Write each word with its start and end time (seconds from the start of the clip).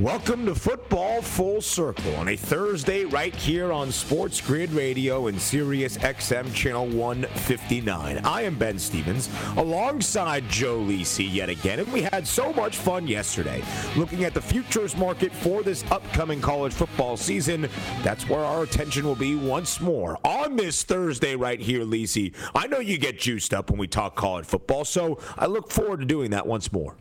Welcome 0.00 0.46
to 0.46 0.54
Football 0.54 1.22
Full 1.22 1.60
Circle 1.60 2.14
on 2.14 2.28
a 2.28 2.36
Thursday 2.36 3.04
right 3.04 3.34
here 3.34 3.72
on 3.72 3.90
Sports 3.90 4.40
Grid 4.40 4.70
Radio 4.70 5.26
and 5.26 5.40
Sirius 5.40 5.98
XM 5.98 6.54
Channel 6.54 6.86
159. 6.86 8.18
I 8.18 8.42
am 8.42 8.56
Ben 8.56 8.78
Stevens 8.78 9.28
alongside 9.56 10.48
Joe 10.48 10.78
Lisi 10.78 11.28
yet 11.28 11.48
again, 11.48 11.80
and 11.80 11.92
we 11.92 12.02
had 12.02 12.28
so 12.28 12.52
much 12.52 12.76
fun 12.76 13.08
yesterday 13.08 13.60
looking 13.96 14.22
at 14.22 14.34
the 14.34 14.40
futures 14.40 14.96
market 14.96 15.32
for 15.32 15.64
this 15.64 15.82
upcoming 15.90 16.40
college 16.40 16.74
football 16.74 17.16
season. 17.16 17.68
That's 18.04 18.28
where 18.28 18.44
our 18.44 18.62
attention 18.62 19.04
will 19.04 19.16
be 19.16 19.34
once 19.34 19.80
more 19.80 20.16
on 20.22 20.54
this 20.54 20.84
Thursday 20.84 21.34
right 21.34 21.58
here, 21.58 21.84
Lisi. 21.84 22.32
I 22.54 22.68
know 22.68 22.78
you 22.78 22.98
get 22.98 23.18
juiced 23.18 23.52
up 23.52 23.68
when 23.68 23.80
we 23.80 23.88
talk 23.88 24.14
college 24.14 24.46
football, 24.46 24.84
so 24.84 25.18
I 25.36 25.46
look 25.46 25.72
forward 25.72 25.98
to 25.98 26.06
doing 26.06 26.30
that 26.30 26.46
once 26.46 26.70
more. 26.70 26.94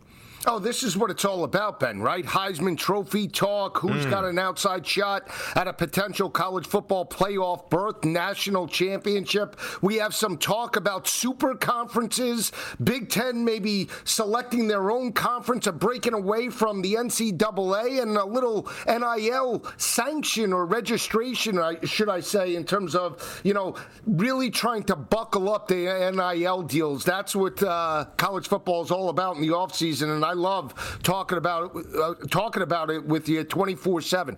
Oh, 0.49 0.59
this 0.59 0.81
is 0.81 0.95
what 0.95 1.11
it's 1.11 1.25
all 1.25 1.43
about, 1.43 1.81
Ben, 1.81 1.99
right? 1.99 2.23
Heisman 2.23 2.77
Trophy 2.77 3.27
talk. 3.27 3.79
Who's 3.79 4.05
mm. 4.05 4.09
got 4.09 4.23
an 4.23 4.39
outside 4.39 4.87
shot 4.87 5.27
at 5.57 5.67
a 5.67 5.73
potential 5.73 6.29
college 6.29 6.65
football 6.65 7.05
playoff 7.05 7.69
berth, 7.69 8.05
national 8.05 8.69
championship? 8.69 9.59
We 9.81 9.97
have 9.97 10.15
some 10.15 10.37
talk 10.37 10.77
about 10.77 11.05
super 11.05 11.53
conferences, 11.53 12.53
Big 12.81 13.09
Ten 13.09 13.43
maybe 13.43 13.89
selecting 14.05 14.69
their 14.69 14.89
own 14.89 15.11
conference 15.11 15.67
or 15.67 15.73
breaking 15.73 16.13
away 16.13 16.47
from 16.47 16.81
the 16.81 16.93
NCAA, 16.93 18.01
and 18.01 18.15
a 18.15 18.23
little 18.23 18.69
NIL 18.87 19.65
sanction 19.75 20.53
or 20.53 20.65
registration, 20.65 21.59
should 21.83 22.07
I 22.07 22.21
say, 22.21 22.55
in 22.55 22.63
terms 22.63 22.95
of, 22.95 23.41
you 23.43 23.53
know, 23.53 23.75
really 24.05 24.49
trying 24.49 24.83
to 24.83 24.95
buckle 24.95 25.53
up 25.53 25.67
the 25.67 26.09
NIL 26.15 26.61
deals. 26.61 27.03
That's 27.03 27.35
what 27.35 27.61
uh, 27.61 28.05
college 28.15 28.47
football 28.47 28.81
is 28.81 28.91
all 28.91 29.09
about 29.09 29.35
in 29.35 29.41
the 29.41 29.49
offseason, 29.49 30.15
and 30.15 30.23
I 30.23 30.36
love 30.37 30.99
talking 31.03 31.37
about 31.37 31.75
uh, 31.75 32.13
talking 32.29 32.63
about 32.63 32.89
it 32.89 33.05
with 33.05 33.27
you 33.27 33.43
24 33.43 34.01
7. 34.01 34.37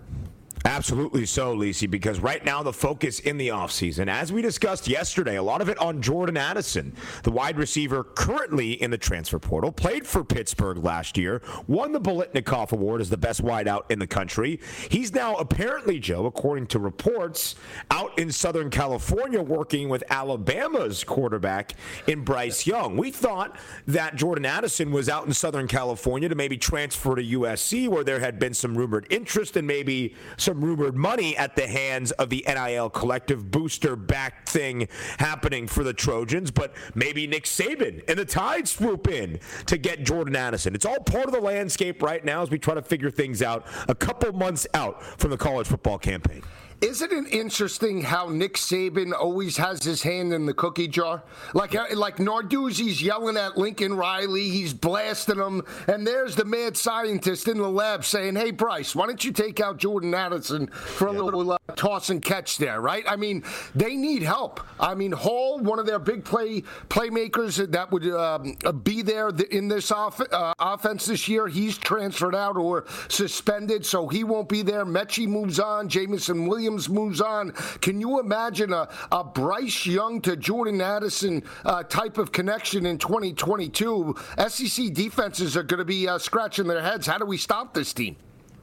Absolutely 0.64 1.24
so, 1.24 1.56
Lisi, 1.56 1.90
because 1.90 2.20
right 2.20 2.44
now 2.44 2.62
the 2.62 2.72
focus 2.72 3.18
in 3.20 3.38
the 3.38 3.48
offseason, 3.48 4.08
as 4.08 4.30
we 4.30 4.42
discussed 4.42 4.88
yesterday, 4.88 5.36
a 5.36 5.42
lot 5.42 5.62
of 5.62 5.70
it 5.70 5.78
on 5.78 6.02
Jordan 6.02 6.36
Addison, 6.36 6.94
the 7.22 7.30
wide 7.30 7.56
receiver 7.56 8.04
currently 8.04 8.72
in 8.72 8.90
the 8.90 8.98
transfer 8.98 9.38
portal, 9.38 9.72
played 9.72 10.06
for 10.06 10.22
Pittsburgh 10.22 10.84
last 10.84 11.16
year, 11.16 11.40
won 11.66 11.92
the 11.92 12.00
Biletnikoff 12.00 12.72
Award 12.72 13.00
as 13.00 13.08
the 13.08 13.16
best 13.16 13.42
wideout 13.42 13.90
in 13.90 13.98
the 13.98 14.06
country. 14.06 14.60
He's 14.90 15.14
now 15.14 15.34
apparently, 15.36 15.98
Joe, 15.98 16.26
according 16.26 16.66
to 16.68 16.78
reports, 16.78 17.54
out 17.90 18.18
in 18.18 18.30
Southern 18.30 18.68
California 18.68 19.40
working 19.40 19.88
with 19.88 20.04
Alabama's 20.10 21.04
quarterback 21.04 21.72
in 22.06 22.22
Bryce 22.22 22.66
Young. 22.66 22.98
We 22.98 23.10
thought 23.10 23.56
that 23.86 24.16
Jordan 24.16 24.44
Addison 24.44 24.92
was 24.92 25.08
out 25.08 25.26
in 25.26 25.32
Southern 25.32 25.68
California 25.68 26.28
to 26.28 26.34
maybe 26.34 26.58
transfer 26.58 27.14
to 27.14 27.22
USC, 27.22 27.88
where 27.88 28.04
there 28.04 28.20
had 28.20 28.38
been 28.38 28.52
some 28.52 28.76
rumored 28.76 29.06
interest 29.08 29.56
and 29.56 29.66
maybe 29.66 30.14
some 30.36 30.49
some 30.50 30.64
rumored 30.64 30.96
money 30.96 31.36
at 31.36 31.54
the 31.54 31.68
hands 31.68 32.10
of 32.12 32.28
the 32.28 32.44
NIL 32.44 32.90
collective 32.90 33.52
booster 33.52 33.94
back 33.94 34.48
thing 34.48 34.88
happening 35.20 35.68
for 35.68 35.84
the 35.84 35.92
Trojans, 35.92 36.50
but 36.50 36.74
maybe 36.92 37.24
Nick 37.28 37.44
Saban 37.44 38.02
and 38.08 38.18
the 38.18 38.24
Tide 38.24 38.66
swoop 38.66 39.06
in 39.06 39.38
to 39.66 39.78
get 39.78 40.02
Jordan 40.02 40.34
Addison. 40.34 40.74
It's 40.74 40.84
all 40.84 40.98
part 40.98 41.26
of 41.26 41.32
the 41.32 41.40
landscape 41.40 42.02
right 42.02 42.24
now 42.24 42.42
as 42.42 42.50
we 42.50 42.58
try 42.58 42.74
to 42.74 42.82
figure 42.82 43.12
things 43.12 43.42
out 43.42 43.64
a 43.88 43.94
couple 43.94 44.32
months 44.32 44.66
out 44.74 45.00
from 45.20 45.30
the 45.30 45.36
college 45.36 45.68
football 45.68 45.98
campaign. 45.98 46.42
Isn't 46.80 47.12
it 47.12 47.34
interesting 47.34 48.00
how 48.00 48.30
Nick 48.30 48.54
Saban 48.54 49.12
always 49.12 49.58
has 49.58 49.84
his 49.84 50.02
hand 50.02 50.32
in 50.32 50.46
the 50.46 50.54
cookie 50.54 50.88
jar? 50.88 51.22
Like 51.52 51.74
like 51.74 52.16
Narduzzi's 52.16 53.02
yelling 53.02 53.36
at 53.36 53.58
Lincoln 53.58 53.92
Riley, 53.92 54.48
he's 54.48 54.72
blasting 54.72 55.36
him, 55.36 55.62
and 55.88 56.06
there's 56.06 56.36
the 56.36 56.46
mad 56.46 56.78
scientist 56.78 57.48
in 57.48 57.58
the 57.58 57.68
lab 57.68 58.06
saying, 58.06 58.36
"Hey 58.36 58.50
Bryce, 58.50 58.94
why 58.94 59.06
don't 59.06 59.22
you 59.22 59.30
take 59.30 59.60
out 59.60 59.76
Jordan 59.76 60.14
Addison 60.14 60.68
for 60.68 61.08
a 61.08 61.12
little 61.12 61.52
uh, 61.52 61.58
toss 61.76 62.08
and 62.08 62.22
catch 62.22 62.56
there?" 62.56 62.80
Right? 62.80 63.04
I 63.06 63.16
mean, 63.16 63.44
they 63.74 63.94
need 63.94 64.22
help. 64.22 64.60
I 64.78 64.94
mean, 64.94 65.12
Hall, 65.12 65.58
one 65.58 65.78
of 65.78 65.84
their 65.84 65.98
big 65.98 66.24
play 66.24 66.62
playmakers 66.88 67.70
that 67.72 67.92
would 67.92 68.06
um, 68.06 68.56
be 68.82 69.02
there 69.02 69.28
in 69.50 69.68
this 69.68 69.90
off, 69.90 70.18
uh, 70.32 70.54
offense 70.58 71.04
this 71.04 71.28
year, 71.28 71.46
he's 71.46 71.76
transferred 71.76 72.34
out 72.34 72.56
or 72.56 72.86
suspended, 73.08 73.84
so 73.84 74.08
he 74.08 74.24
won't 74.24 74.48
be 74.48 74.62
there. 74.62 74.86
Metchie 74.86 75.28
moves 75.28 75.60
on. 75.60 75.86
Jameson 75.86 76.46
Williams 76.46 76.69
Williams 76.70 76.88
moves 76.88 77.20
on. 77.20 77.50
Can 77.80 78.00
you 78.00 78.20
imagine 78.20 78.72
a, 78.72 78.88
a 79.10 79.24
Bryce 79.24 79.86
Young 79.86 80.20
to 80.22 80.36
Jordan 80.36 80.80
Addison 80.80 81.42
uh, 81.64 81.82
type 81.82 82.16
of 82.16 82.30
connection 82.30 82.86
in 82.86 82.96
2022? 82.96 84.14
SEC 84.46 84.92
defenses 84.92 85.56
are 85.56 85.64
going 85.64 85.78
to 85.78 85.84
be 85.84 86.06
uh, 86.06 86.18
scratching 86.18 86.68
their 86.68 86.80
heads. 86.80 87.08
How 87.08 87.18
do 87.18 87.26
we 87.26 87.38
stop 87.38 87.74
this 87.74 87.92
team? 87.92 88.16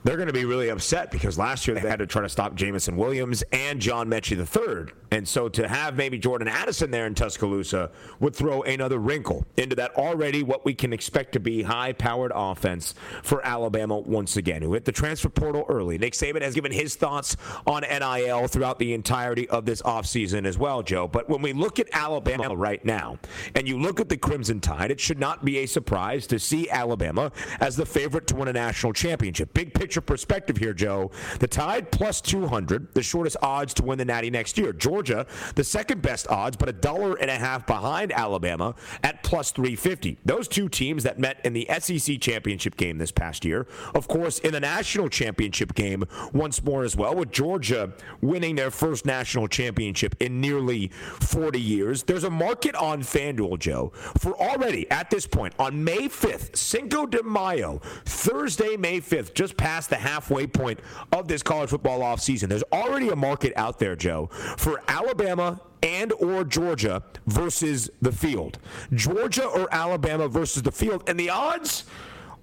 They're 0.07 0.15
going 0.15 0.27
to 0.27 0.33
be 0.33 0.45
really 0.45 0.69
upset 0.69 1.11
because 1.11 1.37
last 1.37 1.67
year 1.67 1.77
they 1.77 1.89
had 1.89 1.99
to 1.99 2.07
try 2.07 2.21
to 2.21 2.29
stop 2.29 2.55
Jameson 2.55 2.95
Williams 2.95 3.43
and 3.51 3.81
John 3.81 4.07
Metchie 4.07 4.37
III. 4.37 4.93
And 5.11 5.27
so 5.27 5.49
to 5.49 5.67
have 5.67 5.95
maybe 5.95 6.17
Jordan 6.17 6.47
Addison 6.47 6.91
there 6.91 7.07
in 7.07 7.15
Tuscaloosa 7.15 7.91
would 8.19 8.35
throw 8.35 8.61
another 8.61 8.99
wrinkle 8.99 9.45
into 9.57 9.75
that 9.75 9.95
already 9.95 10.43
what 10.43 10.65
we 10.65 10.73
can 10.73 10.91
expect 10.93 11.33
to 11.33 11.39
be 11.39 11.63
high 11.63 11.93
powered 11.93 12.31
offense 12.33 12.93
for 13.23 13.45
Alabama 13.45 13.99
once 13.99 14.37
again, 14.37 14.61
who 14.61 14.73
hit 14.73 14.85
the 14.85 14.91
transfer 14.91 15.29
portal 15.29 15.65
early. 15.69 15.97
Nick 15.97 16.13
Saban 16.13 16.41
has 16.41 16.53
given 16.53 16.71
his 16.71 16.95
thoughts 16.95 17.35
on 17.65 17.83
NIL 17.83 18.47
throughout 18.47 18.79
the 18.79 18.93
entirety 18.93 19.47
of 19.49 19.65
this 19.65 19.81
offseason 19.81 20.45
as 20.45 20.57
well, 20.57 20.83
Joe. 20.83 21.07
But 21.07 21.29
when 21.29 21.41
we 21.41 21.51
look 21.51 21.79
at 21.79 21.87
Alabama 21.91 22.55
right 22.55 22.83
now 22.83 23.17
and 23.55 23.67
you 23.67 23.79
look 23.79 23.99
at 23.99 24.09
the 24.09 24.17
Crimson 24.17 24.59
Tide, 24.59 24.91
it 24.91 24.99
should 24.99 25.19
not 25.19 25.43
be 25.43 25.59
a 25.59 25.65
surprise 25.65 26.27
to 26.27 26.39
see 26.39 26.69
Alabama 26.69 27.31
as 27.59 27.75
the 27.75 27.85
favorite 27.85 28.27
to 28.27 28.35
win 28.35 28.47
a 28.47 28.53
national 28.53 28.93
championship. 28.93 29.53
Big 29.53 29.73
picture 29.73 29.96
perspective 30.01 30.57
here, 30.57 30.73
Joe. 30.73 31.11
The 31.39 31.47
Tide 31.47 31.91
plus 31.91 32.21
200, 32.21 32.93
the 32.93 33.03
shortest 33.03 33.37
odds 33.41 33.73
to 33.75 33.83
win 33.83 33.97
the 33.97 34.05
Natty 34.05 34.29
next 34.29 34.57
year. 34.57 34.73
Georgia, 34.73 35.25
the 35.55 35.63
second 35.63 36.01
best 36.01 36.27
odds, 36.29 36.57
but 36.57 36.69
a 36.69 36.73
dollar 36.73 37.15
and 37.15 37.29
a 37.29 37.35
half 37.35 37.65
behind 37.65 38.11
Alabama 38.11 38.75
at 39.03 39.23
plus 39.23 39.51
350. 39.51 40.17
Those 40.25 40.47
two 40.47 40.69
teams 40.69 41.03
that 41.03 41.19
met 41.19 41.39
in 41.43 41.53
the 41.53 41.67
SEC 41.79 42.19
championship 42.19 42.77
game 42.77 42.97
this 42.97 43.11
past 43.11 43.45
year. 43.45 43.67
Of 43.95 44.07
course, 44.07 44.39
in 44.39 44.53
the 44.53 44.59
national 44.59 45.09
championship 45.09 45.73
game 45.75 46.03
once 46.33 46.63
more 46.63 46.83
as 46.83 46.95
well, 46.95 47.15
with 47.15 47.31
Georgia 47.31 47.93
winning 48.21 48.55
their 48.55 48.71
first 48.71 49.05
national 49.05 49.47
championship 49.47 50.15
in 50.19 50.41
nearly 50.41 50.89
40 51.21 51.59
years. 51.59 52.03
There's 52.03 52.23
a 52.23 52.29
market 52.29 52.75
on 52.75 53.01
FanDuel, 53.01 53.59
Joe, 53.59 53.91
for 54.19 54.39
already 54.39 54.89
at 54.91 55.09
this 55.09 55.27
point 55.27 55.53
on 55.59 55.83
May 55.83 56.07
5th, 56.09 56.55
Cinco 56.55 57.05
de 57.05 57.23
Mayo, 57.23 57.79
Thursday, 58.05 58.77
May 58.77 58.99
5th, 58.99 59.33
just 59.33 59.57
past 59.57 59.76
past 59.77 59.91
the 59.91 59.95
halfway 59.95 60.47
point 60.47 60.79
of 61.11 61.27
this 61.27 61.43
college 61.43 61.69
football 61.69 61.99
offseason. 61.99 62.49
There's 62.49 62.63
already 62.73 63.09
a 63.09 63.15
market 63.15 63.53
out 63.55 63.77
there, 63.77 63.95
Joe, 63.95 64.27
for 64.57 64.81
Alabama 64.87 65.61
and 65.83 66.11
or 66.13 66.43
Georgia 66.43 67.03
versus 67.27 67.87
the 68.01 68.11
field. 68.11 68.57
Georgia 68.95 69.45
or 69.45 69.71
Alabama 69.71 70.27
versus 70.27 70.63
the 70.63 70.71
field. 70.71 71.07
And 71.07 71.19
the 71.19 71.29
odds 71.29 71.83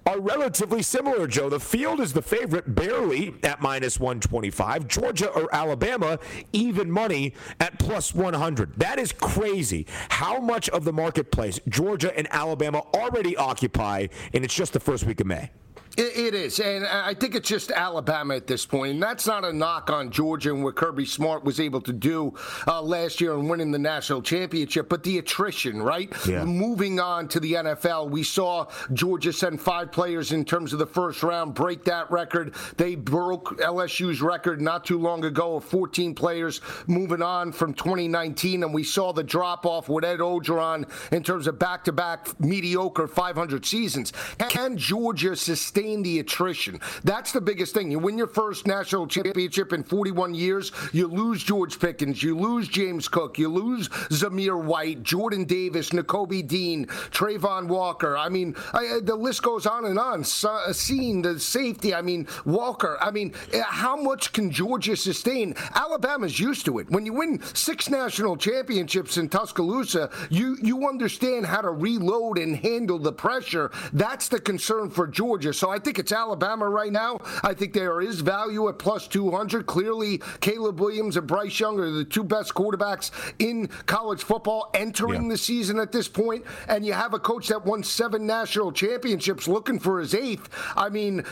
are 0.05 0.17
relatively 0.17 0.81
similar, 0.81 1.27
Joe. 1.27 1.49
The 1.49 1.59
field 1.59 1.99
is 1.99 2.13
the 2.13 2.21
favorite 2.21 2.73
barely 2.73 3.33
at 3.43 3.61
minus 3.61 3.99
125. 3.99 4.87
Georgia 4.87 5.27
or 5.31 5.53
Alabama, 5.53 6.17
even 6.53 6.89
money 6.89 7.33
at 7.59 7.77
plus 7.79 8.15
100. 8.15 8.75
That 8.77 8.97
is 8.97 9.11
crazy. 9.11 9.87
How 10.07 10.39
much 10.39 10.69
of 10.69 10.85
the 10.85 10.93
marketplace 10.93 11.59
Georgia 11.67 12.17
and 12.17 12.29
Alabama 12.31 12.83
already 12.93 13.35
occupy, 13.35 14.07
and 14.33 14.45
it's 14.45 14.55
just 14.55 14.71
the 14.71 14.79
first 14.79 15.03
week 15.03 15.19
of 15.19 15.27
May. 15.27 15.49
It, 15.97 16.33
is, 16.33 16.59
and 16.59 16.85
I 16.85 17.13
think 17.13 17.35
it's 17.35 17.47
just 17.47 17.71
Alabama 17.71 18.35
at 18.35 18.47
this 18.47 18.65
point. 18.65 18.93
And 18.95 19.03
that's 19.03 19.25
not 19.25 19.45
a 19.45 19.53
knock 19.53 19.89
on 19.89 20.11
Georgia 20.11 20.53
and 20.53 20.61
what 20.61 20.75
Kirby 20.75 21.05
Smart 21.05 21.45
was 21.45 21.59
able 21.59 21.79
to 21.81 21.93
do 21.93 22.33
uh, 22.67 22.81
last 22.81 23.21
year 23.21 23.33
and 23.33 23.49
winning 23.49 23.71
the 23.71 23.79
national 23.79 24.21
championship, 24.21 24.89
but 24.89 25.03
the 25.03 25.19
attrition, 25.19 25.81
right? 25.81 26.13
Yeah. 26.27 26.43
Moving 26.43 26.99
on 26.99 27.29
to 27.29 27.39
the 27.39 27.53
NFL, 27.53 28.09
we 28.09 28.23
saw 28.23 28.67
Georgia 28.91 29.31
send 29.31 29.61
five 29.61 29.91
players 29.91 30.33
in 30.33 30.43
terms 30.43 30.73
of 30.73 30.79
the 30.79 30.85
first 30.85 31.23
round, 31.23 31.53
break 31.53 31.85
that 31.85 32.11
record. 32.11 32.55
They 32.75 32.95
broke 32.95 33.57
LSU's 33.59 34.21
record 34.21 34.59
not 34.59 34.83
too 34.83 34.99
long 34.99 35.23
ago 35.23 35.55
of 35.55 35.63
14 35.63 36.13
players 36.13 36.59
moving 36.87 37.21
on 37.21 37.53
from 37.53 37.73
2019, 37.73 38.63
and 38.63 38.73
we 38.73 38.83
saw 38.83 39.13
the 39.13 39.23
drop 39.23 39.65
off 39.65 39.87
with 39.87 40.03
Ed 40.03 40.19
Orgeron 40.19 40.89
in 41.13 41.23
terms 41.23 41.47
of 41.47 41.57
back 41.57 41.85
to 41.85 41.93
back 41.93 42.37
mediocre 42.39 43.07
500 43.07 43.65
seasons. 43.65 44.11
Can 44.49 44.77
Georgia 44.77 45.37
sustain? 45.37 45.84
The 45.93 46.19
attrition. 46.19 46.79
That's 47.03 47.31
the 47.31 47.41
biggest 47.41 47.73
thing. 47.73 47.91
You 47.91 47.99
win 47.99 48.17
your 48.17 48.27
first 48.27 48.65
national 48.65 49.07
championship 49.07 49.71
in 49.71 49.83
41 49.83 50.33
years, 50.33 50.71
you 50.91 51.07
lose 51.07 51.43
George 51.43 51.79
Pickens, 51.79 52.23
you 52.23 52.37
lose 52.37 52.67
James 52.67 53.07
Cook, 53.07 53.37
you 53.37 53.49
lose 53.49 53.89
Zamir 54.09 54.61
White, 54.61 55.03
Jordan 55.03 55.45
Davis, 55.45 55.91
Nakobe 55.91 56.45
Dean, 56.47 56.87
Travon 57.11 57.67
Walker. 57.67 58.17
I 58.17 58.29
mean, 58.29 58.55
I, 58.73 58.99
the 59.03 59.15
list 59.15 59.43
goes 59.43 59.65
on 59.65 59.85
and 59.85 59.99
on. 59.99 60.23
So, 60.23 60.59
seeing 60.71 61.21
the 61.21 61.39
safety, 61.39 61.93
I 61.93 62.01
mean, 62.01 62.27
Walker. 62.45 62.97
I 62.99 63.11
mean, 63.11 63.33
eh, 63.53 63.61
how 63.61 63.95
much 63.95 64.33
can 64.33 64.51
Georgia 64.51 64.95
sustain? 64.95 65.55
Alabama's 65.75 66.39
used 66.39 66.65
to 66.65 66.79
it. 66.79 66.89
When 66.89 67.05
you 67.05 67.13
win 67.13 67.41
six 67.53 67.89
national 67.89 68.37
championships 68.37 69.17
in 69.17 69.29
Tuscaloosa, 69.29 70.09
you, 70.29 70.57
you 70.61 70.87
understand 70.87 71.45
how 71.45 71.61
to 71.61 71.69
reload 71.69 72.37
and 72.37 72.55
handle 72.55 72.99
the 72.99 73.13
pressure. 73.13 73.71
That's 73.93 74.27
the 74.27 74.39
concern 74.39 74.89
for 74.89 75.07
Georgia. 75.07 75.53
So 75.53 75.69
I 75.75 75.79
think 75.79 75.99
it's 75.99 76.13
Alabama 76.13 76.69
right 76.69 76.91
now. 76.91 77.19
I 77.43 77.53
think 77.53 77.73
there 77.73 77.99
is 77.99 78.21
value 78.21 78.69
at 78.69 78.79
plus 78.79 79.09
200. 79.09 79.65
Clearly, 79.65 80.21
Caleb 80.39 80.79
Williams 80.79 81.17
and 81.17 81.27
Bryce 81.27 81.59
Young 81.59 81.77
are 81.81 81.91
the 81.91 82.05
two 82.05 82.23
best 82.23 82.53
quarterbacks 82.53 83.11
in 83.39 83.67
college 83.85 84.23
football 84.23 84.69
entering 84.73 85.23
yeah. 85.23 85.31
the 85.31 85.37
season 85.37 85.77
at 85.79 85.91
this 85.91 86.07
point. 86.07 86.45
And 86.69 86.85
you 86.85 86.93
have 86.93 87.13
a 87.13 87.19
coach 87.19 87.49
that 87.49 87.65
won 87.65 87.83
seven 87.83 88.25
national 88.25 88.71
championships 88.71 89.49
looking 89.49 89.77
for 89.77 89.99
his 89.99 90.15
eighth. 90.15 90.47
I 90.77 90.87
mean, 90.87 91.25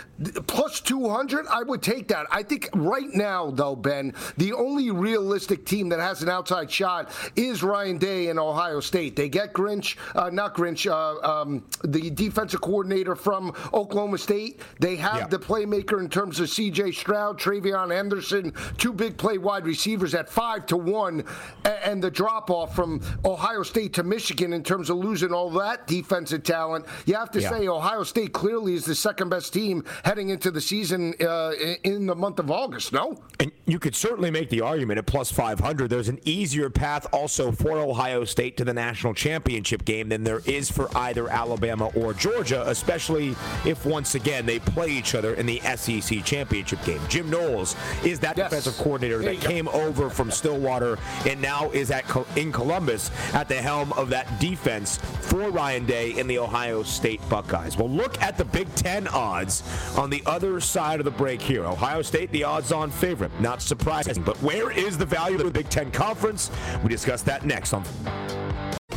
plus 0.48 0.82
200, 0.82 1.48
I 1.48 1.64
would 1.64 1.82
take 1.82 2.10
that. 2.10 2.26
I 2.30 2.44
think 2.44 2.68
right 2.74 3.14
now, 3.14 3.50
though, 3.50 3.78
Ben, 3.78 4.14
the 4.36 4.52
only 4.52 4.92
realistic 4.92 5.66
team 5.66 5.88
that 5.88 6.02
has 6.02 6.22
an 6.22 6.28
outside 6.28 6.70
shot 6.70 7.10
is 7.38 7.64
Ryan 7.64 7.98
Day 7.98 8.28
in 8.28 8.38
Ohio 8.38 8.82
State. 8.82 9.16
They 9.16 9.30
get 9.30 9.54
Grinch, 9.54 9.96
uh, 10.16 10.30
not 10.32 10.54
Grinch, 10.54 10.92
uh, 10.92 11.42
um, 11.42 11.64
the 11.86 12.10
defensive 12.10 12.60
coordinator 12.60 13.16
from 13.16 13.54
Oklahoma 13.74 14.18
State 14.18 14.33
State. 14.34 14.62
They 14.80 14.96
have 14.96 15.18
yeah. 15.18 15.28
the 15.28 15.40
playmaker 15.40 16.00
in 16.00 16.10
terms 16.10 16.40
of 16.40 16.50
C.J. 16.50 16.94
Stroud, 16.94 17.40
TreVeyon 17.40 17.96
Henderson, 17.96 18.54
two 18.78 18.92
big 18.92 19.18
play 19.18 19.38
wide 19.38 19.66
receivers 19.66 20.16
at 20.16 20.28
five 20.30 20.66
to 20.68 20.78
one, 20.78 21.24
and 21.66 22.04
the 22.04 22.10
drop 22.10 22.50
off 22.50 22.76
from 22.76 23.02
Ohio 23.26 23.62
State 23.64 23.94
to 23.94 24.04
Michigan 24.04 24.54
in 24.54 24.64
terms 24.64 24.90
of 24.90 24.98
losing 24.98 25.32
all 25.32 25.52
that 25.52 25.86
defensive 25.86 26.44
talent. 26.44 26.86
You 27.06 27.16
have 27.16 27.30
to 27.32 27.42
yeah. 27.42 27.50
say 27.50 27.68
Ohio 27.68 28.04
State 28.04 28.34
clearly 28.34 28.74
is 28.74 28.86
the 28.86 28.96
second 28.96 29.30
best 29.30 29.54
team 29.54 29.84
heading 30.04 30.30
into 30.30 30.50
the 30.50 30.62
season 30.62 31.14
uh, 31.22 31.52
in 31.84 32.08
the 32.08 32.16
month 32.16 32.40
of 32.40 32.50
August. 32.50 32.92
No, 32.92 33.22
and 33.40 33.52
you 33.66 33.78
could 33.78 33.96
certainly 33.96 34.32
make 34.32 34.50
the 34.50 34.62
argument 34.62 34.98
at 34.98 35.06
plus 35.06 35.32
500. 35.32 35.90
There's 35.90 36.10
an 36.10 36.20
easier 36.26 36.70
path 36.70 37.06
also 37.14 37.52
for 37.52 37.78
Ohio 37.78 38.26
State 38.26 38.58
to 38.58 38.66
the 38.66 38.74
national 38.74 39.14
championship 39.14 39.86
game 39.86 40.10
than 40.10 40.24
there 40.24 40.42
is 40.46 40.72
for 40.72 40.90
either 40.98 41.30
Alabama 41.30 41.92
or 41.96 42.14
Georgia, 42.14 42.64
especially 42.68 43.36
if 43.66 43.86
once 43.86 44.13
again 44.16 44.34
again, 44.34 44.46
they 44.46 44.60
play 44.60 44.90
each 44.90 45.16
other 45.16 45.34
in 45.36 45.46
the 45.46 45.60
SEC 45.60 46.24
championship 46.24 46.84
game. 46.84 47.02
Jim 47.10 47.30
Knowles 47.30 47.76
is 48.04 48.20
that 48.20 48.38
yes. 48.38 48.50
defensive 48.50 48.78
coordinator 48.78 49.20
that 49.20 49.40
came 49.40 49.68
over 49.70 50.10
from 50.10 50.32
Stillwater 50.32 50.98
and 51.28 51.42
now 51.42 51.70
is 51.72 51.92
at 51.92 52.04
in 52.36 52.52
Columbus 52.52 53.12
at 53.34 53.48
the 53.48 53.56
helm 53.56 53.94
of 53.94 54.10
that 54.10 54.40
defense 54.40 54.98
for 54.98 55.50
Ryan 55.50 55.86
Day 55.86 56.18
in 56.18 56.28
the 56.28 56.40
Ohio 56.40 56.84
State 56.84 57.22
Buckeyes. 57.30 57.78
Well, 57.78 57.90
look 57.90 58.22
at 58.22 58.38
the 58.38 58.46
Big 58.46 58.74
Ten 58.76 59.08
odds 59.08 59.64
on 59.98 60.10
the 60.10 60.24
other 60.26 60.60
side 60.60 61.00
of 61.00 61.06
the 61.06 61.12
break 61.12 61.42
here. 61.42 61.66
Ohio 61.66 62.02
State, 62.02 62.32
the 62.32 62.44
odds-on 62.44 62.92
favorite. 62.92 63.32
Not 63.40 63.62
surprising, 63.62 64.24
but 64.24 64.38
where 64.38 64.72
is 64.72 64.98
the 64.98 65.06
value 65.06 65.38
of 65.38 65.46
the 65.46 65.52
Big 65.52 65.70
Ten 65.70 65.92
Conference? 65.92 66.52
We 66.84 66.90
discuss 66.90 67.22
that 67.24 67.46
next 67.46 67.74
on. 67.74 67.84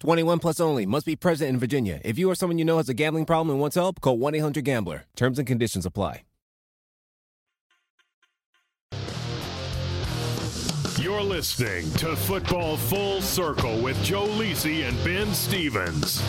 21 0.00 0.38
plus 0.38 0.60
only. 0.60 0.86
Must 0.86 1.06
be 1.06 1.16
present 1.16 1.50
in 1.50 1.58
Virginia. 1.58 2.00
If 2.04 2.18
you 2.18 2.30
or 2.30 2.34
someone 2.34 2.58
you 2.58 2.64
know 2.64 2.76
has 2.76 2.88
a 2.88 2.94
gambling 2.94 3.26
problem 3.26 3.50
and 3.50 3.60
wants 3.60 3.76
help, 3.76 4.00
call 4.00 4.18
1 4.18 4.34
800 4.34 4.64
Gambler. 4.64 5.04
Terms 5.16 5.38
and 5.38 5.46
conditions 5.46 5.86
apply. 5.86 6.22
You're 11.00 11.22
listening 11.22 11.90
to 11.94 12.16
Football 12.16 12.76
Full 12.76 13.22
Circle 13.22 13.80
with 13.80 14.02
Joe 14.02 14.26
Lisi 14.26 14.86
and 14.88 14.96
Ben 15.04 15.32
Stevens. 15.32 16.20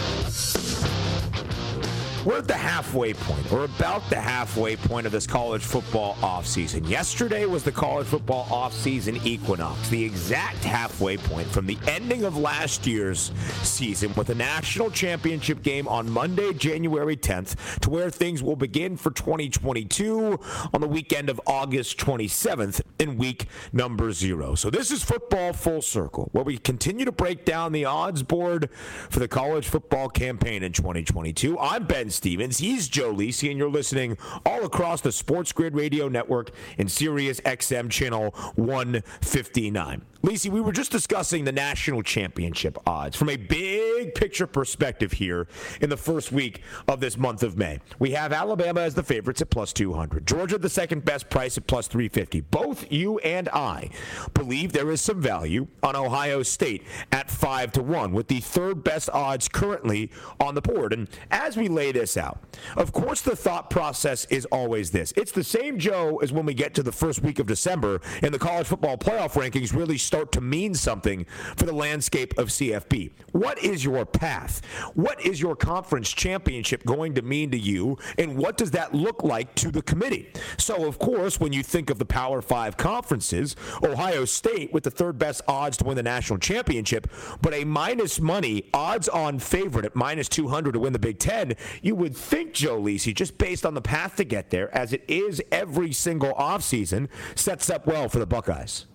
We're 2.25 2.39
at 2.39 2.49
the 2.49 2.53
halfway 2.53 3.13
point, 3.13 3.49
or 3.49 3.63
about 3.63 4.09
the 4.09 4.19
halfway 4.19 4.75
point 4.75 5.05
of 5.05 5.13
this 5.13 5.25
college 5.25 5.63
football 5.63 6.15
offseason. 6.15 6.87
Yesterday 6.89 7.45
was 7.45 7.63
the 7.63 7.71
college 7.71 8.07
football 8.07 8.45
offseason 8.47 9.25
equinox, 9.25 9.87
the 9.87 10.03
exact 10.03 10.61
halfway 10.65 11.15
point 11.15 11.47
from 11.47 11.65
the 11.65 11.77
ending 11.87 12.25
of 12.25 12.35
last 12.35 12.85
year's 12.85 13.31
season 13.63 14.13
with 14.15 14.31
a 14.31 14.35
national 14.35 14.91
championship 14.91 15.63
game 15.63 15.87
on 15.87 16.09
Monday, 16.09 16.51
January 16.53 17.15
10th, 17.15 17.79
to 17.79 17.89
where 17.89 18.09
things 18.09 18.43
will 18.43 18.57
begin 18.57 18.97
for 18.97 19.11
2022 19.11 20.37
on 20.73 20.81
the 20.81 20.87
weekend 20.87 21.29
of 21.29 21.39
August 21.47 21.97
27th 21.99 22.81
in 22.99 23.17
week 23.17 23.45
number 23.71 24.11
zero. 24.11 24.55
So 24.55 24.69
this 24.69 24.91
is 24.91 25.01
football 25.03 25.53
full 25.53 25.81
circle, 25.81 26.27
where 26.33 26.43
we 26.43 26.57
continue 26.57 27.05
to 27.05 27.13
break 27.13 27.45
down 27.45 27.71
the 27.71 27.85
odds 27.85 28.23
board 28.23 28.69
for 29.09 29.19
the 29.19 29.27
college 29.29 29.69
football 29.69 30.09
campaign 30.09 30.63
in 30.63 30.73
2022. 30.73 31.57
I'm 31.57 31.85
Ben 31.85 32.08
Stevens. 32.11 32.57
He's 32.57 32.87
Joe 32.87 33.13
Lisi, 33.13 33.49
and 33.49 33.57
you're 33.57 33.69
listening 33.69 34.17
all 34.45 34.65
across 34.65 35.01
the 35.01 35.11
Sports 35.11 35.51
Grid 35.51 35.75
Radio 35.75 36.07
Network 36.07 36.51
and 36.77 36.89
Sirius 36.89 37.39
XM 37.41 37.89
channel 37.89 38.31
159. 38.55 40.01
Lisi, 40.21 40.49
we 40.49 40.59
were 40.59 40.73
just 40.73 40.91
discussing 40.91 41.45
the 41.45 41.51
national 41.51 42.03
championship 42.03 42.77
odds 42.85 43.15
from 43.15 43.29
a 43.29 43.37
big 43.37 44.13
picture 44.13 44.45
perspective 44.45 45.13
here 45.13 45.47
in 45.79 45.89
the 45.89 45.95
first 45.95 46.33
week 46.33 46.61
of 46.89 46.99
this 46.99 47.17
month 47.17 47.41
of 47.41 47.57
May. 47.57 47.79
We 47.99 48.11
have 48.11 48.33
Alabama 48.33 48.81
as 48.81 48.93
the 48.93 49.03
favorites 49.03 49.41
at 49.41 49.49
plus 49.49 49.71
200, 49.71 50.27
Georgia 50.27 50.57
the 50.57 50.67
second 50.67 51.05
best 51.05 51.29
price 51.29 51.57
at 51.57 51.67
plus 51.67 51.87
350. 51.87 52.41
Both 52.41 52.91
you 52.91 53.19
and 53.19 53.47
I 53.49 53.91
believe 54.33 54.73
there 54.73 54.91
is 54.91 54.99
some 54.99 55.21
value 55.21 55.67
on 55.83 55.95
Ohio 55.95 56.43
State 56.43 56.83
at 57.13 57.31
5 57.31 57.71
to 57.73 57.81
1 57.81 58.11
with 58.11 58.27
the 58.27 58.41
third 58.41 58.83
best 58.83 59.09
odds 59.11 59.47
currently 59.47 60.11
on 60.41 60.53
the 60.53 60.61
board. 60.61 60.91
And 60.91 61.07
as 61.31 61.55
we 61.55 61.69
lay 61.69 61.93
this 61.93 62.17
out, 62.17 62.43
of 62.75 62.91
course 62.91 63.21
the 63.21 63.37
thought 63.37 63.69
process 63.69 64.25
is 64.25 64.43
always 64.47 64.91
this. 64.91 65.13
It's 65.15 65.31
the 65.31 65.45
same 65.45 65.79
Joe 65.79 66.17
as 66.17 66.33
when 66.33 66.45
we 66.45 66.53
get 66.53 66.73
to 66.73 66.83
the 66.83 66.91
first 66.91 67.23
week 67.23 67.39
of 67.39 67.47
December 67.47 68.01
and 68.21 68.33
the 68.33 68.39
college 68.39 68.67
football 68.67 68.97
playoff 68.97 69.41
rankings 69.41 69.73
really 69.73 69.97
start 70.09 70.31
to 70.31 70.41
mean 70.41 70.73
something 70.73 71.23
for 71.55 71.65
the 71.65 71.73
landscape 71.73 72.35
of 72.39 72.47
CFB. 72.47 73.11
What 73.31 73.63
is 73.63 73.85
your 73.85 74.07
path? 74.07 74.65
What 74.95 75.23
is 75.23 75.39
your 75.39 75.55
conference 75.55 76.09
championship 76.09 76.83
going 76.83 77.13
to 77.13 77.21
mean 77.21 77.51
to 77.51 77.59
you? 77.59 77.99
And 78.17 78.35
what 78.35 78.57
does 78.57 78.71
that 78.71 78.95
look 78.95 79.23
like 79.23 79.53
to 79.55 79.69
the 79.69 79.83
committee? 79.83 80.33
So, 80.57 80.87
of 80.87 80.97
course, 80.97 81.39
when 81.39 81.53
you 81.53 81.61
think 81.61 81.91
of 81.91 81.99
the 81.99 82.05
Power 82.05 82.41
Five 82.41 82.75
conferences, 82.75 83.55
Ohio 83.83 84.25
State 84.25 84.73
with 84.73 84.83
the 84.83 84.89
third 84.89 85.19
best 85.19 85.43
odds 85.47 85.77
to 85.77 85.83
win 85.83 85.95
the 85.95 86.01
national 86.01 86.39
championship, 86.39 87.05
but 87.39 87.53
a 87.53 87.63
minus 87.63 88.19
money 88.19 88.67
odds 88.73 89.07
on 89.07 89.37
favorite 89.37 89.85
at 89.85 89.95
minus 89.95 90.27
200 90.27 90.71
to 90.71 90.79
win 90.79 90.91
the 90.91 90.97
Big 90.97 91.19
Ten, 91.19 91.53
you 91.83 91.93
would 91.93 92.17
think, 92.17 92.53
Joe 92.53 92.81
Lisi, 92.81 93.13
just 93.13 93.37
based 93.37 93.63
on 93.63 93.75
the 93.75 93.81
path 93.81 94.15
to 94.15 94.23
get 94.23 94.49
there, 94.49 94.75
as 94.75 94.91
it 94.91 95.03
is 95.07 95.39
every 95.51 95.93
single 95.93 96.33
offseason, 96.33 97.09
sets 97.35 97.69
up 97.69 97.85
well 97.85 98.09
for 98.09 98.17
the 98.17 98.25
Buckeyes. 98.25 98.87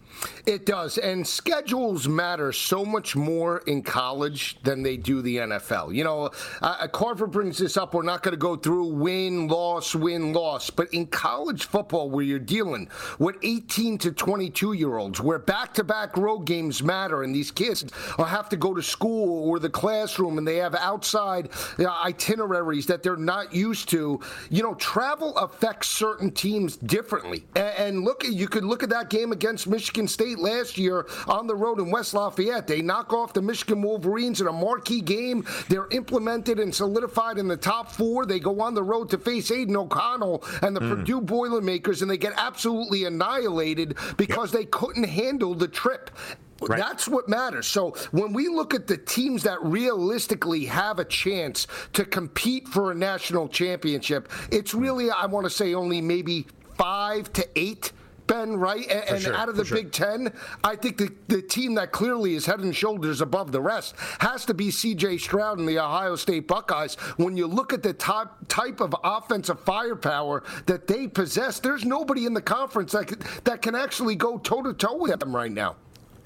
It 0.47 0.67
does. 0.67 0.99
And 0.99 1.27
schedules 1.27 2.09
matter 2.09 2.53
so 2.53 2.85
much 2.85 3.17
more 3.17 3.59
in 3.67 3.83
college 3.83 4.59
than 4.63 4.83
they 4.83 4.97
do 4.97 5.23
the 5.23 5.39
NFL. 5.39 5.95
You 5.95 6.05
know, 6.05 6.31
uh, 6.63 6.87
Carver 6.89 7.27
brings 7.27 7.59
this 7.59 7.77
up. 7.77 7.95
We're 7.95 8.03
not 8.03 8.23
going 8.23 8.33
to 8.33 8.39
go 8.39 8.57
through 8.57 8.87
win, 8.87 9.49
loss, 9.49 9.95
win, 9.95 10.33
loss. 10.33 10.71
But 10.71 10.93
in 10.93 11.07
college 11.07 11.65
football, 11.65 12.11
where 12.11 12.25
you're 12.25 12.39
dealing 12.39 12.89
with 13.19 13.37
18 13.43 13.99
to 13.99 14.13
22 14.13 14.75
year 14.75 14.97
olds, 14.97 15.21
where 15.21 15.39
back 15.39 15.75
to 15.75 15.85
back 15.85 16.17
road 16.17 16.41
games 16.41 16.83
matter, 16.83 17.23
and 17.23 17.35
these 17.35 17.51
kids 17.51 17.85
have 18.19 18.49
to 18.49 18.57
go 18.57 18.75
to 18.75 18.83
school 18.83 19.49
or 19.49 19.59
the 19.59 19.71
classroom 19.71 20.39
and 20.39 20.47
they 20.47 20.57
have 20.57 20.75
outside 20.75 21.49
know, 21.79 21.95
itineraries 22.05 22.87
that 22.87 23.03
they're 23.03 23.17
not 23.17 23.55
used 23.55 23.89
to, 23.91 24.21
you 24.51 24.63
know, 24.63 24.75
travel 24.75 25.37
affects 25.37 25.89
certain 25.89 26.31
teams 26.31 26.77
differently. 26.77 27.45
And, 27.55 27.75
and 27.79 28.05
look, 28.05 28.25
you 28.25 28.49
could 28.49 28.65
look 28.65 28.83
at 28.83 28.89
that 28.91 29.11
game 29.11 29.33
against 29.33 29.67
Michigan 29.67 30.04
State 30.09 30.39
last 30.39 30.79
year 30.79 31.07
on 31.27 31.47
the 31.47 31.55
road 31.55 31.79
in 31.79 31.91
West 31.91 32.15
Lafayette. 32.15 32.67
They 32.67 32.83
knock 32.83 33.13
off 33.13 33.33
the 33.33 33.43
Michigan 33.43 33.83
Wolverines 33.83 34.41
in 34.41 34.47
a 34.47 34.53
marquee 34.53 35.01
game. 35.01 35.47
They're 35.69 35.89
implemented 35.91 36.59
and 36.59 36.75
solidified 36.75 37.39
in 37.39 37.49
the 37.49 37.57
top 37.57 37.91
four. 37.91 38.27
They 38.27 38.41
go 38.41 38.61
on 38.61 38.75
the 38.75 38.83
road 38.83 39.11
to 39.11 39.19
face 39.19 39.51
Aidan 39.51 39.77
O'Connell 39.77 40.45
and 40.63 40.75
the 40.75 40.81
mm. 40.81 40.97
Purdue 40.97 41.21
Boilermakers, 41.21 42.03
and 42.03 42.11
they 42.11 42.19
get 42.19 42.33
absolutely 42.37 43.05
annihilated 43.05 43.97
because 44.17 44.53
yep. 44.53 44.61
they 44.61 44.67
couldn't 44.67 45.05
handle 45.05 45.55
the 45.55 45.69
trip. 45.69 46.11
Right. 46.61 46.79
That's 46.79 47.09
what 47.09 47.29
matters. 47.29 47.67
So 47.67 47.91
when 48.13 48.33
we 48.33 48.49
look 48.49 48.75
at 48.75 48.87
the 48.87 48.97
teams 48.97 49.43
that 49.43 49.63
realistically 49.63 50.65
have 50.67 50.99
a 50.99 51.05
chance 51.05 51.67
to 51.93 52.05
compete 52.05 52.69
for 52.69 52.91
a 52.91 52.95
national 52.95 53.49
championship, 53.49 54.31
it's 54.51 54.73
really, 54.73 55.11
I 55.11 55.27
want 55.27 55.45
to 55.45 55.51
say, 55.51 55.75
only 55.75 56.01
maybe 56.01 56.47
five 56.77 57.33
to 57.35 57.47
eight 57.57 57.93
Ben, 58.27 58.57
right? 58.57 58.87
And, 58.91 59.09
and 59.09 59.23
sure, 59.23 59.35
out 59.35 59.49
of 59.49 59.57
the 59.57 59.65
Big 59.65 59.93
Ten, 59.93 60.33
I 60.63 60.77
think 60.77 60.97
the, 60.97 61.11
the 61.29 61.43
team 61.43 61.75
that 61.75 61.93
clearly 61.93 62.35
is 62.35 62.47
head 62.47 62.61
and 62.61 62.75
shoulders 62.75 63.21
above 63.21 63.53
the 63.53 63.61
rest 63.61 63.95
has 64.21 64.45
to 64.47 64.55
be 64.55 64.69
CJ 64.69 65.21
Stroud 65.21 65.59
and 65.59 65.69
the 65.69 65.79
Ohio 65.79 66.17
State 66.17 66.49
Buckeyes. 66.49 66.95
When 67.17 67.37
you 67.37 67.47
look 67.47 67.73
at 67.73 67.83
the 67.83 67.93
top 67.93 68.47
type 68.49 68.81
of 68.81 68.95
offensive 69.05 69.61
firepower 69.61 70.43
that 70.67 70.87
they 70.87 71.07
possess, 71.07 71.61
there's 71.61 71.85
nobody 71.85 72.27
in 72.27 72.35
the 72.35 72.43
conference 72.43 72.93
that, 72.93 73.09
that 73.45 73.63
can 73.63 73.75
actually 73.75 74.17
go 74.17 74.39
toe 74.39 74.63
to 74.63 74.73
toe 74.73 74.97
with 74.97 75.21
them 75.21 75.35
right 75.35 75.53
now. 75.53 75.77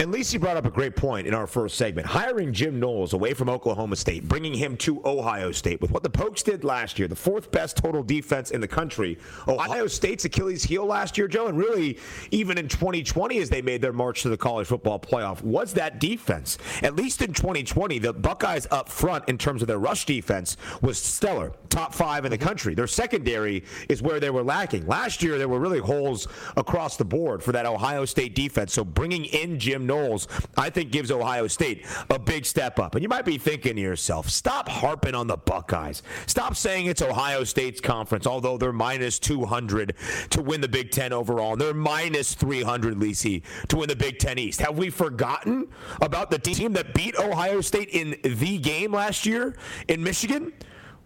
And 0.00 0.14
Lisi 0.14 0.38
brought 0.38 0.56
up 0.56 0.64
a 0.64 0.70
great 0.70 0.94
point 0.94 1.26
in 1.26 1.34
our 1.34 1.48
first 1.48 1.76
segment. 1.76 2.06
Hiring 2.06 2.52
Jim 2.52 2.78
Knowles 2.78 3.14
away 3.14 3.34
from 3.34 3.48
Oklahoma 3.48 3.96
State, 3.96 4.28
bringing 4.28 4.54
him 4.54 4.76
to 4.76 5.04
Ohio 5.04 5.50
State 5.50 5.80
with 5.80 5.90
what 5.90 6.04
the 6.04 6.10
Pokes 6.10 6.44
did 6.44 6.62
last 6.62 7.00
year, 7.00 7.08
the 7.08 7.16
fourth 7.16 7.50
best 7.50 7.76
total 7.76 8.04
defense 8.04 8.52
in 8.52 8.60
the 8.60 8.68
country. 8.68 9.18
Ohio 9.48 9.88
State's 9.88 10.24
Achilles 10.24 10.62
heel 10.62 10.86
last 10.86 11.18
year, 11.18 11.26
Joe, 11.26 11.48
and 11.48 11.58
really 11.58 11.98
even 12.30 12.58
in 12.58 12.68
2020 12.68 13.38
as 13.38 13.50
they 13.50 13.60
made 13.60 13.82
their 13.82 13.92
march 13.92 14.22
to 14.22 14.28
the 14.28 14.36
college 14.36 14.68
football 14.68 15.00
playoff, 15.00 15.42
was 15.42 15.72
that 15.72 15.98
defense. 15.98 16.58
At 16.84 16.94
least 16.94 17.20
in 17.20 17.32
2020, 17.32 17.98
the 17.98 18.12
Buckeyes 18.12 18.68
up 18.70 18.88
front 18.88 19.28
in 19.28 19.36
terms 19.36 19.62
of 19.62 19.68
their 19.68 19.80
rush 19.80 20.06
defense 20.06 20.56
was 20.80 21.02
stellar, 21.02 21.50
top 21.70 21.92
five 21.92 22.24
in 22.24 22.30
the 22.30 22.38
country. 22.38 22.72
Their 22.72 22.86
secondary 22.86 23.64
is 23.88 24.00
where 24.00 24.20
they 24.20 24.30
were 24.30 24.44
lacking. 24.44 24.86
Last 24.86 25.24
year, 25.24 25.38
there 25.38 25.48
were 25.48 25.58
really 25.58 25.80
holes 25.80 26.28
across 26.56 26.96
the 26.96 27.04
board 27.04 27.42
for 27.42 27.50
that 27.50 27.66
Ohio 27.66 28.04
State 28.04 28.36
defense. 28.36 28.72
So 28.72 28.84
bringing 28.84 29.24
in 29.24 29.58
Jim 29.58 29.87
Knowles, 29.88 30.28
I 30.56 30.70
think 30.70 30.92
gives 30.92 31.10
Ohio 31.10 31.48
State 31.48 31.84
a 32.10 32.18
big 32.18 32.46
step 32.46 32.78
up. 32.78 32.94
And 32.94 33.02
you 33.02 33.08
might 33.08 33.24
be 33.24 33.38
thinking 33.38 33.74
to 33.74 33.82
yourself, 33.82 34.28
stop 34.30 34.68
harping 34.68 35.14
on 35.14 35.26
the 35.26 35.36
Buckeyes. 35.36 36.02
Stop 36.26 36.54
saying 36.54 36.86
it's 36.86 37.02
Ohio 37.02 37.42
State's 37.42 37.80
conference, 37.80 38.26
although 38.26 38.56
they're 38.56 38.72
minus 38.72 39.18
200 39.18 39.94
to 40.30 40.42
win 40.42 40.60
the 40.60 40.68
Big 40.68 40.92
Ten 40.92 41.12
overall. 41.12 41.52
And 41.52 41.60
they're 41.60 41.74
minus 41.74 42.34
300, 42.34 42.96
Lisi, 42.96 43.42
to 43.68 43.78
win 43.78 43.88
the 43.88 43.96
Big 43.96 44.18
Ten 44.18 44.38
East. 44.38 44.60
Have 44.60 44.78
we 44.78 44.90
forgotten 44.90 45.68
about 46.00 46.30
the 46.30 46.38
team 46.38 46.72
that 46.74 46.94
beat 46.94 47.18
Ohio 47.18 47.60
State 47.60 47.88
in 47.88 48.16
the 48.22 48.58
game 48.58 48.92
last 48.92 49.26
year 49.26 49.56
in 49.88 50.04
Michigan? 50.04 50.52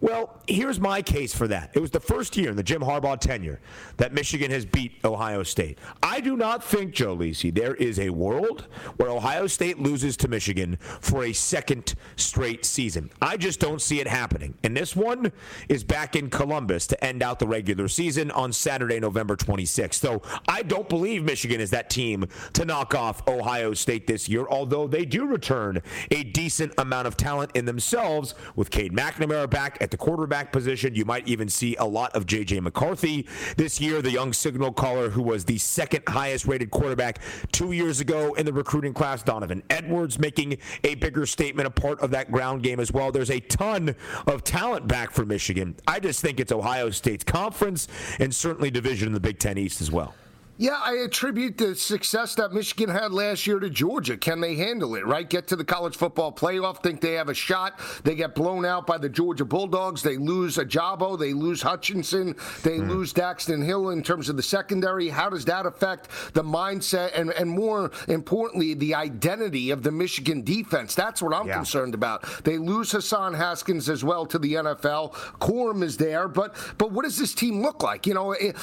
Well, 0.03 0.41
here's 0.49 0.81
my 0.81 1.01
case 1.01 1.33
for 1.33 1.47
that. 1.47 1.71
It 1.75 1.79
was 1.79 1.89
the 1.89 1.99
first 2.01 2.35
year 2.35 2.49
in 2.49 2.57
the 2.57 2.61
Jim 2.61 2.81
Harbaugh 2.81 3.17
tenure 3.17 3.61
that 3.95 4.11
Michigan 4.11 4.51
has 4.51 4.65
beat 4.65 4.99
Ohio 5.05 5.43
State. 5.43 5.79
I 6.03 6.19
do 6.19 6.35
not 6.35 6.61
think, 6.61 6.93
Joe 6.93 7.15
Lisi, 7.15 7.55
there 7.55 7.75
is 7.75 7.99
a 7.99 8.09
world 8.09 8.67
where 8.97 9.09
Ohio 9.09 9.47
State 9.47 9.79
loses 9.79 10.17
to 10.17 10.27
Michigan 10.27 10.77
for 10.99 11.23
a 11.23 11.31
second 11.31 11.95
straight 12.17 12.65
season. 12.65 13.11
I 13.21 13.37
just 13.37 13.61
don't 13.61 13.81
see 13.81 14.01
it 14.01 14.07
happening. 14.09 14.55
And 14.65 14.75
this 14.75 14.93
one 14.93 15.31
is 15.69 15.85
back 15.85 16.17
in 16.17 16.29
Columbus 16.29 16.85
to 16.87 17.01
end 17.01 17.23
out 17.23 17.39
the 17.39 17.47
regular 17.47 17.87
season 17.87 18.29
on 18.31 18.51
Saturday, 18.51 18.99
November 18.99 19.37
26th. 19.37 19.93
So 19.93 20.21
I 20.49 20.63
don't 20.63 20.89
believe 20.89 21.23
Michigan 21.23 21.61
is 21.61 21.69
that 21.69 21.89
team 21.89 22.25
to 22.51 22.65
knock 22.65 22.93
off 22.93 23.25
Ohio 23.25 23.73
State 23.73 24.07
this 24.07 24.27
year, 24.27 24.47
although 24.49 24.85
they 24.85 25.05
do 25.05 25.25
return 25.25 25.81
a 26.11 26.25
decent 26.25 26.73
amount 26.77 27.07
of 27.07 27.15
talent 27.15 27.51
in 27.53 27.63
themselves 27.63 28.35
with 28.57 28.69
Cade 28.69 28.91
McNamara 28.91 29.49
back 29.49 29.77
at 29.79 29.92
the 29.93 29.97
quarterback 29.97 30.51
position. 30.51 30.95
You 30.95 31.05
might 31.05 31.27
even 31.27 31.47
see 31.47 31.75
a 31.77 31.85
lot 31.85 32.15
of 32.15 32.25
J.J. 32.25 32.59
McCarthy 32.61 33.27
this 33.57 33.79
year, 33.79 34.01
the 34.01 34.11
young 34.11 34.33
signal 34.33 34.73
caller 34.73 35.09
who 35.09 35.21
was 35.21 35.45
the 35.45 35.59
second 35.59 36.03
highest 36.07 36.45
rated 36.45 36.71
quarterback 36.71 37.19
two 37.51 37.71
years 37.73 37.99
ago 37.99 38.33
in 38.33 38.45
the 38.45 38.51
recruiting 38.51 38.93
class. 38.93 39.21
Donovan 39.21 39.61
Edwards 39.69 40.17
making 40.17 40.57
a 40.83 40.95
bigger 40.95 41.27
statement, 41.27 41.67
a 41.67 41.71
part 41.71 41.99
of 41.99 42.09
that 42.11 42.31
ground 42.31 42.63
game 42.63 42.79
as 42.79 42.91
well. 42.91 43.11
There's 43.11 43.29
a 43.29 43.39
ton 43.39 43.95
of 44.25 44.43
talent 44.43 44.87
back 44.87 45.11
for 45.11 45.25
Michigan. 45.25 45.75
I 45.87 45.99
just 45.99 46.21
think 46.21 46.39
it's 46.39 46.51
Ohio 46.51 46.89
State's 46.89 47.23
conference 47.23 47.87
and 48.19 48.33
certainly 48.33 48.71
division 48.71 49.07
in 49.07 49.13
the 49.13 49.19
Big 49.19 49.37
Ten 49.37 49.59
East 49.59 49.79
as 49.79 49.91
well. 49.91 50.15
Yeah, 50.57 50.79
I 50.79 50.97
attribute 50.97 51.57
the 51.57 51.73
success 51.73 52.35
that 52.35 52.53
Michigan 52.53 52.87
had 52.87 53.11
last 53.11 53.47
year 53.47 53.59
to 53.59 53.71
Georgia. 53.71 54.15
Can 54.15 54.39
they 54.39 54.53
handle 54.55 54.93
it, 54.95 55.05
right? 55.05 55.27
Get 55.27 55.47
to 55.47 55.55
the 55.55 55.63
college 55.65 55.95
football 55.95 56.31
playoff, 56.31 56.83
think 56.83 57.01
they 57.01 57.13
have 57.13 57.27
a 57.29 57.33
shot. 57.33 57.79
They 58.03 58.13
get 58.13 58.35
blown 58.35 58.63
out 58.63 58.85
by 58.85 58.99
the 58.99 59.09
Georgia 59.09 59.45
Bulldogs. 59.45 60.03
They 60.03 60.17
lose 60.17 60.57
Ojabo. 60.57 61.17
They 61.17 61.33
lose 61.33 61.63
Hutchinson. 61.63 62.35
They 62.61 62.77
mm. 62.77 62.87
lose 62.87 63.13
Daxton 63.13 63.65
Hill 63.65 63.89
in 63.89 64.03
terms 64.03 64.29
of 64.29 64.37
the 64.37 64.43
secondary. 64.43 65.09
How 65.09 65.27
does 65.27 65.43
that 65.45 65.65
affect 65.65 66.09
the 66.33 66.43
mindset 66.43 67.17
and, 67.19 67.31
and 67.31 67.49
more 67.49 67.89
importantly, 68.07 68.75
the 68.75 68.93
identity 68.93 69.71
of 69.71 69.81
the 69.81 69.91
Michigan 69.91 70.43
defense? 70.43 70.93
That's 70.93 71.19
what 71.19 71.33
I'm 71.33 71.47
yeah. 71.47 71.55
concerned 71.55 71.95
about. 71.95 72.43
They 72.43 72.59
lose 72.59 72.91
Hassan 72.91 73.33
Haskins 73.33 73.89
as 73.89 74.03
well 74.03 74.27
to 74.27 74.37
the 74.37 74.53
NFL. 74.53 75.13
Corum 75.39 75.81
is 75.81 75.97
there, 75.97 76.27
but 76.27 76.55
but 76.77 76.91
what 76.91 77.05
does 77.05 77.17
this 77.17 77.33
team 77.33 77.63
look 77.63 77.81
like? 77.81 78.05
You 78.05 78.13
know, 78.13 78.33
it, 78.33 78.55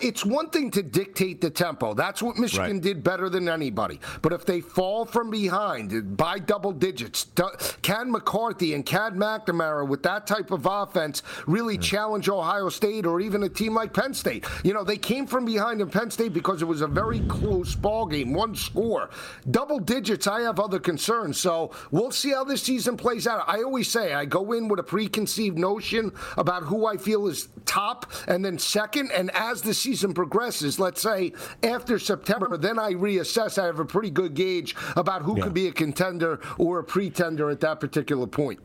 it's 0.00 0.24
one 0.24 0.48
thing 0.48 0.70
to 0.70 0.82
dictate 0.82 1.33
dictate 1.34 1.54
the 1.54 1.64
tempo. 1.64 1.94
That's 1.94 2.22
what 2.22 2.36
Michigan 2.36 2.72
right. 2.72 2.82
did 2.82 3.04
better 3.04 3.28
than 3.28 3.48
anybody. 3.48 4.00
But 4.22 4.32
if 4.32 4.44
they 4.44 4.60
fall 4.60 5.04
from 5.04 5.30
behind 5.30 6.16
by 6.16 6.38
double 6.38 6.72
digits, 6.72 7.26
can 7.82 8.10
McCarthy 8.10 8.74
and 8.74 8.84
Cade 8.84 9.14
McNamara 9.14 9.86
with 9.86 10.02
that 10.02 10.26
type 10.26 10.50
of 10.50 10.66
offense 10.66 11.22
really 11.46 11.78
mm. 11.78 11.82
challenge 11.82 12.28
Ohio 12.28 12.68
State 12.68 13.06
or 13.06 13.20
even 13.20 13.42
a 13.42 13.48
team 13.48 13.74
like 13.74 13.92
Penn 13.92 14.14
State? 14.14 14.46
You 14.62 14.74
know, 14.74 14.84
they 14.84 14.96
came 14.96 15.26
from 15.26 15.44
behind 15.44 15.80
in 15.80 15.90
Penn 15.90 16.10
State 16.10 16.32
because 16.32 16.62
it 16.62 16.66
was 16.66 16.80
a 16.80 16.86
very 16.86 17.20
close 17.20 17.74
ball 17.74 18.06
game, 18.06 18.32
one 18.32 18.54
score. 18.54 19.10
Double 19.50 19.78
digits, 19.78 20.26
I 20.26 20.42
have 20.42 20.60
other 20.60 20.78
concerns. 20.78 21.38
So 21.38 21.72
we'll 21.90 22.10
see 22.10 22.30
how 22.30 22.44
this 22.44 22.62
season 22.62 22.96
plays 22.96 23.26
out. 23.26 23.44
I 23.46 23.62
always 23.62 23.90
say 23.90 24.14
I 24.14 24.24
go 24.24 24.52
in 24.52 24.68
with 24.68 24.80
a 24.80 24.84
preconceived 24.84 25.58
notion 25.58 26.12
about 26.36 26.64
who 26.64 26.86
I 26.86 26.96
feel 26.96 27.26
is 27.26 27.48
top 27.66 28.10
and 28.28 28.44
then 28.44 28.58
second. 28.58 29.10
And 29.12 29.30
as 29.34 29.62
the 29.62 29.74
season 29.74 30.14
progresses, 30.14 30.78
let's 30.78 31.02
say 31.02 31.23
after 31.62 31.98
September, 31.98 32.56
then 32.56 32.78
I 32.78 32.92
reassess. 32.92 33.60
I 33.60 33.66
have 33.66 33.78
a 33.78 33.84
pretty 33.84 34.10
good 34.10 34.34
gauge 34.34 34.74
about 34.96 35.22
who 35.22 35.36
yeah. 35.38 35.44
could 35.44 35.54
be 35.54 35.68
a 35.68 35.72
contender 35.72 36.40
or 36.58 36.80
a 36.80 36.84
pretender 36.84 37.50
at 37.50 37.60
that 37.60 37.80
particular 37.80 38.26
point. 38.26 38.60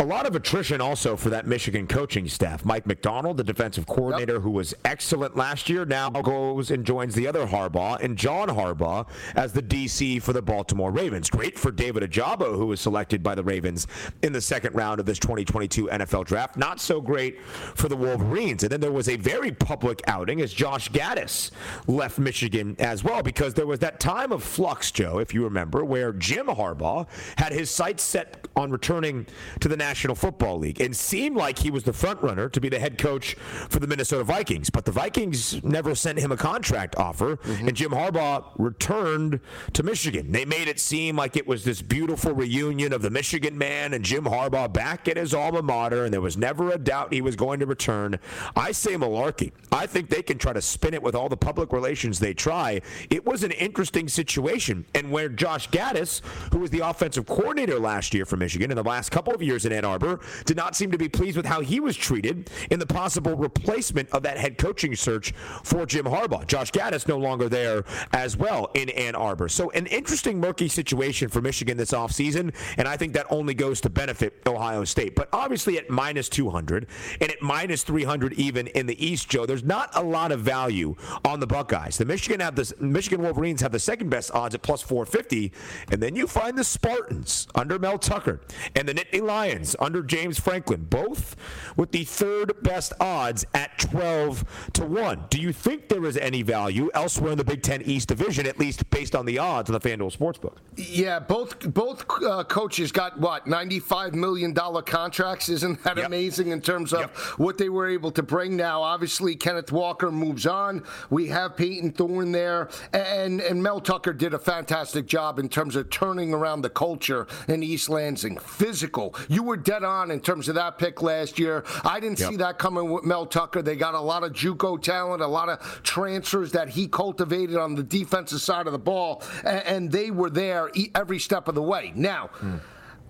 A 0.00 0.10
lot 0.10 0.24
of 0.24 0.34
attrition 0.34 0.80
also 0.80 1.14
for 1.14 1.28
that 1.28 1.46
Michigan 1.46 1.86
coaching 1.86 2.26
staff. 2.26 2.64
Mike 2.64 2.86
Macdonald, 2.86 3.36
the 3.36 3.44
defensive 3.44 3.84
coordinator 3.84 4.32
yep. 4.32 4.42
who 4.42 4.50
was 4.50 4.72
excellent 4.82 5.36
last 5.36 5.68
year, 5.68 5.84
now 5.84 6.08
goes 6.08 6.70
and 6.70 6.86
joins 6.86 7.14
the 7.14 7.26
other 7.26 7.46
Harbaugh 7.46 8.00
and 8.02 8.16
John 8.16 8.48
Harbaugh 8.48 9.06
as 9.36 9.52
the 9.52 9.60
DC 9.60 10.22
for 10.22 10.32
the 10.32 10.40
Baltimore 10.40 10.90
Ravens. 10.90 11.28
Great 11.28 11.58
for 11.58 11.70
David 11.70 12.02
Ojabo, 12.02 12.56
who 12.56 12.64
was 12.64 12.80
selected 12.80 13.22
by 13.22 13.34
the 13.34 13.42
Ravens 13.42 13.86
in 14.22 14.32
the 14.32 14.40
second 14.40 14.74
round 14.74 15.00
of 15.00 15.06
this 15.06 15.18
2022 15.18 15.88
NFL 15.88 16.24
draft. 16.24 16.56
Not 16.56 16.80
so 16.80 17.02
great 17.02 17.38
for 17.42 17.90
the 17.90 17.96
Wolverines. 17.96 18.62
And 18.62 18.72
then 18.72 18.80
there 18.80 18.92
was 18.92 19.10
a 19.10 19.16
very 19.16 19.52
public 19.52 20.00
outing 20.06 20.40
as 20.40 20.50
Josh 20.50 20.90
Gattis 20.90 21.50
left 21.86 22.18
Michigan 22.18 22.74
as 22.78 23.04
well 23.04 23.22
because 23.22 23.52
there 23.52 23.66
was 23.66 23.80
that 23.80 24.00
time 24.00 24.32
of 24.32 24.42
flux, 24.42 24.90
Joe, 24.90 25.18
if 25.18 25.34
you 25.34 25.44
remember, 25.44 25.84
where 25.84 26.14
Jim 26.14 26.46
Harbaugh 26.46 27.06
had 27.36 27.52
his 27.52 27.70
sights 27.70 28.02
set 28.02 28.48
on 28.56 28.70
returning 28.70 29.26
to 29.60 29.68
the 29.68 29.76
National 29.76 29.89
Football 30.14 30.58
League 30.58 30.80
and 30.80 30.96
seemed 30.96 31.36
like 31.36 31.58
he 31.58 31.70
was 31.70 31.84
the 31.84 31.92
front 31.92 32.22
runner 32.22 32.48
to 32.48 32.60
be 32.60 32.68
the 32.68 32.78
head 32.78 32.98
coach 32.98 33.34
for 33.68 33.78
the 33.78 33.86
Minnesota 33.86 34.24
Vikings. 34.24 34.70
But 34.70 34.84
the 34.84 34.92
Vikings 34.92 35.62
never 35.64 35.94
sent 35.94 36.18
him 36.18 36.32
a 36.32 36.36
contract 36.36 36.96
offer, 36.96 37.36
mm-hmm. 37.36 37.68
and 37.68 37.76
Jim 37.76 37.90
Harbaugh 37.90 38.44
returned 38.58 39.40
to 39.72 39.82
Michigan. 39.82 40.32
They 40.32 40.44
made 40.44 40.68
it 40.68 40.80
seem 40.80 41.16
like 41.16 41.36
it 41.36 41.46
was 41.46 41.64
this 41.64 41.82
beautiful 41.82 42.32
reunion 42.32 42.92
of 42.92 43.02
the 43.02 43.10
Michigan 43.10 43.56
man 43.56 43.94
and 43.94 44.04
Jim 44.04 44.24
Harbaugh 44.24 44.72
back 44.72 45.08
at 45.08 45.16
his 45.16 45.34
alma 45.34 45.62
mater, 45.62 46.04
and 46.04 46.12
there 46.12 46.20
was 46.20 46.36
never 46.36 46.70
a 46.70 46.78
doubt 46.78 47.12
he 47.12 47.20
was 47.20 47.36
going 47.36 47.60
to 47.60 47.66
return. 47.66 48.18
I 48.56 48.72
say 48.72 48.94
malarkey. 48.94 49.52
I 49.72 49.86
think 49.86 50.08
they 50.08 50.22
can 50.22 50.38
try 50.38 50.52
to 50.52 50.62
spin 50.62 50.94
it 50.94 51.02
with 51.02 51.14
all 51.14 51.28
the 51.28 51.36
public 51.36 51.72
relations 51.72 52.18
they 52.18 52.34
try. 52.34 52.80
It 53.08 53.24
was 53.24 53.42
an 53.42 53.52
interesting 53.52 54.08
situation, 54.08 54.86
and 54.94 55.10
where 55.10 55.28
Josh 55.28 55.68
Gattis, 55.70 56.20
who 56.52 56.58
was 56.58 56.70
the 56.70 56.80
offensive 56.80 57.26
coordinator 57.26 57.78
last 57.78 58.14
year 58.14 58.24
for 58.24 58.36
Michigan 58.36 58.70
in 58.70 58.76
the 58.76 58.82
last 58.82 59.10
couple 59.10 59.34
of 59.34 59.42
years 59.42 59.64
in 59.66 59.72
Ann 59.80 59.84
Arbor, 59.86 60.20
did 60.44 60.56
not 60.56 60.76
seem 60.76 60.90
to 60.90 60.98
be 60.98 61.08
pleased 61.08 61.36
with 61.36 61.46
how 61.46 61.60
he 61.60 61.80
was 61.80 61.96
treated 61.96 62.50
in 62.70 62.78
the 62.78 62.86
possible 62.86 63.34
replacement 63.34 64.10
of 64.10 64.22
that 64.22 64.36
head 64.36 64.58
coaching 64.58 64.94
search 64.94 65.32
for 65.64 65.86
Jim 65.86 66.04
Harbaugh. 66.04 66.46
Josh 66.46 66.70
Gattis 66.70 67.08
no 67.08 67.16
longer 67.16 67.48
there 67.48 67.84
as 68.12 68.36
well 68.36 68.70
in 68.74 68.90
Ann 68.90 69.14
Arbor. 69.14 69.48
So 69.48 69.70
an 69.70 69.86
interesting 69.86 70.38
murky 70.38 70.68
situation 70.68 71.28
for 71.28 71.40
Michigan 71.40 71.78
this 71.78 71.92
offseason, 71.92 72.54
and 72.76 72.86
I 72.86 72.96
think 72.98 73.14
that 73.14 73.26
only 73.30 73.54
goes 73.54 73.80
to 73.82 73.90
benefit 73.90 74.42
Ohio 74.46 74.84
State. 74.84 75.16
But 75.16 75.30
obviously 75.32 75.78
at 75.78 75.88
minus 75.88 76.28
200 76.28 76.86
and 77.20 77.30
at 77.30 77.40
minus 77.40 77.82
300 77.82 78.34
even 78.34 78.66
in 78.68 78.86
the 78.86 79.04
East, 79.04 79.30
Joe, 79.30 79.46
there's 79.46 79.64
not 79.64 79.90
a 79.94 80.02
lot 80.02 80.30
of 80.30 80.40
value 80.40 80.94
on 81.24 81.40
the 81.40 81.46
Buckeyes. 81.46 81.96
The 81.96 82.04
Michigan 82.04 82.40
have 82.40 82.54
the 82.54 82.74
Michigan 82.80 83.22
Wolverines 83.22 83.62
have 83.62 83.72
the 83.72 83.78
second 83.78 84.10
best 84.10 84.30
odds 84.32 84.54
at 84.54 84.62
plus 84.62 84.82
450, 84.82 85.52
and 85.90 86.02
then 86.02 86.16
you 86.16 86.26
find 86.26 86.58
the 86.58 86.64
Spartans 86.64 87.48
under 87.54 87.78
Mel 87.78 87.98
Tucker 87.98 88.40
and 88.76 88.86
the 88.86 88.94
Nittany 88.94 89.22
Lions 89.22 89.69
under 89.78 90.02
James 90.02 90.38
Franklin, 90.38 90.86
both 90.88 91.36
with 91.76 91.92
the 91.92 92.04
third 92.04 92.62
best 92.62 92.92
odds 93.00 93.44
at 93.54 93.78
12 93.78 94.44
to 94.74 94.84
1. 94.84 95.24
Do 95.30 95.40
you 95.40 95.52
think 95.52 95.88
there 95.88 96.04
is 96.04 96.16
any 96.16 96.42
value 96.42 96.90
elsewhere 96.94 97.32
in 97.32 97.38
the 97.38 97.44
Big 97.44 97.62
Ten 97.62 97.82
East 97.82 98.08
Division, 98.08 98.46
at 98.46 98.58
least 98.58 98.88
based 98.90 99.14
on 99.14 99.26
the 99.26 99.38
odds 99.38 99.70
on 99.70 99.74
the 99.74 99.80
FanDuel 99.80 100.16
Sportsbook? 100.16 100.56
Yeah, 100.76 101.18
both 101.18 101.72
both 101.72 102.04
uh, 102.22 102.44
coaches 102.44 102.92
got 102.92 103.18
what 103.20 103.46
$95 103.46 104.14
million 104.14 104.54
contracts. 104.54 105.48
Isn't 105.48 105.82
that 105.84 105.96
yep. 105.96 106.06
amazing 106.06 106.48
in 106.48 106.60
terms 106.60 106.92
of 106.92 107.00
yep. 107.00 107.16
what 107.38 107.58
they 107.58 107.68
were 107.68 107.88
able 107.88 108.10
to 108.12 108.22
bring? 108.22 108.56
Now, 108.56 108.82
obviously, 108.82 109.36
Kenneth 109.36 109.72
Walker 109.72 110.10
moves 110.10 110.46
on. 110.46 110.84
We 111.10 111.28
have 111.28 111.56
Payton 111.56 111.92
Thorne 111.92 112.32
there, 112.32 112.68
and 112.92 113.40
and 113.40 113.62
Mel 113.62 113.80
Tucker 113.80 114.12
did 114.12 114.34
a 114.34 114.38
fantastic 114.38 115.06
job 115.06 115.38
in 115.38 115.48
terms 115.48 115.76
of 115.76 115.90
turning 115.90 116.32
around 116.32 116.62
the 116.62 116.70
culture 116.70 117.26
in 117.48 117.62
East 117.62 117.88
Lansing. 117.88 118.38
Physical. 118.38 119.14
You 119.28 119.42
were 119.42 119.56
dead 119.64 119.84
on 119.84 120.10
in 120.10 120.20
terms 120.20 120.48
of 120.48 120.54
that 120.56 120.78
pick 120.78 121.02
last 121.02 121.38
year. 121.38 121.64
I 121.84 122.00
didn't 122.00 122.18
yep. 122.18 122.30
see 122.30 122.36
that 122.36 122.58
coming 122.58 122.90
with 122.90 123.04
Mel 123.04 123.26
Tucker. 123.26 123.62
They 123.62 123.76
got 123.76 123.94
a 123.94 124.00
lot 124.00 124.24
of 124.24 124.32
JUCO 124.32 124.82
talent, 124.82 125.22
a 125.22 125.26
lot 125.26 125.48
of 125.48 125.82
transfers 125.82 126.52
that 126.52 126.68
he 126.68 126.88
cultivated 126.88 127.56
on 127.56 127.74
the 127.74 127.82
defensive 127.82 128.40
side 128.40 128.66
of 128.66 128.72
the 128.72 128.78
ball, 128.78 129.22
and, 129.44 129.90
they 129.90 130.10
were 130.10 130.30
there 130.30 130.70
every 130.94 131.18
step 131.18 131.48
of 131.48 131.54
the 131.54 131.62
way. 131.62 131.92
Now. 131.96 132.30
Mm. 132.40 132.60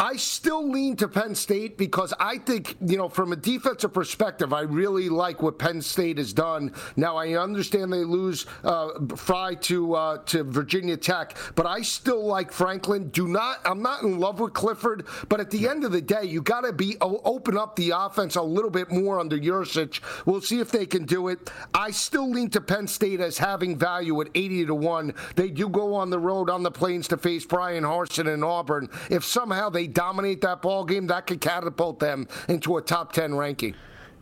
I 0.00 0.16
still 0.16 0.66
lean 0.66 0.96
to 0.96 1.08
Penn 1.08 1.34
State 1.34 1.76
because 1.76 2.14
I 2.18 2.38
think, 2.38 2.74
you 2.80 2.96
know, 2.96 3.10
from 3.10 3.32
a 3.32 3.36
defensive 3.36 3.92
perspective, 3.92 4.54
I 4.54 4.62
really 4.62 5.10
like 5.10 5.42
what 5.42 5.58
Penn 5.58 5.82
State 5.82 6.16
has 6.16 6.32
done. 6.32 6.72
Now, 6.96 7.18
I 7.18 7.36
understand 7.36 7.92
they 7.92 7.98
lose 7.98 8.46
uh, 8.64 8.92
Frye 9.14 9.56
to 9.56 9.94
uh, 9.94 10.18
to 10.24 10.42
Virginia 10.44 10.96
Tech, 10.96 11.36
but 11.54 11.66
I 11.66 11.82
still 11.82 12.24
like 12.24 12.50
Franklin. 12.50 13.10
Do 13.10 13.28
not, 13.28 13.58
I'm 13.66 13.82
not 13.82 14.02
in 14.02 14.18
love 14.18 14.40
with 14.40 14.54
Clifford, 14.54 15.06
but 15.28 15.38
at 15.38 15.50
the 15.50 15.68
end 15.68 15.84
of 15.84 15.92
the 15.92 16.00
day, 16.00 16.24
you 16.24 16.40
got 16.40 16.62
to 16.62 16.72
be 16.72 16.96
open 17.02 17.58
up 17.58 17.76
the 17.76 17.90
offense 17.94 18.36
a 18.36 18.42
little 18.42 18.70
bit 18.70 18.90
more 18.90 19.20
under 19.20 19.36
Yurcich. 19.36 20.00
We'll 20.24 20.40
see 20.40 20.60
if 20.60 20.70
they 20.70 20.86
can 20.86 21.04
do 21.04 21.28
it. 21.28 21.50
I 21.74 21.90
still 21.90 22.30
lean 22.30 22.48
to 22.50 22.62
Penn 22.62 22.86
State 22.86 23.20
as 23.20 23.36
having 23.36 23.76
value 23.76 24.18
at 24.22 24.28
80 24.34 24.64
to 24.64 24.74
one. 24.74 25.12
They 25.36 25.50
do 25.50 25.68
go 25.68 25.94
on 25.94 26.08
the 26.08 26.18
road 26.18 26.48
on 26.48 26.62
the 26.62 26.70
plains 26.70 27.06
to 27.08 27.18
face 27.18 27.44
Bryan 27.44 27.84
Harsin 27.84 28.32
and 28.32 28.42
Auburn. 28.42 28.88
If 29.10 29.26
somehow 29.26 29.68
they 29.68 29.89
dominate 29.92 30.40
that 30.42 30.62
ball 30.62 30.85
game, 30.85 31.07
that 31.09 31.26
could 31.26 31.40
catapult 31.40 31.98
them 31.98 32.29
into 32.48 32.76
a 32.76 32.83
top 32.83 33.12
10 33.12 33.35
ranking. 33.35 33.74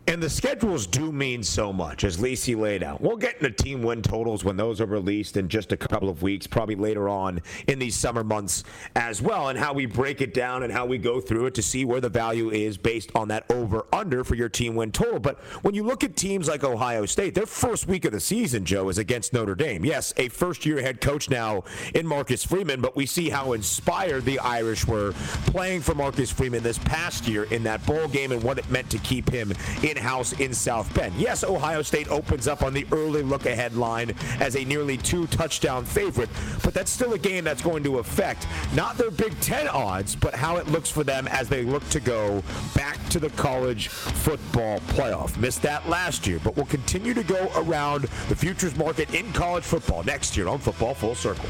And 0.07 0.23
the 0.23 0.29
schedules 0.29 0.87
do 0.87 1.11
mean 1.11 1.43
so 1.43 1.71
much, 1.71 2.03
as 2.03 2.17
Lisi 2.17 2.59
laid 2.59 2.81
out. 2.81 2.99
We'll 2.99 3.15
get 3.15 3.35
into 3.35 3.51
team 3.51 3.83
win 3.83 4.01
totals 4.01 4.43
when 4.43 4.57
those 4.57 4.81
are 4.81 4.87
released 4.87 5.37
in 5.37 5.47
just 5.47 5.71
a 5.71 5.77
couple 5.77 6.09
of 6.09 6.23
weeks, 6.23 6.47
probably 6.47 6.73
later 6.73 7.07
on 7.07 7.41
in 7.67 7.77
these 7.77 7.95
summer 7.95 8.23
months 8.23 8.63
as 8.95 9.21
well, 9.21 9.49
and 9.49 9.59
how 9.59 9.71
we 9.71 9.85
break 9.85 10.21
it 10.21 10.33
down 10.33 10.63
and 10.63 10.73
how 10.73 10.87
we 10.87 10.97
go 10.97 11.21
through 11.21 11.45
it 11.45 11.53
to 11.53 11.61
see 11.61 11.85
where 11.85 12.01
the 12.01 12.09
value 12.09 12.49
is 12.49 12.75
based 12.75 13.11
on 13.13 13.27
that 13.27 13.45
over 13.51 13.85
under 13.93 14.23
for 14.23 14.33
your 14.33 14.49
team 14.49 14.73
win 14.73 14.91
total. 14.91 15.19
But 15.19 15.37
when 15.61 15.75
you 15.75 15.83
look 15.83 16.03
at 16.03 16.15
teams 16.15 16.47
like 16.47 16.63
Ohio 16.63 17.05
State, 17.05 17.35
their 17.35 17.45
first 17.45 17.85
week 17.87 18.03
of 18.05 18.11
the 18.11 18.19
season, 18.19 18.65
Joe, 18.65 18.89
is 18.89 18.97
against 18.97 19.31
Notre 19.31 19.53
Dame. 19.53 19.85
Yes, 19.85 20.11
a 20.17 20.27
first 20.29 20.65
year 20.65 20.81
head 20.81 21.01
coach 21.01 21.29
now 21.29 21.63
in 21.93 22.07
Marcus 22.07 22.43
Freeman, 22.43 22.81
but 22.81 22.95
we 22.95 23.05
see 23.05 23.29
how 23.29 23.53
inspired 23.53 24.25
the 24.25 24.39
Irish 24.39 24.87
were 24.87 25.13
playing 25.45 25.81
for 25.81 25.93
Marcus 25.93 26.31
Freeman 26.31 26.63
this 26.63 26.79
past 26.79 27.27
year 27.27 27.43
in 27.43 27.61
that 27.63 27.85
bowl 27.85 28.07
game 28.07 28.31
and 28.31 28.41
what 28.41 28.57
it 28.57 28.67
meant 28.71 28.89
to 28.89 28.97
keep 28.99 29.29
him 29.29 29.53
in 29.83 29.88
house 29.97 30.33
in 30.33 30.53
South 30.53 30.93
Bend. 30.93 31.13
Yes, 31.15 31.43
Ohio 31.43 31.81
State 31.81 32.09
opens 32.09 32.47
up 32.47 32.63
on 32.63 32.73
the 32.73 32.85
early 32.91 33.23
look 33.23 33.45
ahead 33.45 33.75
line 33.75 34.13
as 34.39 34.55
a 34.55 34.63
nearly 34.63 34.97
two 34.97 35.27
touchdown 35.27 35.85
favorite, 35.85 36.29
but 36.63 36.73
that's 36.73 36.91
still 36.91 37.13
a 37.13 37.17
game 37.17 37.43
that's 37.43 37.61
going 37.61 37.83
to 37.83 37.99
affect 37.99 38.47
not 38.73 38.97
their 38.97 39.11
Big 39.11 39.39
Ten 39.39 39.67
odds, 39.67 40.15
but 40.15 40.33
how 40.33 40.57
it 40.57 40.67
looks 40.67 40.89
for 40.89 41.03
them 41.03 41.27
as 41.27 41.49
they 41.49 41.63
look 41.63 41.87
to 41.89 41.99
go 41.99 42.43
back 42.75 42.97
to 43.09 43.19
the 43.19 43.29
college 43.31 43.87
football 43.87 44.79
playoff. 44.81 45.37
Missed 45.37 45.61
that 45.63 45.87
last 45.89 46.27
year, 46.27 46.39
but 46.43 46.55
we'll 46.55 46.65
continue 46.65 47.13
to 47.13 47.23
go 47.23 47.51
around 47.55 48.03
the 48.29 48.35
futures 48.35 48.75
market 48.75 49.13
in 49.13 49.31
college 49.33 49.63
football 49.63 50.03
next 50.03 50.37
year 50.37 50.47
on 50.47 50.59
Football 50.59 50.93
Full 50.93 51.15
Circle. 51.15 51.49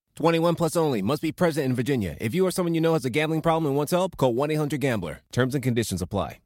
21 0.15 0.55
plus 0.55 0.75
only. 0.75 1.01
Must 1.01 1.21
be 1.21 1.31
present 1.31 1.65
in 1.65 1.75
Virginia. 1.75 2.17
If 2.19 2.33
you 2.33 2.45
or 2.45 2.51
someone 2.51 2.73
you 2.73 2.81
know 2.81 2.93
has 2.93 3.05
a 3.05 3.09
gambling 3.09 3.41
problem 3.41 3.67
and 3.67 3.75
wants 3.75 3.91
help, 3.91 4.17
call 4.17 4.33
1-800-GAMBLER. 4.33 5.21
Terms 5.31 5.55
and 5.55 5.63
conditions 5.63 6.01
apply. 6.01 6.39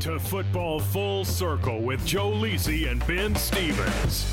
To 0.00 0.18
football 0.18 0.80
full 0.80 1.24
circle 1.24 1.80
with 1.80 2.04
Joe 2.04 2.30
Lisi 2.30 2.90
and 2.90 3.06
Ben 3.06 3.34
Stevens. 3.34 4.26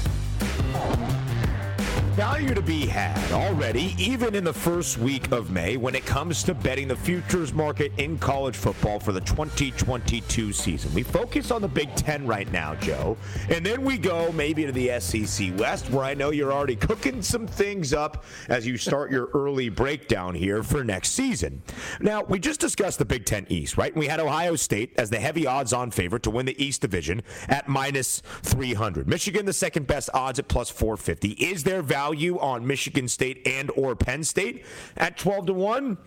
Value 2.15 2.53
to 2.53 2.61
be 2.61 2.85
had 2.85 3.31
already, 3.31 3.95
even 3.97 4.35
in 4.35 4.43
the 4.43 4.51
first 4.51 4.97
week 4.97 5.31
of 5.31 5.49
May, 5.49 5.77
when 5.77 5.95
it 5.95 6.05
comes 6.05 6.43
to 6.43 6.53
betting 6.53 6.89
the 6.89 6.95
futures 6.95 7.53
market 7.53 7.93
in 7.97 8.17
college 8.17 8.57
football 8.57 8.99
for 8.99 9.13
the 9.13 9.21
2022 9.21 10.51
season. 10.51 10.93
We 10.93 11.03
focus 11.03 11.51
on 11.51 11.61
the 11.61 11.69
Big 11.69 11.95
Ten 11.95 12.27
right 12.27 12.51
now, 12.51 12.75
Joe, 12.75 13.15
and 13.49 13.65
then 13.65 13.81
we 13.81 13.97
go 13.97 14.29
maybe 14.33 14.65
to 14.65 14.73
the 14.73 14.99
SEC 14.99 15.57
West, 15.57 15.89
where 15.89 16.03
I 16.03 16.13
know 16.13 16.31
you're 16.31 16.51
already 16.51 16.75
cooking 16.75 17.21
some 17.21 17.47
things 17.47 17.93
up 17.93 18.25
as 18.49 18.67
you 18.67 18.75
start 18.75 19.09
your 19.09 19.29
early 19.33 19.69
breakdown 19.69 20.35
here 20.35 20.63
for 20.63 20.83
next 20.83 21.11
season. 21.11 21.63
Now, 22.01 22.23
we 22.23 22.39
just 22.39 22.59
discussed 22.59 22.99
the 22.99 23.05
Big 23.05 23.23
Ten 23.23 23.45
East, 23.47 23.77
right? 23.77 23.95
We 23.95 24.07
had 24.07 24.19
Ohio 24.19 24.57
State 24.57 24.95
as 24.97 25.09
the 25.09 25.19
heavy 25.19 25.47
odds 25.47 25.71
on 25.71 25.91
favorite 25.91 26.23
to 26.23 26.29
win 26.29 26.45
the 26.45 26.61
East 26.61 26.81
Division 26.81 27.23
at 27.47 27.69
minus 27.69 28.21
300. 28.43 29.07
Michigan, 29.07 29.45
the 29.45 29.53
second 29.53 29.87
best 29.87 30.09
odds 30.13 30.39
at 30.39 30.49
plus 30.49 30.69
450. 30.69 31.29
Is 31.29 31.63
there 31.63 31.81
value? 31.81 32.00
Value 32.01 32.39
on 32.39 32.65
Michigan 32.65 33.07
State 33.07 33.47
and 33.47 33.69
or 33.75 33.95
Penn 33.95 34.23
State 34.23 34.65
at 34.97 35.17
12 35.17 35.45
to 35.47 35.53
1? 35.53 35.97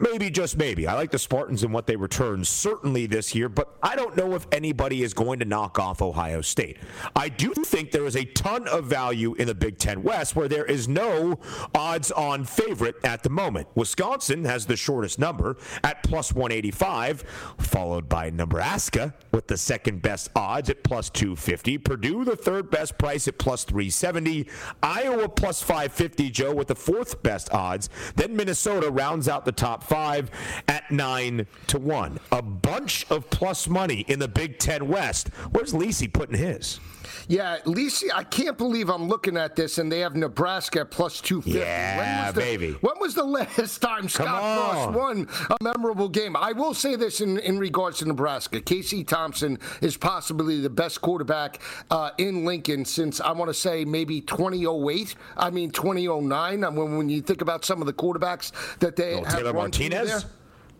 Maybe 0.00 0.28
just 0.28 0.56
maybe. 0.56 0.88
I 0.88 0.94
like 0.94 1.12
the 1.12 1.18
Spartans 1.18 1.62
and 1.62 1.72
what 1.72 1.86
they 1.86 1.94
return 1.94 2.44
certainly 2.44 3.06
this 3.06 3.36
year, 3.36 3.48
but 3.48 3.76
I 3.80 3.94
don't 3.94 4.16
know 4.16 4.34
if 4.34 4.48
anybody 4.50 5.04
is 5.04 5.14
going 5.14 5.38
to 5.38 5.44
knock 5.44 5.78
off 5.78 6.02
Ohio 6.02 6.40
State. 6.40 6.78
I 7.14 7.28
do 7.28 7.52
think 7.54 7.92
there 7.92 8.04
is 8.04 8.16
a 8.16 8.24
ton 8.24 8.66
of 8.66 8.86
value 8.86 9.34
in 9.34 9.46
the 9.46 9.54
Big 9.54 9.78
10 9.78 10.02
West 10.02 10.34
where 10.34 10.48
there 10.48 10.64
is 10.64 10.88
no 10.88 11.38
odds 11.72 12.10
on 12.10 12.44
favorite 12.44 12.96
at 13.04 13.22
the 13.22 13.30
moment. 13.30 13.68
Wisconsin 13.76 14.44
has 14.44 14.66
the 14.66 14.76
shortest 14.76 15.20
number 15.20 15.56
at 15.84 16.02
plus 16.02 16.32
185, 16.32 17.22
followed 17.58 18.08
by 18.08 18.30
Nebraska 18.30 19.14
with 19.32 19.46
the 19.46 19.56
second 19.56 20.02
best 20.02 20.30
odds 20.34 20.68
at 20.68 20.82
plus 20.82 21.10
250. 21.10 21.78
Purdue, 21.78 22.24
the 22.24 22.36
third 22.36 22.70
best 22.70 22.98
price 22.98 23.28
at 23.28 23.38
plus 23.38 23.62
370. 23.62 24.48
Iowa 24.82 25.28
plus 25.44 25.60
550, 25.60 26.30
Joe, 26.30 26.54
with 26.54 26.68
the 26.68 26.74
fourth 26.74 27.22
best 27.22 27.52
odds. 27.52 27.90
Then 28.16 28.34
Minnesota 28.34 28.90
rounds 28.90 29.28
out 29.28 29.44
the 29.44 29.52
top 29.52 29.84
five 29.84 30.30
at 30.68 30.90
9 30.90 31.46
to 31.66 31.78
1. 31.78 32.18
A 32.32 32.40
bunch 32.40 33.04
of 33.10 33.28
plus 33.28 33.68
money 33.68 34.06
in 34.08 34.20
the 34.20 34.26
Big 34.26 34.58
Ten 34.58 34.88
West. 34.88 35.28
Where's 35.50 35.74
Lisi 35.74 36.10
putting 36.10 36.38
his? 36.38 36.80
Yeah, 37.28 37.58
Lisi, 37.64 38.08
I 38.14 38.24
can't 38.24 38.58
believe 38.58 38.88
I'm 38.88 39.08
looking 39.08 39.36
at 39.36 39.56
this 39.56 39.78
and 39.78 39.90
they 39.90 40.00
have 40.00 40.16
Nebraska 40.16 40.80
at 40.80 40.90
plus 40.90 41.20
250. 41.20 41.58
Yeah, 41.58 42.26
when 42.26 42.34
the, 42.34 42.40
baby. 42.40 42.72
When 42.80 42.94
was 43.00 43.14
the 43.14 43.24
last 43.24 43.78
time 43.78 44.08
Scott 44.08 44.26
Frost 44.26 44.98
won 44.98 45.28
a 45.50 45.56
memorable 45.62 46.08
game? 46.08 46.36
I 46.36 46.52
will 46.52 46.74
say 46.74 46.96
this 46.96 47.20
in, 47.20 47.38
in 47.38 47.58
regards 47.58 47.98
to 47.98 48.04
Nebraska. 48.06 48.60
Casey 48.60 49.04
Thompson 49.04 49.58
is 49.80 49.96
possibly 49.96 50.60
the 50.60 50.70
best 50.70 51.00
quarterback 51.00 51.60
uh, 51.90 52.10
in 52.18 52.44
Lincoln 52.44 52.84
since, 52.84 53.20
I 53.20 53.32
want 53.32 53.48
to 53.48 53.54
say, 53.54 53.84
maybe 53.84 54.20
2008. 54.20 55.14
I 55.36 55.50
mean, 55.50 55.70
2009. 55.70 56.64
I 56.64 56.70
mean, 56.70 56.96
when 56.96 57.08
you 57.08 57.22
think 57.22 57.40
about 57.40 57.64
some 57.64 57.80
of 57.80 57.86
the 57.86 57.92
quarterbacks 57.92 58.52
that 58.78 58.96
they 58.96 59.14
oh, 59.14 59.24
have 59.24 59.34
Taylor 59.34 59.52
Martinez? 59.52 60.26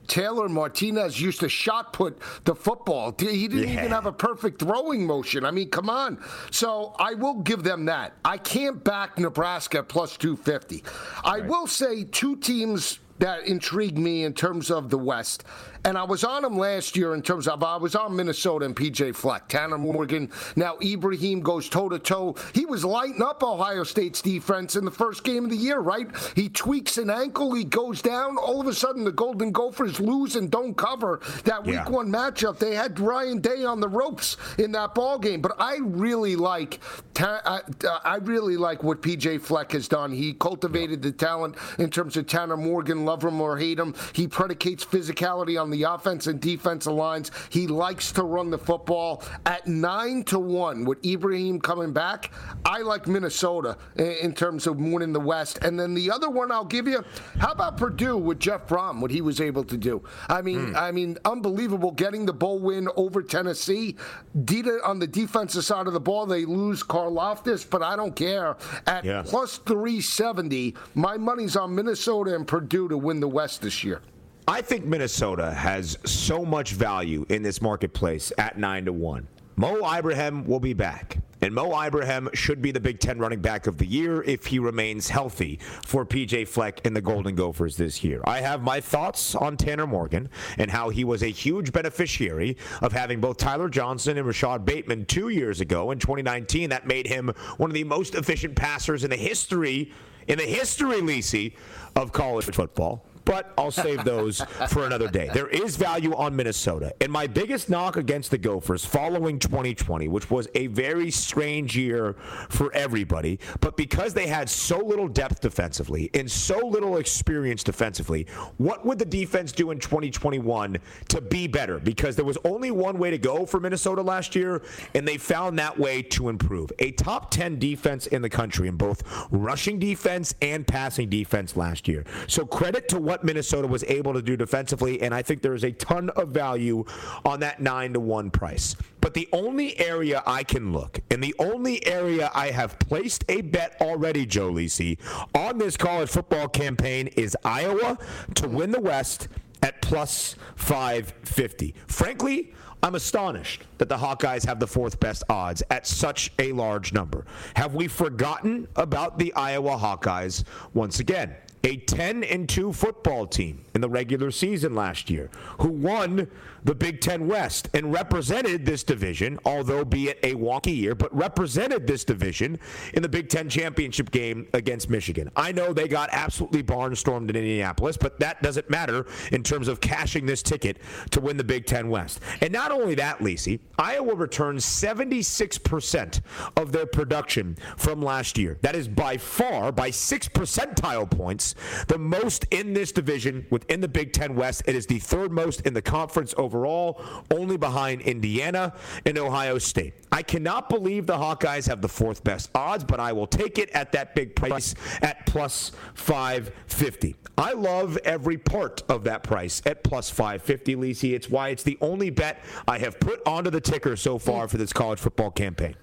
Taylor 0.07 0.49
Martinez 0.49 1.21
used 1.21 1.41
to 1.41 1.49
shot 1.49 1.93
put 1.93 2.19
the 2.45 2.55
football. 2.55 3.15
He 3.19 3.49
didn't 3.49 3.69
yeah. 3.69 3.81
even 3.81 3.91
have 3.91 4.07
a 4.07 4.13
perfect 4.13 4.61
throwing 4.61 5.07
motion. 5.07 5.45
I 5.45 5.51
mean, 5.51 5.71
come 5.71 5.91
on. 5.91 6.19
So 6.51 6.95
I 6.99 7.15
will 7.15 7.41
give 7.41 7.63
them 7.63 7.87
that. 7.87 8.15
I 8.25 8.39
can't 8.39 8.83
back 8.83 9.19
Nebraska 9.19 9.83
plus 9.83 10.17
250. 10.17 10.85
I 11.25 11.41
will 11.41 11.67
say 11.67 12.05
two 12.05 12.37
teams 12.37 13.01
that 13.19 13.47
intrigue 13.47 13.97
me 13.97 14.25
in 14.25 14.35
terms 14.35 14.71
of 14.71 14.91
the 14.91 14.99
West. 14.99 15.45
And 15.85 15.99
I 15.99 16.05
was 16.05 16.25
on 16.25 16.45
him 16.45 16.57
last 16.57 16.97
year 16.97 17.15
in 17.15 17.21
terms 17.21 17.47
of 17.47 17.63
I 17.63 17.77
was 17.77 17.95
on 17.95 18.17
Minnesota 18.17 18.65
and 18.65 18.75
PJ 18.75 19.15
Fleck, 19.15 19.49
Tanner 19.49 19.77
Morgan. 19.77 20.31
Now 20.57 20.79
Ibrahim 20.83 21.41
goes 21.41 21.69
toe 21.69 21.91
to 21.91 21.99
toe. 21.99 22.37
He 22.55 22.65
was 22.65 22.85
lighting 22.85 23.23
up 23.23 23.43
Ohio 23.43 23.85
State's 23.85 24.23
defense 24.23 24.77
in 24.77 24.85
the 24.85 24.91
first 24.91 25.25
game 25.25 25.45
of 25.45 25.51
the 25.51 25.57
year, 25.57 25.81
right? 25.81 26.09
He 26.35 26.49
tweaks 26.49 26.97
an 26.97 27.11
ankle, 27.11 27.53
he 27.53 27.65
goes 27.65 28.01
down. 28.01 28.39
All 28.39 28.61
of 28.61 28.67
a 28.67 28.73
sudden, 28.73 29.05
the 29.05 29.13
Golden 29.13 29.53
Gophers 29.53 30.01
lose 30.01 30.37
and 30.37 30.51
don't 30.51 30.75
cover 30.75 31.21
that 31.45 31.65
Week 31.65 31.75
yeah. 31.75 31.89
One 31.89 32.11
matchup. 32.11 32.59
They 32.59 32.75
had 32.75 32.99
Ryan 32.99 33.41
Day 33.41 33.65
on 33.65 33.81
the 33.81 33.89
ropes 33.89 34.37
in 34.59 34.73
that 34.73 34.95
ball 34.95 35.19
game. 35.19 35.41
But 35.41 35.53
I 35.59 35.79
really 35.83 36.37
like, 36.37 36.81
uh, 37.21 37.61
I 38.05 38.17
really 38.23 38.57
like 38.57 38.83
what 38.83 39.03
PJ 39.03 39.41
Fleck 39.41 39.73
has 39.73 39.89
done. 39.89 40.13
He 40.13 40.35
cultivated 40.35 41.03
the 41.03 41.13
talent 41.13 41.57
in 41.79 41.91
terms 41.91 42.17
of 42.17 42.27
Tanner 42.27 42.57
Morgan, 42.57 43.05
love 43.05 43.25
him 43.25 43.41
or 43.41 43.59
hate 43.59 43.79
him. 43.79 43.95
He 44.13 44.29
predicates 44.29 44.85
physicality 44.85 45.61
on 45.61 45.71
the 45.71 45.74
offense 45.83 46.27
and 46.27 46.41
defensive 46.41 46.93
lines. 46.93 47.31
He 47.51 47.67
likes 47.67 48.13
to 48.13 48.23
run 48.23 48.51
the 48.51 48.59
football. 48.59 49.23
At 49.45 49.67
nine 49.67 50.23
to 50.25 50.39
one 50.39 50.85
with 50.85 51.05
Ibrahim 51.05 51.61
coming 51.61 51.93
back, 51.93 52.33
I 52.65 52.81
like 52.81 53.07
Minnesota 53.07 53.77
in 53.97 54.33
terms 54.33 54.67
of 54.67 54.79
winning 54.79 55.13
the 55.13 55.21
West. 55.21 55.59
And 55.63 55.79
then 55.79 55.95
the 55.95 56.11
other 56.11 56.31
one 56.31 56.53
I'll 56.53 56.65
give 56.65 56.87
you, 56.87 57.05
how 57.39 57.53
about 57.53 57.77
Purdue 57.77 58.17
with 58.17 58.39
Jeff 58.39 58.67
Brohm? 58.67 59.01
What 59.01 59.11
he 59.11 59.21
was 59.21 59.41
able 59.41 59.65
to 59.65 59.77
do. 59.77 60.03
I 60.29 60.43
mean, 60.43 60.73
mm. 60.73 60.77
I 60.77 60.91
mean, 60.93 61.19
unbelievable 61.25 61.91
getting 61.91 62.27
the 62.27 62.33
bowl 62.33 62.59
win 62.59 62.89
over 62.97 63.23
Tennessee. 63.23 63.97
Dita 64.45 64.81
on 64.85 64.99
the 64.99 65.07
defensive 65.07 65.65
side 65.65 65.87
of 65.87 65.93
the 65.93 66.01
ball, 66.01 66.27
they 66.27 66.45
lose 66.45 66.83
Karlaftis, 66.83 67.69
but 67.69 67.83
I 67.83 67.97
don't 67.97 68.15
care. 68.15 68.57
At 68.87 69.05
yeah. 69.05 69.23
plus 69.25 69.59
370, 69.59 70.75
my 70.95 71.17
money's 71.17 71.57
on 71.57 71.75
Minnesota 71.75 72.35
and 72.35 72.47
Purdue 72.47 72.89
to 72.89 72.99
win 72.99 73.21
the 73.21 73.29
West 73.29 73.63
this 73.63 73.85
year. 73.85 74.01
I 74.47 74.61
think 74.61 74.85
Minnesota 74.85 75.53
has 75.53 75.97
so 76.05 76.45
much 76.45 76.73
value 76.73 77.25
in 77.31 77.43
this 77.43 77.63
marketplace 77.63 78.31
at 78.37 78.59
9 78.59 78.85
to 78.85 78.93
1. 78.93 79.27
Mo 79.57 79.91
Ibrahim 79.91 80.45
will 80.47 80.61
be 80.61 80.75
back. 80.75 81.17
And 81.41 81.55
Mo 81.55 81.81
Ibrahim 81.81 82.29
should 82.35 82.61
be 82.61 82.71
the 82.71 82.81
Big 82.81 83.01
Ten 83.01 83.19
running 83.19 83.41
back 83.41 83.67
of 83.67 83.79
the 83.79 83.87
year 83.87 84.23
if 84.23 84.47
he 84.47 84.59
remains 84.59 85.09
healthy 85.09 85.61
for 85.87 86.05
PJ 86.05 86.47
Fleck 86.49 86.87
and 86.87 86.95
the 86.95 87.01
Golden 87.01 87.35
Gophers 87.35 87.77
this 87.77 88.05
year. 88.05 88.21
I 88.25 88.41
have 88.41 88.63
my 88.63 88.81
thoughts 88.81 89.35
on 89.35 89.57
Tanner 89.57 89.87
Morgan 89.87 90.29
and 90.59 90.71
how 90.71 90.91
he 90.91 91.05
was 91.05 91.23
a 91.23 91.29
huge 91.29 91.73
beneficiary 91.73 92.59
of 92.83 92.93
having 92.93 93.21
both 93.21 93.39
Tyler 93.39 93.71
Johnson 93.71 94.19
and 94.19 94.27
Rashod 94.27 94.67
Bateman 94.67 95.07
two 95.07 95.31
years 95.31 95.61
ago 95.61 95.91
in 95.91 95.99
2019. 95.99 96.69
That 96.69 96.87
made 96.87 97.07
him 97.07 97.33
one 97.57 97.71
of 97.71 97.75
the 97.75 97.85
most 97.85 98.15
efficient 98.15 98.57
passers 98.57 99.05
in 99.05 99.11
the 99.11 99.17
history, 99.17 99.93
in 100.29 100.39
the 100.39 100.45
history, 100.45 101.01
Lisi, 101.01 101.57
of 101.97 102.13
college 102.13 102.47
football 102.47 103.07
but 103.25 103.53
I'll 103.57 103.71
save 103.71 104.05
those 104.05 104.41
for 104.69 104.87
another 104.87 105.09
day. 105.09 105.31
There 105.33 105.49
is 105.49 105.77
value 105.77 106.15
on 106.15 106.35
Minnesota. 106.35 106.95
And 107.01 107.11
my 107.11 107.27
biggest 107.27 107.71
knock 107.71 107.97
against 107.97 108.31
the 108.31 108.39
Gophers 108.39 108.85
following 108.85 109.39
2020, 109.39 110.09
which 110.09 110.31
was 110.31 110.49
a 110.55 110.67
very 110.69 111.11
strange 111.11 111.77
year 111.77 112.15
for 112.49 112.73
everybody, 112.75 113.39
but 113.61 113.77
because 113.77 114.15
they 114.15 114.27
had 114.27 114.49
so 114.49 114.79
little 114.79 115.09
depth 115.09 115.41
defensively 115.41 116.11
and 116.15 116.31
so 116.31 116.59
little 116.67 116.97
experience 116.97 117.63
defensively, 117.63 118.27
what 118.59 118.85
would 118.85 118.99
the 118.99 119.05
defense 119.05 119.53
do 119.53 119.71
in 119.71 119.79
2021 119.79 120.79
to 121.09 121.21
be 121.21 121.47
better? 121.47 121.79
Because 121.79 122.17
there 122.17 122.25
was 122.25 122.39
only 122.45 122.71
one 122.71 122.99
way 122.99 123.11
to 123.11 123.19
go 123.19 123.47
for 123.47 123.61
Minnesota 123.61 124.03
last 124.03 124.35
year, 124.35 124.63
and 124.95 125.07
they 125.07 125.17
found 125.17 125.59
that 125.59 125.79
way 125.79 126.03
to 126.03 126.29
improve. 126.29 126.73
A 126.79 126.91
top 126.93 127.31
10 127.31 127.59
defense 127.59 128.07
in 128.07 128.23
the 128.23 128.31
country 128.31 128.69
in 128.69 128.77
both 128.77 129.03
rushing 129.31 129.79
defense 129.79 130.35
and 130.43 130.67
passing 130.67 131.09
defense 131.09 131.57
last 131.57 131.89
year. 131.89 132.05
So 132.27 132.45
credit 132.45 132.89
to 132.89 132.99
what 132.99 133.14
what 133.15 133.23
Minnesota 133.23 133.69
was 133.69 133.85
able 133.85 134.13
to 134.13 134.21
do 134.21 134.37
defensively, 134.37 135.01
and 135.01 135.15
I 135.15 135.23
think 135.23 135.41
there 135.41 135.55
is 135.55 135.63
a 135.63 135.71
ton 135.71 136.11
of 136.11 136.31
value 136.31 136.85
on 137.25 137.39
that 137.41 137.61
nine 137.61 137.93
to 137.93 138.01
one 138.01 138.29
price. 138.29 138.75
But 139.01 139.15
the 139.15 139.29
only 139.33 139.79
area 139.79 140.21
I 140.27 140.43
can 140.43 140.73
look, 140.73 140.99
and 141.13 141.23
the 141.23 141.33
only 141.39 141.87
area 141.87 142.29
I 142.35 142.51
have 142.51 142.77
placed 142.81 143.25
a 143.29 143.43
bet 143.43 143.77
already, 143.81 144.27
Joe 144.27 144.51
Lisi, 144.51 144.99
on 145.33 145.59
this 145.59 145.77
college 145.77 146.11
football 146.11 146.49
campaign 146.49 147.07
is 147.07 147.37
Iowa 147.45 147.99
to 148.35 148.49
win 148.49 148.73
the 148.73 148.81
West 148.81 149.29
at 149.63 149.81
plus 149.81 150.35
550. 150.57 151.73
Frankly, 151.87 152.53
I'm 152.83 152.97
astonished 152.97 153.63
that 153.79 153.89
the 153.89 153.97
Hawkeyes 153.97 154.45
have 154.45 154.59
the 154.59 154.67
fourth 154.67 154.99
best 154.99 155.23
odds 155.29 155.63
at 155.71 155.87
such 155.87 156.33
a 156.41 156.51
large 156.51 156.93
number. 156.93 157.27
Have 157.55 157.77
we 157.77 157.87
forgotten 157.87 158.67
about 158.75 159.21
the 159.21 159.33
Iowa 159.35 159.79
Hawkeyes 159.79 160.43
once 160.75 160.99
again? 160.99 161.37
A 161.65 161.77
10 161.77 162.25
and 162.25 162.47
2 162.47 162.75
football 162.75 163.27
team 163.27 163.65
in 163.75 163.81
the 163.81 163.89
regular 163.89 164.31
season 164.31 164.75
last 164.75 165.09
year 165.09 165.31
who 165.61 165.69
won 165.69 166.29
the 166.65 166.75
Big 166.75 167.01
Ten 167.01 167.27
West 167.29 167.69
and 167.75 167.93
represented 167.93 168.65
this 168.65 168.83
division, 168.83 169.39
although 169.45 169.85
be 169.85 170.09
it 170.09 170.19
a 170.23 170.35
wonky 170.35 170.77
year, 170.77 170.95
but 170.95 171.15
represented 171.15 171.87
this 171.87 172.05
division 172.05 172.59
in 172.95 173.03
the 173.03 173.09
Big 173.09 173.29
Ten 173.29 173.49
championship 173.49 174.11
game 174.11 174.49
against 174.55 174.89
Michigan. 174.89 175.31
I 175.37 175.53
know 175.53 175.73
they 175.73 175.89
got 175.89 176.09
absolutely 176.13 176.63
barnstormed 176.63 177.29
in 177.31 177.37
Indianapolis, 177.37 177.97
but 177.97 178.19
that 178.21 178.43
doesn't 178.43 178.71
matter 178.71 179.07
in 179.33 179.43
terms 179.43 179.69
of 179.69 179.81
cashing 179.81 180.27
this 180.27 180.43
ticket 180.43 180.79
to 181.11 181.21
win 181.21 181.37
the 181.37 181.45
Big 181.45 181.67
Ten 181.67 181.89
West. 181.89 182.21
And 182.41 182.53
not 182.53 182.71
only 182.71 182.95
that, 182.95 183.19
Lisi, 183.19 183.61
Iowa 183.79 184.15
returned 184.15 184.59
76% 184.59 186.21
of 186.57 186.73
their 186.73 186.87
production 186.87 187.57
from 187.77 188.01
last 188.01 188.39
year. 188.39 188.59
That 188.63 188.75
is 188.75 188.89
by 188.89 189.19
far, 189.19 189.71
by 189.71 189.91
six 189.91 190.29
percentile 190.29 191.11
points, 191.11 191.55
the 191.89 191.99
most 191.99 192.47
in 192.51 192.73
this 192.73 192.93
division 192.93 193.47
within 193.51 193.81
the 193.81 193.89
Big 193.89 194.13
Ten 194.13 194.35
West. 194.35 194.63
It 194.67 194.75
is 194.75 194.87
the 194.87 194.99
third 194.99 195.31
most 195.31 195.61
in 195.63 195.75
the 195.75 195.83
conference 195.83 196.35
over 196.39 196.54
overall, 196.55 197.01
only 197.33 197.57
behind 197.57 198.01
Indiana 198.03 198.73
and 199.05 199.19
Ohio 199.19 199.59
State. 199.59 199.95
I 200.13 200.23
cannot 200.23 200.69
believe 200.69 201.07
the 201.07 201.17
Hawkeyes 201.17 201.69
have 201.69 201.81
the 201.81 201.89
fourth 201.89 202.23
best 202.23 202.51
odds, 202.55 202.85
but 202.85 203.01
I 203.01 203.13
will 203.13 203.27
take 203.27 203.59
it 203.59 203.71
at 203.71 203.93
that 203.93 204.15
big 204.15 204.37
price 204.37 204.75
at 205.03 205.27
plus 205.27 205.73
550. 205.95 207.17
I 207.37 207.53
love 207.53 207.99
every 208.05 208.39
part 208.39 208.83
of 208.89 209.05
that 209.05 209.25
price 209.25 209.61
at 209.67 209.83
plus 209.83 210.09
550, 210.11 210.77
Lisi. 210.77 211.15
It's 211.15 211.29
why 211.29 211.49
it's 211.49 211.65
the 211.65 211.77
only 211.81 212.11
bet 212.11 212.41
I 212.69 212.79
have 212.79 213.01
put 213.01 213.21
onto 213.27 213.51
the 213.51 213.61
ticker 213.61 213.97
so 213.97 214.19
far 214.19 214.47
for 214.47 214.57
this 214.57 214.73
college 214.73 215.01
football 215.01 215.33
campaign. 215.33 215.75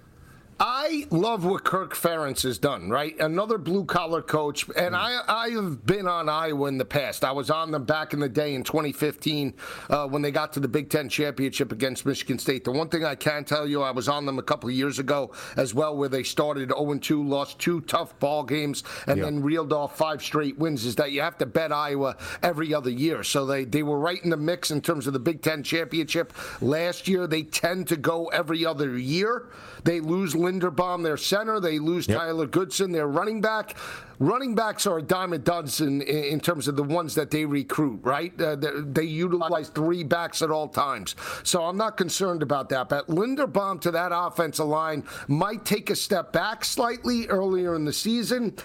I 0.63 1.08
love 1.10 1.43
what 1.43 1.63
Kirk 1.63 1.95
Ferentz 1.95 2.43
has 2.43 2.60
done, 2.60 2.91
right? 2.91 3.19
Another 3.19 3.58
blue 3.58 3.84
collar 3.84 4.21
coach. 4.21 4.67
And 4.78 4.93
mm. 4.93 5.00
I, 5.00 5.19
I 5.28 5.50
have 5.50 5.88
been 5.88 6.08
on 6.08 6.30
Iowa 6.30 6.67
in 6.67 6.78
the 6.78 6.86
past. 6.86 7.24
I 7.24 7.32
was 7.32 7.50
on 7.50 7.71
them 7.71 7.84
back 7.84 8.13
in 8.13 8.19
the 8.19 8.30
day 8.30 8.54
in 8.54 8.63
2015 8.63 9.56
uh, 9.89 10.08
when 10.08 10.21
they 10.21 10.30
got 10.30 10.54
to 10.54 10.60
the 10.60 10.67
Big 10.67 10.91
Ten 10.91 11.10
championship 11.10 11.71
against 11.71 12.06
Michigan 12.06 12.38
State. 12.38 12.63
The 12.63 12.71
one 12.71 12.89
thing 12.89 13.04
I 13.04 13.15
can 13.15 13.43
tell 13.43 13.67
you, 13.67 13.82
I 13.82 13.89
was 13.89 14.08
on 14.08 14.28
them 14.28 14.38
a 14.38 14.43
couple 14.43 14.69
of 14.69 14.76
years 14.76 15.00
ago 15.00 15.32
as 15.58 15.74
well, 15.74 15.97
where 15.97 16.10
they 16.10 16.21
started 16.21 16.69
0 16.69 17.00
2, 17.00 17.28
lost 17.28 17.58
two 17.58 17.82
tough 17.82 18.19
ball 18.19 18.43
games, 18.43 18.84
and 19.08 19.17
yep. 19.17 19.26
then 19.26 19.41
reeled 19.41 19.74
off 19.74 19.97
five 19.97 20.21
straight 20.21 20.60
wins. 20.60 20.86
Is 20.86 20.93
that 20.97 21.12
you 21.12 21.21
have 21.21 21.39
to 21.39 21.47
bet 21.47 21.71
Iowa 21.71 22.17
every 22.43 22.71
other 22.71 22.91
year. 22.91 23.24
So 23.24 23.47
they, 23.47 23.65
they 23.65 23.82
were 23.82 23.97
right 23.97 24.24
in 24.24 24.30
the 24.30 24.38
mix 24.38 24.69
in 24.69 24.82
terms 24.82 25.08
of 25.08 25.13
the 25.13 25.19
Big 25.19 25.41
Ten 25.41 25.63
championship. 25.63 26.34
Last 26.62 27.08
year, 27.08 27.26
they 27.26 27.41
tend 27.41 27.88
to 27.88 27.97
go 27.97 28.28
every 28.28 28.63
other 28.63 28.95
year. 28.95 29.47
They 29.84 30.00
lose 30.00 30.36
Linderbaum, 30.52 31.04
their 31.04 31.18
center. 31.18 31.60
They 31.60 31.80
lose 31.80 32.08
yep. 32.08 32.20
Tyler 32.20 32.48
Goodson, 32.48 32.92
their 32.92 33.08
running 33.08 33.42
back. 33.42 33.76
Running 34.20 34.54
backs 34.54 34.86
are 34.86 35.00
a 35.00 35.02
dime 35.02 35.40
dozen 35.42 36.02
in, 36.02 36.24
in 36.26 36.40
terms 36.40 36.68
of 36.68 36.76
the 36.76 36.84
ones 36.84 37.16
that 37.16 37.32
they 37.32 37.46
recruit, 37.46 38.00
right? 38.04 38.40
Uh, 38.40 38.56
they 38.56 39.04
utilize 39.04 39.70
three 39.70 40.04
backs 40.04 40.42
at 40.42 40.52
all 40.52 40.68
times. 40.68 41.16
So 41.44 41.64
I'm 41.64 41.78
not 41.78 41.98
concerned 41.98 42.44
about 42.44 42.70
that. 42.70 42.90
But 42.90 43.08
Linderbaum 43.08 43.82
to 43.82 43.92
that 43.92 44.12
offensive 44.14 44.68
line 44.68 45.04
might 45.28 45.66
take 45.66 45.90
a 45.90 45.96
step 45.96 46.32
back 46.32 46.64
slightly 46.64 47.28
earlier 47.28 47.76
in 47.76 47.86
the 47.86 47.94
season. 47.94 48.56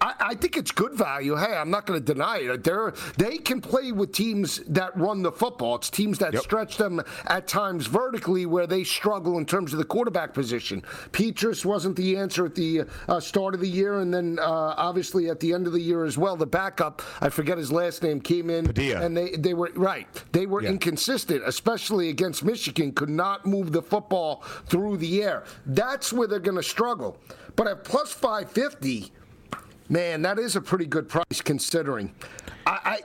I, 0.00 0.14
I, 0.20 0.34
think 0.34 0.56
it's 0.56 0.70
good 0.70 0.94
value. 0.94 1.36
Hey, 1.36 1.54
I'm 1.54 1.70
not 1.70 1.86
going 1.86 1.98
to 1.98 2.04
deny 2.04 2.38
it. 2.38 2.64
They're, 2.64 2.92
they 3.16 3.38
can 3.38 3.60
play 3.60 3.92
with 3.92 4.12
teams 4.12 4.58
that 4.68 4.96
run 4.96 5.22
the 5.22 5.32
football. 5.32 5.76
It's 5.76 5.90
teams 5.90 6.18
that 6.18 6.32
yep. 6.32 6.42
stretch 6.42 6.76
them 6.76 7.02
at 7.26 7.46
times 7.48 7.86
vertically 7.86 8.46
where 8.46 8.66
they 8.66 8.84
struggle 8.84 9.38
in 9.38 9.46
terms 9.46 9.72
of 9.72 9.78
the 9.78 9.84
quarterback 9.84 10.34
position. 10.34 10.82
Petras 11.12 11.64
wasn't 11.64 11.96
the 11.96 12.16
answer 12.16 12.46
at 12.46 12.54
the 12.54 12.82
uh, 13.08 13.20
start 13.20 13.54
of 13.54 13.60
the 13.60 13.68
year, 13.68 14.00
and 14.00 14.12
then 14.12 14.38
uh, 14.40 14.74
obviously 14.76 15.28
at 15.30 15.40
the 15.40 15.52
end 15.52 15.66
of 15.66 15.72
the 15.72 15.80
year 15.80 16.04
as 16.04 16.16
well. 16.16 16.36
The 16.36 16.46
backup, 16.46 17.02
I 17.20 17.28
forget 17.28 17.58
his 17.58 17.72
last 17.72 18.02
name, 18.02 18.20
came 18.20 18.50
in 18.50 18.66
Padilla. 18.66 19.04
and 19.04 19.16
they, 19.16 19.30
they 19.36 19.54
were 19.54 19.70
right. 19.74 20.06
They 20.32 20.46
were 20.46 20.62
yeah. 20.62 20.70
inconsistent, 20.70 21.42
especially 21.44 22.08
against 22.08 22.44
Michigan. 22.44 22.92
Could 22.92 23.10
not 23.10 23.46
move 23.46 23.72
the 23.72 23.82
football 23.82 24.42
through 24.66 24.98
the 24.98 25.22
air. 25.22 25.44
That's 25.66 26.12
where 26.12 26.28
they're 26.28 26.38
going 26.38 26.56
to 26.56 26.62
struggle. 26.62 27.18
But 27.56 27.66
at 27.66 27.82
plus 27.82 28.12
550 28.12 29.12
Man, 29.88 30.22
that 30.22 30.38
is 30.38 30.56
a 30.56 30.60
pretty 30.60 30.86
good 30.86 31.08
price 31.08 31.40
considering. 31.42 32.14
I, 32.66 33.00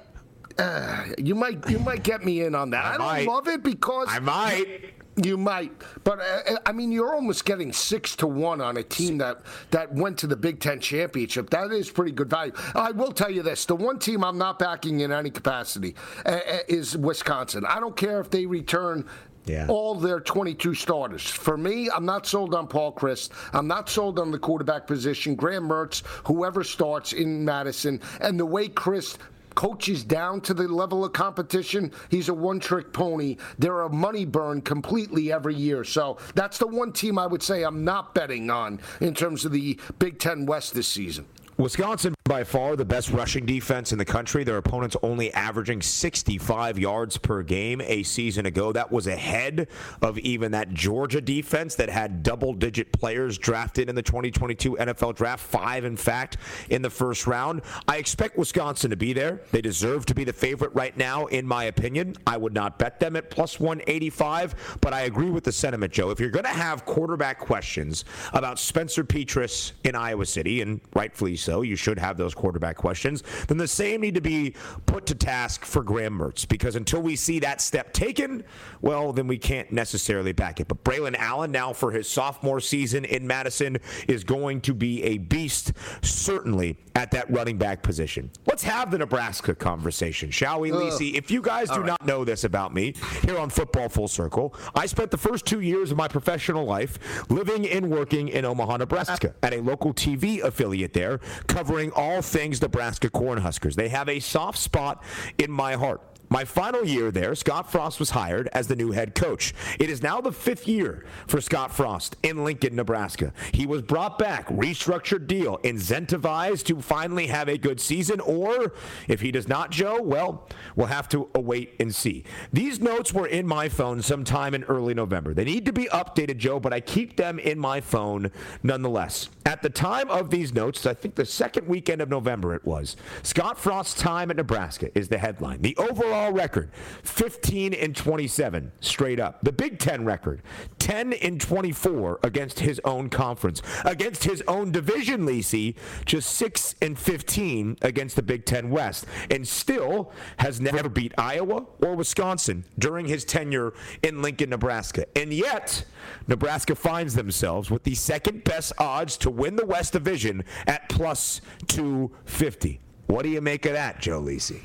I 0.58 0.62
uh, 0.62 1.06
you 1.17 1.34
might 1.34 1.67
you 1.69 1.80
might 1.80 2.04
get 2.04 2.24
me 2.24 2.41
in 2.41 2.54
on 2.56 2.69
that. 2.72 2.86
I, 2.86 2.89
I 2.89 2.98
don't 2.98 3.08
might. 3.08 3.28
love 3.28 3.48
it 3.48 3.63
because 3.63 4.08
I 4.10 4.19
might. 4.19 4.93
You 5.15 5.38
might, 5.38 5.72
but 6.04 6.19
uh, 6.19 6.58
I 6.65 6.72
mean, 6.72 6.91
you're 6.91 7.13
almost 7.13 7.46
getting 7.46 7.72
six 7.72 8.15
to 8.15 8.26
one 8.26 8.62
on 8.62 8.78
a 8.78 8.84
team 8.84 9.19
that 9.19 9.41
that 9.69 9.93
went 9.93 10.17
to 10.19 10.28
the 10.28 10.36
Big 10.36 10.60
Ten 10.60 10.80
championship. 10.80 11.52
That 11.52 11.72
is 11.72 11.91
pretty 11.91 12.12
good 12.12 12.32
value. 12.32 12.52
I 12.74 12.91
will 12.91 13.12
tell 13.12 13.30
you 13.30 13.43
this: 13.43 13.65
the 13.65 13.76
one 13.76 14.00
team 14.00 14.24
I'm 14.24 14.39
not 14.39 14.58
backing 14.58 15.02
in 15.02 15.12
any 15.12 15.30
capacity 15.30 15.96
uh, 16.26 16.30
uh 16.30 16.58
is 16.67 16.98
Wisconsin. 16.98 17.63
I 17.63 17.80
don't 17.80 17.96
care 17.96 18.19
if 18.22 18.32
they 18.32 18.48
return 18.48 19.08
yeah. 19.45 19.67
all 19.67 19.95
their 19.95 20.19
22 20.19 20.73
starters. 20.73 21.27
For 21.27 21.58
me, 21.58 21.89
I'm 21.89 22.06
not 22.06 22.25
sold 22.25 22.56
on 22.56 22.67
Paul 22.67 22.93
Chryst. 22.93 23.29
I'm 23.53 23.67
not 23.67 23.89
sold 23.89 24.19
on 24.19 24.32
the 24.32 24.39
quarterback 24.39 24.88
position. 24.88 25.36
Graham 25.36 25.67
Mertz, 25.67 26.03
whoever 26.25 26.63
starts 26.63 27.13
in 27.13 27.43
Madison, 27.43 27.99
and 28.21 28.39
the 28.39 28.45
way 28.45 28.67
Chryst 28.67 29.17
coaches 29.56 30.03
down 30.03 30.41
to 30.41 30.53
the 30.53 30.67
level 30.67 31.06
of 31.06 31.13
competition, 31.13 31.91
he's 32.10 32.29
a 32.29 32.34
one 32.34 32.60
trick 32.60 32.91
pony. 32.91 33.38
They're 33.60 33.82
a 33.82 33.89
money 33.89 34.25
burn 34.25 34.62
completely 34.62 35.32
every 35.32 35.56
year. 35.56 35.84
So 35.84 36.17
that's 36.36 36.58
the 36.58 36.67
one 36.67 36.91
team 36.91 37.17
I 37.17 37.27
would 37.27 37.43
say 37.43 37.63
I'm 37.63 37.84
not 37.84 38.15
betting 38.15 38.49
on 38.49 38.79
in 38.99 39.13
terms 39.13 39.45
of 39.45 39.51
the 39.51 39.79
Big 39.99 40.19
Ten 40.19 40.45
West 40.45 40.73
this 40.73 40.88
season. 40.88 41.25
Wisconsin, 41.58 42.15
by 42.25 42.43
far 42.43 42.75
the 42.75 42.86
best 42.86 43.09
rushing 43.09 43.45
defense 43.45 43.91
in 43.91 43.97
the 43.97 44.05
country. 44.05 44.43
Their 44.43 44.57
opponents 44.57 44.95
only 45.03 45.33
averaging 45.33 45.81
65 45.81 46.79
yards 46.79 47.17
per 47.17 47.43
game 47.43 47.81
a 47.81 48.03
season 48.03 48.45
ago. 48.45 48.71
That 48.71 48.91
was 48.91 49.07
ahead 49.07 49.67
of 50.01 50.17
even 50.19 50.51
that 50.53 50.73
Georgia 50.73 51.19
defense 51.19 51.75
that 51.75 51.89
had 51.89 52.23
double 52.23 52.53
digit 52.53 52.91
players 52.93 53.38
drafted 53.38 53.89
in 53.89 53.95
the 53.95 54.01
2022 54.01 54.77
NFL 54.77 55.15
draft, 55.15 55.45
five, 55.45 55.83
in 55.83 55.97
fact, 55.97 56.38
in 56.69 56.81
the 56.81 56.89
first 56.89 57.27
round. 57.27 57.62
I 57.88 57.97
expect 57.97 58.38
Wisconsin 58.38 58.89
to 58.91 58.97
be 58.97 59.12
there. 59.12 59.41
They 59.51 59.62
deserve 59.62 60.05
to 60.05 60.15
be 60.15 60.23
the 60.23 60.33
favorite 60.33 60.73
right 60.73 60.95
now, 60.95 61.25
in 61.25 61.45
my 61.45 61.65
opinion. 61.65 62.15
I 62.25 62.38
would 62.38 62.53
not 62.53 62.79
bet 62.79 62.99
them 62.99 63.15
at 63.15 63.29
plus 63.29 63.59
185, 63.59 64.77
but 64.81 64.93
I 64.93 65.01
agree 65.01 65.29
with 65.29 65.43
the 65.43 65.51
sentiment, 65.51 65.91
Joe. 65.91 66.09
If 66.09 66.19
you're 66.19 66.29
going 66.29 66.45
to 66.45 66.49
have 66.49 66.86
quarterback 66.86 67.39
questions 67.39 68.05
about 68.31 68.59
Spencer 68.59 69.03
Petras 69.03 69.73
in 69.83 69.95
Iowa 69.95 70.25
City, 70.25 70.62
and 70.62 70.79
rightfully 70.93 71.36
so. 71.36 71.62
You 71.62 71.75
should 71.75 71.99
have 71.99 72.12
those 72.17 72.34
quarterback 72.34 72.78
questions. 72.78 73.23
Then 73.47 73.58
the 73.58 73.67
same 73.67 74.02
need 74.02 74.15
to 74.15 74.21
be 74.21 74.56
put 74.86 75.06
to 75.08 75.15
task 75.15 75.65
for 75.65 75.84
Graham 75.84 76.17
Mertz 76.17 76.47
because 76.47 76.76
until 76.76 77.02
we 77.02 77.15
see 77.15 77.39
that 77.39 77.62
step 77.62 77.93
taken, 77.93 78.43
well, 78.82 79.13
then 79.13 79.28
we 79.28 79.38
can't 79.38 79.71
necessarily 79.71 80.34
back 80.34 80.60
it. 80.60 80.67
But 80.67 80.84
Braylon 80.84 81.15
Allen, 81.15 81.52
now 81.52 81.73
for 81.73 81.91
his 81.91 82.10
sophomore 82.10 82.60
season 82.60 83.06
in 83.06 83.26
Madison, 83.28 83.78
is 84.08 84.23
going 84.23 84.62
to 84.62 84.73
be 84.73 85.04
a 85.04 85.17
beast, 85.17 85.73
certainly 86.02 86.78
at 86.95 87.12
that 87.12 87.30
running 87.32 87.58
back 87.58 87.82
position. 87.82 88.30
Let's 88.45 88.63
have 88.63 88.91
the 88.91 88.97
Nebraska 88.97 89.56
conversation, 89.56 90.30
shall 90.30 90.60
we, 90.60 90.71
Lisi? 90.71 91.15
If 91.15 91.32
you 91.32 91.41
guys 91.41 91.69
do 91.69 91.78
right. 91.78 91.88
not 91.88 92.06
know 92.06 92.23
this 92.23 92.43
about 92.43 92.73
me 92.73 92.93
here 93.21 93.39
on 93.39 93.49
Football 93.49 93.89
Full 93.89 94.08
Circle, 94.08 94.54
I 94.76 94.86
spent 94.86 95.12
the 95.12 95.17
first 95.17 95.45
two 95.45 95.62
years 95.62 95.91
of 95.91 95.97
my 95.97 96.08
professional 96.08 96.65
life 96.65 96.99
living 97.32 97.67
and 97.67 97.89
working 97.89 98.28
in 98.28 98.45
Omaha, 98.45 98.78
Nebraska 98.78 99.34
ah. 99.36 99.47
at 99.47 99.54
a 99.54 99.62
local 99.62 99.93
TV 99.93 100.41
affiliate 100.43 100.93
there 100.93 101.19
covering 101.47 101.91
all 101.95 102.03
things 102.22 102.62
Nebraska 102.62 103.10
Cornhuskers. 103.10 103.76
They 103.76 103.89
have 103.89 104.10
a 104.10 104.20
soft 104.20 104.58
spot 104.58 105.04
in 105.38 105.52
my 105.52 105.74
heart. 105.74 106.02
My 106.30 106.46
final 106.46 106.84
year 106.84 107.12
there, 107.12 107.36
Scott 107.36 107.72
Frost 107.72 108.00
was 108.00 108.10
hired 108.10 108.50
as 108.54 108.66
the 108.66 108.76
new 108.76 108.92
head 108.92 109.13
coach. 109.13 109.54
It 109.80 109.92
is 109.92 110.02
now 110.02 110.20
the 110.20 110.32
fifth 110.32 110.68
year 110.68 111.06
for 111.28 111.39
Scott 111.39 111.72
Frost 111.72 112.16
in 112.24 112.44
Lincoln, 112.44 112.76
Nebraska. 112.76 113.34
He 113.52 113.68
was 113.68 113.84
brought 113.84 114.18
back, 114.18 114.48
restructured 114.48 115.28
deal, 115.28 115.60
incentivized 115.60 116.63
to 116.66 116.82
finally 116.82 117.28
have 117.28 117.50
a 117.50 117.58
good 117.60 117.80
season, 117.80 118.20
or 118.20 118.74
if 119.08 119.22
he 119.22 119.32
does 119.32 119.48
not, 119.48 119.70
Joe, 119.70 120.02
well, 120.02 120.50
we'll 120.76 120.88
have 120.88 121.08
to 121.10 121.30
await 121.36 121.76
and 121.80 121.94
see. 121.94 122.24
These 122.52 122.80
notes 122.80 123.13
were 123.13 123.28
in 123.28 123.46
my 123.46 123.70
phone 123.70 124.02
sometime 124.02 124.56
in 124.56 124.63
early 124.63 124.96
November. 124.96 125.36
They 125.36 125.46
need 125.46 125.68
to 125.68 125.74
be 125.74 125.86
updated, 125.86 126.38
Joe, 126.38 126.60
but 126.60 126.74
I 126.74 126.80
keep 126.80 127.16
them 127.16 127.38
in 127.38 127.60
my 127.60 127.80
phone 127.80 128.32
nonetheless. 128.63 129.30
At 129.45 129.62
the 129.62 129.69
time 129.69 130.10
of 130.10 130.29
these 130.29 130.53
notes, 130.53 130.86
I 130.86 130.93
think 130.93 131.15
the 131.15 131.25
second 131.25 131.67
weekend 131.67 132.01
of 132.01 132.10
November 132.10 132.56
it 132.56 132.63
was. 132.63 132.95
Scott 133.23 133.60
Frost's 133.60 133.99
time 133.99 134.32
at 134.32 134.38
Nebraska 134.38 134.89
is 134.97 135.10
the 135.10 135.17
headline. 135.17 135.62
The 135.62 135.75
overall 135.77 136.32
record, 136.32 136.71
15 137.03 137.73
and 137.73 137.95
27 137.95 138.71
straight 138.79 139.19
up. 139.19 139.39
The 139.43 139.51
Big 139.51 139.79
Ten 139.79 140.06
record, 140.06 140.41
10 140.79 141.13
and 141.13 141.41
24 141.41 142.19
against 142.23 142.62
his 142.62 142.79
own 142.86 143.10
conference. 143.10 143.62
Against 143.84 144.23
his 144.23 144.41
own 144.47 144.71
division, 144.71 145.25
Lisi, 145.25 145.75
just 146.06 146.29
6 146.36 146.75
and 146.82 146.97
15 146.97 147.77
against 147.82 148.15
the 148.15 148.23
Big 148.23 148.45
Ten 148.45 148.69
West. 148.69 149.06
And 149.29 149.45
still 149.45 150.12
has 150.38 150.62
never 150.62 150.88
beat 150.88 151.13
Iowa 151.17 151.65
or 151.82 151.95
Wisconsin 151.95 152.63
during 152.79 153.08
his 153.08 153.25
tenure 153.25 153.73
in 154.01 154.21
Lincoln, 154.21 154.51
Nebraska. 154.51 155.06
And 155.17 155.34
yet, 155.34 155.84
Nebraska 156.27 156.75
finds 156.75 157.15
themselves 157.15 157.69
with 157.69 157.84
the 157.84 157.95
second 157.95 158.43
best 158.45 158.71
odds 158.77 159.17
to 159.17 159.33
win 159.36 159.56
the 159.56 159.65
West 159.65 159.93
Division 159.93 160.43
at 160.67 160.88
plus 160.89 161.41
250. 161.67 162.80
What 163.08 163.24
do 163.24 163.30
you 163.30 163.41
make 163.41 163.65
of 163.65 163.74
that, 163.74 164.00
Joe 164.00 164.22
Lisi? 164.22 164.62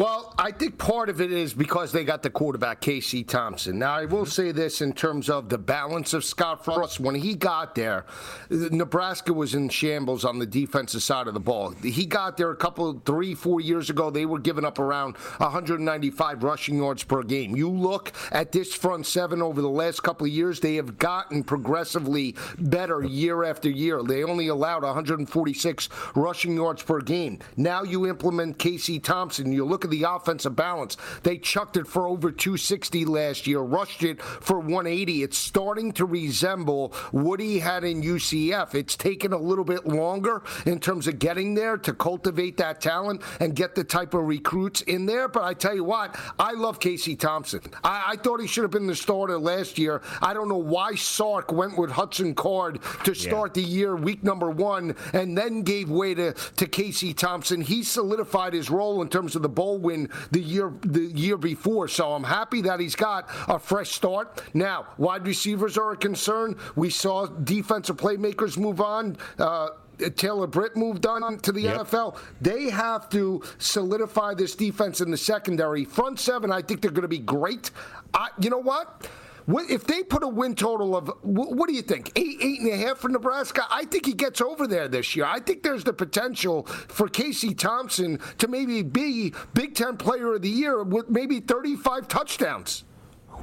Well, 0.00 0.32
I 0.38 0.50
think 0.50 0.78
part 0.78 1.10
of 1.10 1.20
it 1.20 1.30
is 1.30 1.52
because 1.52 1.92
they 1.92 2.04
got 2.04 2.22
the 2.22 2.30
quarterback, 2.30 2.80
Casey 2.80 3.22
Thompson. 3.22 3.78
Now, 3.78 3.96
I 3.96 4.06
will 4.06 4.22
mm-hmm. 4.22 4.30
say 4.30 4.50
this 4.50 4.80
in 4.80 4.94
terms 4.94 5.28
of 5.28 5.50
the 5.50 5.58
balance 5.58 6.14
of 6.14 6.24
Scott 6.24 6.64
Frost. 6.64 7.00
When 7.00 7.14
he 7.14 7.34
got 7.34 7.74
there, 7.74 8.06
Nebraska 8.48 9.34
was 9.34 9.54
in 9.54 9.68
shambles 9.68 10.24
on 10.24 10.38
the 10.38 10.46
defensive 10.46 11.02
side 11.02 11.28
of 11.28 11.34
the 11.34 11.40
ball. 11.40 11.72
He 11.72 12.06
got 12.06 12.38
there 12.38 12.50
a 12.50 12.56
couple, 12.56 13.02
three, 13.04 13.34
four 13.34 13.60
years 13.60 13.90
ago. 13.90 14.08
They 14.08 14.24
were 14.24 14.38
giving 14.38 14.64
up 14.64 14.78
around 14.78 15.18
195 15.36 16.44
rushing 16.44 16.78
yards 16.78 17.04
per 17.04 17.22
game. 17.22 17.54
You 17.54 17.68
look 17.68 18.10
at 18.32 18.52
this 18.52 18.74
front 18.74 19.04
seven 19.04 19.42
over 19.42 19.60
the 19.60 19.68
last 19.68 20.02
couple 20.02 20.26
of 20.26 20.32
years, 20.32 20.60
they 20.60 20.76
have 20.76 20.96
gotten 20.96 21.44
progressively 21.44 22.36
better 22.58 23.04
year 23.04 23.44
after 23.44 23.68
year. 23.68 24.02
They 24.02 24.24
only 24.24 24.48
allowed 24.48 24.82
146 24.82 25.90
rushing 26.14 26.54
yards 26.54 26.82
per 26.82 27.02
game. 27.02 27.40
Now 27.58 27.82
you 27.82 28.08
implement 28.08 28.58
Casey 28.58 28.98
Thompson. 28.98 29.52
You 29.52 29.66
look 29.66 29.84
at 29.84 29.89
the 29.90 30.04
offensive 30.04 30.56
balance. 30.56 30.96
They 31.22 31.38
chucked 31.38 31.76
it 31.76 31.86
for 31.86 32.06
over 32.06 32.30
260 32.30 33.04
last 33.04 33.46
year, 33.46 33.60
rushed 33.60 34.02
it 34.02 34.22
for 34.22 34.58
180. 34.58 35.22
It's 35.22 35.36
starting 35.36 35.92
to 35.92 36.04
resemble 36.04 36.92
what 37.10 37.40
he 37.40 37.58
had 37.58 37.84
in 37.84 38.02
UCF. 38.02 38.74
It's 38.74 38.96
taken 38.96 39.32
a 39.32 39.38
little 39.38 39.64
bit 39.64 39.86
longer 39.86 40.42
in 40.66 40.80
terms 40.80 41.06
of 41.06 41.18
getting 41.18 41.54
there 41.54 41.76
to 41.78 41.92
cultivate 41.92 42.56
that 42.58 42.80
talent 42.80 43.22
and 43.40 43.54
get 43.54 43.74
the 43.74 43.84
type 43.84 44.14
of 44.14 44.26
recruits 44.26 44.80
in 44.82 45.06
there. 45.06 45.28
But 45.28 45.44
I 45.44 45.54
tell 45.54 45.74
you 45.74 45.84
what, 45.84 46.16
I 46.38 46.52
love 46.52 46.80
Casey 46.80 47.16
Thompson. 47.16 47.60
I, 47.84 48.12
I 48.12 48.16
thought 48.16 48.40
he 48.40 48.46
should 48.46 48.62
have 48.62 48.70
been 48.70 48.86
the 48.86 48.94
starter 48.94 49.38
last 49.38 49.78
year. 49.78 50.02
I 50.22 50.34
don't 50.34 50.48
know 50.48 50.56
why 50.56 50.94
Sark 50.94 51.52
went 51.52 51.76
with 51.76 51.90
Hudson 51.90 52.34
Card 52.34 52.80
to 53.04 53.14
start 53.14 53.56
yeah. 53.56 53.62
the 53.62 53.68
year, 53.68 53.96
week 53.96 54.22
number 54.22 54.50
one, 54.50 54.94
and 55.12 55.36
then 55.36 55.62
gave 55.62 55.90
way 55.90 56.14
to, 56.14 56.32
to 56.32 56.66
Casey 56.66 57.12
Thompson. 57.12 57.60
He 57.60 57.82
solidified 57.82 58.52
his 58.52 58.70
role 58.70 59.02
in 59.02 59.08
terms 59.08 59.36
of 59.36 59.42
the 59.42 59.48
bowl 59.48 59.78
win 59.80 60.08
the 60.30 60.40
year 60.40 60.72
the 60.82 61.02
year 61.02 61.36
before. 61.36 61.88
So 61.88 62.12
I'm 62.12 62.24
happy 62.24 62.62
that 62.62 62.80
he's 62.80 62.96
got 62.96 63.28
a 63.48 63.58
fresh 63.58 63.90
start. 63.90 64.42
Now, 64.54 64.86
wide 64.98 65.26
receivers 65.26 65.76
are 65.78 65.92
a 65.92 65.96
concern. 65.96 66.56
We 66.76 66.90
saw 66.90 67.26
defensive 67.26 67.96
playmakers 67.96 68.56
move 68.56 68.80
on. 68.80 69.16
Uh, 69.38 69.70
Taylor 70.16 70.46
Britt 70.46 70.76
moved 70.76 71.04
on 71.06 71.38
to 71.40 71.52
the 71.52 71.62
yep. 71.62 71.80
NFL. 71.80 72.16
They 72.40 72.70
have 72.70 73.10
to 73.10 73.42
solidify 73.58 74.34
this 74.34 74.54
defense 74.54 75.00
in 75.00 75.10
the 75.10 75.16
secondary. 75.16 75.84
Front 75.84 76.18
seven, 76.18 76.50
I 76.50 76.62
think 76.62 76.80
they're 76.80 76.90
going 76.90 77.02
to 77.02 77.08
be 77.08 77.18
great. 77.18 77.70
I, 78.14 78.28
you 78.40 78.50
know 78.50 78.58
what? 78.58 79.08
If 79.52 79.84
they 79.84 80.02
put 80.02 80.22
a 80.22 80.28
win 80.28 80.54
total 80.54 80.96
of, 80.96 81.10
what 81.22 81.68
do 81.68 81.74
you 81.74 81.82
think? 81.82 82.12
Eight, 82.16 82.38
eight 82.40 82.60
and 82.60 82.72
a 82.72 82.76
half 82.76 82.98
for 82.98 83.08
Nebraska? 83.08 83.64
I 83.70 83.84
think 83.84 84.06
he 84.06 84.12
gets 84.12 84.40
over 84.40 84.66
there 84.66 84.88
this 84.88 85.16
year. 85.16 85.26
I 85.26 85.40
think 85.40 85.62
there's 85.62 85.84
the 85.84 85.92
potential 85.92 86.64
for 86.64 87.08
Casey 87.08 87.54
Thompson 87.54 88.18
to 88.38 88.48
maybe 88.48 88.82
be 88.82 89.34
Big 89.54 89.74
Ten 89.74 89.96
Player 89.96 90.34
of 90.34 90.42
the 90.42 90.48
Year 90.48 90.82
with 90.82 91.08
maybe 91.08 91.40
35 91.40 92.08
touchdowns. 92.08 92.84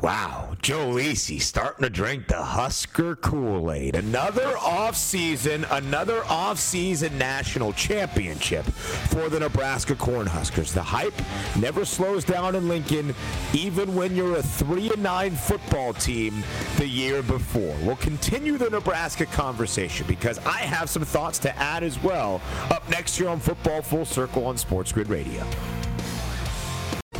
Wow, 0.01 0.55
Joe 0.61 0.89
Lisi 0.89 1.41
starting 1.41 1.81
to 1.81 1.89
drink 1.89 2.27
the 2.27 2.41
Husker 2.41 3.15
Kool-Aid. 3.15 3.95
Another 3.95 4.55
off-season, 4.57 5.65
another 5.71 6.23
off-season 6.25 7.17
national 7.17 7.73
championship 7.73 8.63
for 8.65 9.27
the 9.27 9.39
Nebraska 9.39 9.95
Cornhuskers. 9.95 10.71
The 10.71 10.83
hype 10.83 11.19
never 11.57 11.83
slows 11.83 12.23
down 12.23 12.53
in 12.53 12.67
Lincoln, 12.67 13.15
even 13.53 13.95
when 13.95 14.15
you're 14.15 14.37
a 14.37 14.43
three 14.43 14.91
and 14.91 15.01
nine 15.01 15.35
football 15.35 15.93
team 15.93 16.43
the 16.77 16.87
year 16.87 17.23
before. 17.23 17.75
We'll 17.81 17.95
continue 17.95 18.59
the 18.59 18.69
Nebraska 18.69 19.25
conversation 19.25 20.05
because 20.07 20.37
I 20.45 20.59
have 20.59 20.91
some 20.91 21.05
thoughts 21.05 21.39
to 21.39 21.57
add 21.57 21.81
as 21.81 22.01
well. 22.03 22.39
Up 22.69 22.87
next 22.87 23.19
year 23.19 23.29
on 23.29 23.39
Football 23.39 23.81
Full 23.81 24.05
Circle 24.05 24.45
on 24.45 24.57
Sports 24.57 24.91
Grid 24.91 25.09
Radio. 25.09 25.43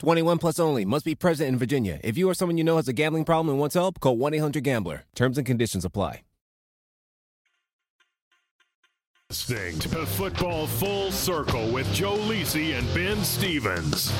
21 0.00 0.38
plus 0.38 0.58
only. 0.58 0.84
Must 0.84 1.04
be 1.04 1.14
present 1.14 1.48
in 1.48 1.58
Virginia. 1.58 2.00
If 2.02 2.18
you 2.18 2.28
or 2.28 2.34
someone 2.34 2.58
you 2.58 2.64
know 2.64 2.76
has 2.76 2.88
a 2.88 2.92
gambling 2.92 3.24
problem 3.24 3.50
and 3.50 3.60
wants 3.60 3.74
help, 3.74 4.00
call 4.00 4.16
1 4.16 4.34
800 4.34 4.64
Gambler. 4.64 5.04
Terms 5.14 5.38
and 5.38 5.46
conditions 5.46 5.84
apply. 5.84 6.22
Listening 9.28 9.78
to 9.78 10.06
Football 10.06 10.66
Full 10.66 11.12
Circle 11.12 11.70
with 11.70 11.86
Joe 11.92 12.16
Lisi 12.16 12.76
and 12.76 12.92
Ben 12.92 13.22
Stevens. 13.22 14.10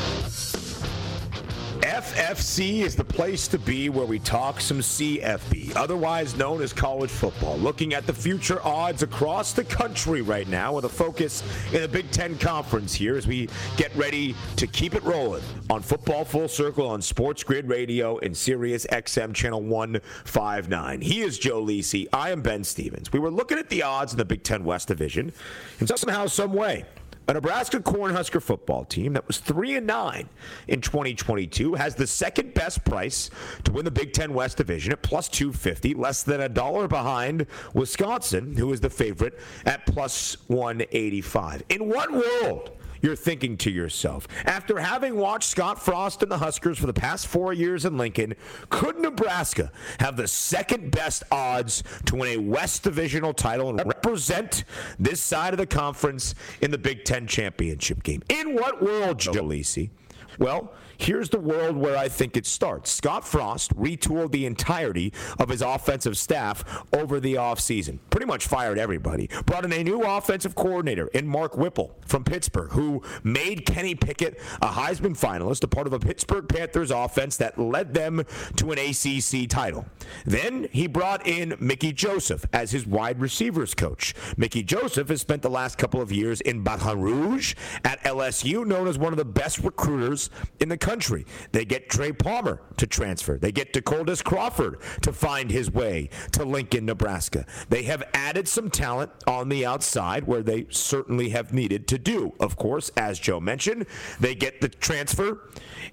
FFC 1.79 2.81
is 2.81 2.97
the 2.97 3.05
place 3.05 3.47
to 3.49 3.59
be 3.59 3.89
where 3.89 4.05
we 4.05 4.19
talk 4.19 4.61
some 4.61 4.81
CFB, 4.81 5.77
otherwise 5.77 6.37
known 6.37 6.63
as 6.63 6.73
college 6.73 7.11
football. 7.11 7.57
Looking 7.59 7.95
at 7.95 8.07
the 8.07 8.13
future 8.13 8.61
odds 8.67 9.03
across 9.03 9.53
the 9.53 9.63
country 9.65 10.21
right 10.21 10.49
now 10.49 10.75
with 10.75 10.85
a 10.85 10.89
focus 10.89 11.43
in 11.73 11.81
the 11.81 11.89
Big 11.89 12.11
Ten 12.11 12.37
Conference 12.39 12.93
here 12.93 13.17
as 13.17 13.27
we 13.27 13.49
get 13.77 13.95
ready 13.95 14.35
to 14.57 14.67
keep 14.67 14.95
it 14.95 15.03
rolling 15.05 15.43
on 15.71 15.81
Football 15.81 16.25
Full 16.25 16.49
Circle 16.49 16.89
on 16.89 17.01
Sports 17.01 17.45
Grid 17.45 17.69
Radio 17.69 18.19
and 18.19 18.37
Sirius 18.37 18.85
XM 18.91 19.33
Channel 19.33 19.63
159. 19.63 21.01
He 21.01 21.21
is 21.21 21.39
Joe 21.39 21.63
Lisi. 21.63 22.09
I 22.13 22.31
am 22.31 22.43
Ben 22.43 22.65
Stevens. 22.65 23.13
We 23.13 23.21
were 23.21 23.31
looking 23.31 23.59
at 23.59 23.69
the 23.69 23.85
odds 23.85 24.13
in 24.13 24.19
the 24.19 24.25
Big 24.25 24.43
Ten 24.43 24.65
West 24.65 24.89
Division, 24.89 25.33
and 25.79 25.89
somehow, 25.89 26.27
some 26.27 26.53
way, 26.53 26.85
a 27.31 27.35
Nebraska 27.35 27.79
Cornhusker 27.79 28.43
football 28.43 28.85
team 28.85 29.13
that 29.13 29.25
was 29.29 29.39
3 29.39 29.77
and 29.77 29.87
9 29.87 30.29
in 30.67 30.81
2022 30.81 31.75
has 31.75 31.95
the 31.95 32.07
second 32.07 32.55
best 32.55 32.85
price 32.85 33.31
to 33.63 33.71
win 33.71 33.85
the 33.85 33.91
Big 33.91 34.13
10 34.13 34.35
West 34.35 34.57
Division 34.57 34.93
at 34.93 35.01
plus 35.03 35.29
250, 35.29 35.95
less 35.95 36.25
than 36.25 36.41
a 36.41 36.49
dollar 36.49 36.89
behind 36.89 37.47
Wisconsin, 37.73 38.57
who 38.57 38.73
is 38.73 38.81
the 38.81 38.91
favorite 38.91 39.39
at 39.65 39.87
plus 39.87 40.39
185. 40.49 41.63
In 41.69 41.89
what 41.89 42.11
world 42.11 42.73
you're 43.03 43.17
thinking 43.17 43.57
to 43.59 43.71
yourself, 43.71 44.29
after 44.45 44.79
having 44.79 45.17
watched 45.17 45.49
Scott 45.51 45.81
Frost 45.83 46.23
and 46.23 46.31
the 46.31 46.39
Huskers 46.39 46.79
for 46.79 46.87
the 46.87 46.93
past 46.93 47.27
four 47.27 47.53
years 47.53 47.85
in 47.85 47.97
Lincoln, 47.97 48.35
could 48.69 48.99
Nebraska 48.99 49.71
have 49.99 50.17
the 50.17 50.29
second 50.29 50.91
best 50.91 51.23
odds 51.31 51.83
to 52.07 52.17
win 52.17 52.39
a 52.39 52.43
West 52.43 52.83
Divisional 52.83 53.33
title 53.33 53.71
and 53.71 53.79
represent 53.87 54.65
this 54.99 55.21
side 55.21 55.55
of 55.55 55.59
the 55.59 55.67
conference 55.67 56.35
in 56.61 56.71
the 56.71 56.79
Big 56.79 57.05
Ten 57.05 57.27
championship 57.27 58.03
game? 58.03 58.23
In 58.29 58.55
what 58.55 58.83
world, 58.83 59.19
Joe 59.19 59.33
Lisi? 59.33 59.91
Well, 60.39 60.73
Here's 61.01 61.31
the 61.31 61.41
world 61.41 61.79
where 61.79 61.97
I 61.97 62.11
think 62.11 62.37
it 62.37 62.45
starts. 62.45 62.93
Scott 62.93 63.27
Frost 63.27 63.75
retooled 63.75 64.33
the 64.33 64.45
entirety 64.45 65.15
of 65.39 65.49
his 65.49 65.63
offensive 65.63 66.19
staff 66.19 66.63
over 66.93 67.19
the 67.19 67.37
offseason. 67.37 68.01
Pretty 68.11 68.27
much 68.27 68.47
fired 68.47 68.79
everybody. 68.79 69.31
Brought 69.47 69.65
in 69.65 69.73
a 69.73 69.83
new 69.83 70.03
offensive 70.03 70.55
coordinator 70.55 71.07
in 71.15 71.27
Mark 71.27 71.57
Whipple 71.57 71.97
from 72.05 72.23
Pittsburgh, 72.23 72.71
who 72.73 73.03
made 73.25 73.65
Kenny 73.65 73.95
Pickett 73.95 74.39
a 74.61 74.67
Heisman 74.67 75.19
finalist, 75.19 75.65
a 75.65 75.69
part 75.69 75.87
of 75.87 75.95
a 75.95 75.99
Pittsburgh 75.99 76.47
Panthers 76.47 76.91
offense 76.91 77.39
that 77.39 77.59
led 77.59 77.95
them 77.95 78.23
to 78.57 78.71
an 78.71 78.79
ACC 78.79 79.49
title. 79.49 79.87
Then 80.27 80.69
he 80.71 80.87
brought 80.87 81.27
in 81.27 81.57
Mickey 81.61 81.95
Joseph 81.95 82.45
as 82.53 82.73
his 82.73 82.87
wide 82.87 83.23
receivers 83.23 83.73
coach. 83.73 84.15
Mickey 84.37 84.63
Joseph 84.63 85.09
has 85.09 85.23
spent 85.23 85.41
the 85.41 85.49
last 85.49 85.79
couple 85.79 86.03
of 86.03 86.13
years 86.13 86.43
in 86.43 86.63
Baton 86.63 87.01
Rouge 87.01 87.55
at 87.87 88.05
LSU, 88.05 88.67
known 88.67 88.87
as 88.87 88.99
one 88.99 89.15
of 89.15 89.17
the 89.17 89.25
best 89.25 89.61
recruiters 89.61 90.29
in 90.61 90.69
the 90.69 90.77
country 90.77 90.90
country. 90.91 91.25
They 91.53 91.65
get 91.65 91.89
Trey 91.89 92.11
Palmer 92.13 92.61
to 92.79 92.87
transfer. 92.87 93.39
They 93.39 93.53
get 93.53 93.73
Decoldest 93.73 94.25
Crawford 94.25 94.81
to 95.03 95.13
find 95.13 95.49
his 95.49 95.71
way 95.71 96.11
to 96.33 96.45
Lincoln, 96.45 96.85
Nebraska. 96.85 97.47
They 97.69 97.85
have 97.85 98.03
added 98.13 98.49
some 98.49 98.71
talent 98.71 99.13
on 99.29 99.49
the 99.49 99.65
outside 99.65 100.25
where 100.27 100.43
they 100.43 100.67
certainly 100.71 101.29
have 101.29 101.53
needed 101.53 101.87
to 101.89 101.99
do. 101.99 102.33
Of 102.41 102.57
course, 102.57 102.91
as 102.97 103.21
Joe 103.21 103.39
mentioned, 103.39 103.87
they 104.19 104.35
get 104.35 104.61
the 104.61 104.69
transfer 104.69 105.49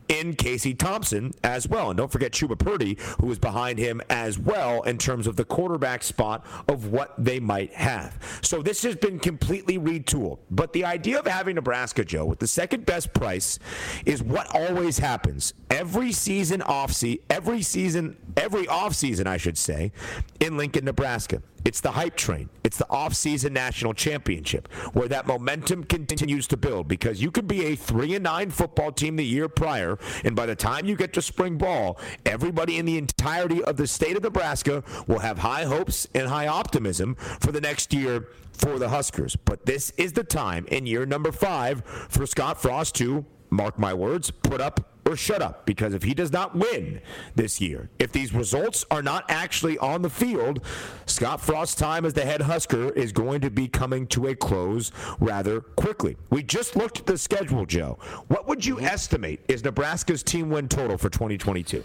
in 0.08 0.34
Casey 0.34 0.74
Thompson 0.74 1.32
as 1.44 1.68
well. 1.68 1.92
And 1.92 1.98
don't 1.98 2.12
forget 2.12 2.32
Chuba 2.32 2.58
Purdy, 2.58 2.98
who 3.20 3.30
is 3.30 3.38
behind 3.38 3.78
him 3.78 4.02
as 4.10 4.40
well 4.40 4.82
in 4.82 4.98
terms 4.98 5.28
of 5.28 5.36
the 5.36 5.46
quarterback 5.46 6.02
spot 6.02 6.44
of 6.68 6.88
what 6.88 7.14
they 7.20 7.40
might 7.40 7.74
have. 7.74 8.18
So 8.42 8.64
this 8.64 8.82
has 8.82 8.96
been 8.96 9.20
completely 9.20 9.78
retooled. 9.78 10.40
But 10.50 10.74
the 10.74 10.86
idea 10.86 11.20
of 11.20 11.28
having 11.28 11.56
Nebraska, 11.56 12.04
Joe, 12.04 12.26
with 12.26 12.40
the 12.40 12.48
second 12.48 12.88
best 12.88 13.14
price 13.14 13.60
is 14.06 14.24
what 14.24 14.48
always 14.56 14.87
always 14.88 15.00
happens 15.00 15.54
every 15.70 16.14
season 16.14 16.62
off 16.62 16.94
season, 16.94 17.22
every 17.30 17.62
season, 17.62 18.16
every 18.38 18.70
off 18.70 18.96
season, 18.96 19.28
I 19.28 19.36
should 19.36 19.58
say, 19.58 19.92
in 20.40 20.56
Lincoln, 20.56 20.86
Nebraska. 20.86 21.42
It's 21.66 21.82
the 21.82 21.92
hype 21.92 22.16
train. 22.16 22.50
It's 22.64 22.78
the 22.78 22.90
off-season 22.90 23.52
national 23.52 23.94
championship 23.94 24.72
where 24.94 25.10
that 25.10 25.28
momentum 25.28 25.84
continues 25.84 26.48
to 26.48 26.56
build 26.56 26.88
because 26.88 27.22
you 27.22 27.32
could 27.32 27.50
be 27.50 27.66
a 27.66 27.76
3 27.76 28.16
and 28.16 28.24
9 28.24 28.52
football 28.52 28.94
team 28.94 29.18
the 29.18 29.26
year 29.26 29.50
prior 29.50 29.98
and 30.24 30.34
by 30.34 30.46
the 30.46 30.56
time 30.56 30.86
you 30.86 30.96
get 30.96 31.12
to 31.14 31.22
spring 31.22 31.58
ball, 31.58 32.00
everybody 32.26 32.78
in 32.78 32.86
the 32.86 32.98
entirety 32.98 33.62
of 33.66 33.76
the 33.76 33.88
state 33.88 34.16
of 34.16 34.24
Nebraska 34.24 34.86
will 35.08 35.20
have 35.20 35.40
high 35.40 35.66
hopes 35.66 36.08
and 36.16 36.30
high 36.30 36.48
optimism 36.48 37.16
for 37.16 37.52
the 37.52 37.60
next 37.60 37.94
year 37.94 38.30
for 38.54 38.80
the 38.80 38.88
Huskers. 38.88 39.36
But 39.36 39.66
this 39.66 39.92
is 39.98 40.14
the 40.14 40.24
time 40.24 40.66
in 40.68 40.86
year 40.86 41.06
number 41.06 41.34
5 41.34 41.84
for 42.08 42.26
Scott 42.26 42.62
Frost 42.62 42.96
to 42.96 43.26
mark 43.50 43.78
my 43.80 43.94
words, 43.94 44.32
put 44.32 44.62
up 44.62 44.98
or 45.08 45.16
shut 45.16 45.42
up. 45.42 45.66
Because 45.66 45.94
if 45.94 46.04
he 46.04 46.14
does 46.14 46.32
not 46.32 46.56
win 46.56 47.02
this 47.36 47.62
year, 47.62 47.90
if 48.00 48.12
these 48.12 48.34
results 48.34 48.86
are 48.92 49.02
not 49.02 49.26
actually 49.30 49.78
on 49.78 50.02
the 50.02 50.10
field, 50.10 50.64
Scott 51.06 51.42
Frost's 51.42 51.76
time 51.76 52.06
as 52.06 52.14
the 52.14 52.26
head 52.26 52.42
Husker 52.42 52.90
is 52.92 53.12
going 53.12 53.42
to 53.42 53.50
be 53.50 53.68
coming 53.68 54.06
to 54.08 54.28
a 54.28 54.36
close 54.36 54.92
rather 55.20 55.62
quickly. 55.62 56.18
We 56.30 56.44
just 56.44 56.76
looked 56.76 57.00
at 57.00 57.06
the 57.06 57.18
schedule, 57.18 57.66
Joe. 57.66 57.98
What 58.28 58.48
would 58.48 58.66
you 58.66 58.76
mm-hmm. 58.76 58.86
estimate 58.86 59.42
is 59.48 59.64
Nebraska's 59.64 60.24
team 60.24 60.50
win 60.50 60.68
total 60.68 60.98
for 60.98 61.10
2022? 61.10 61.84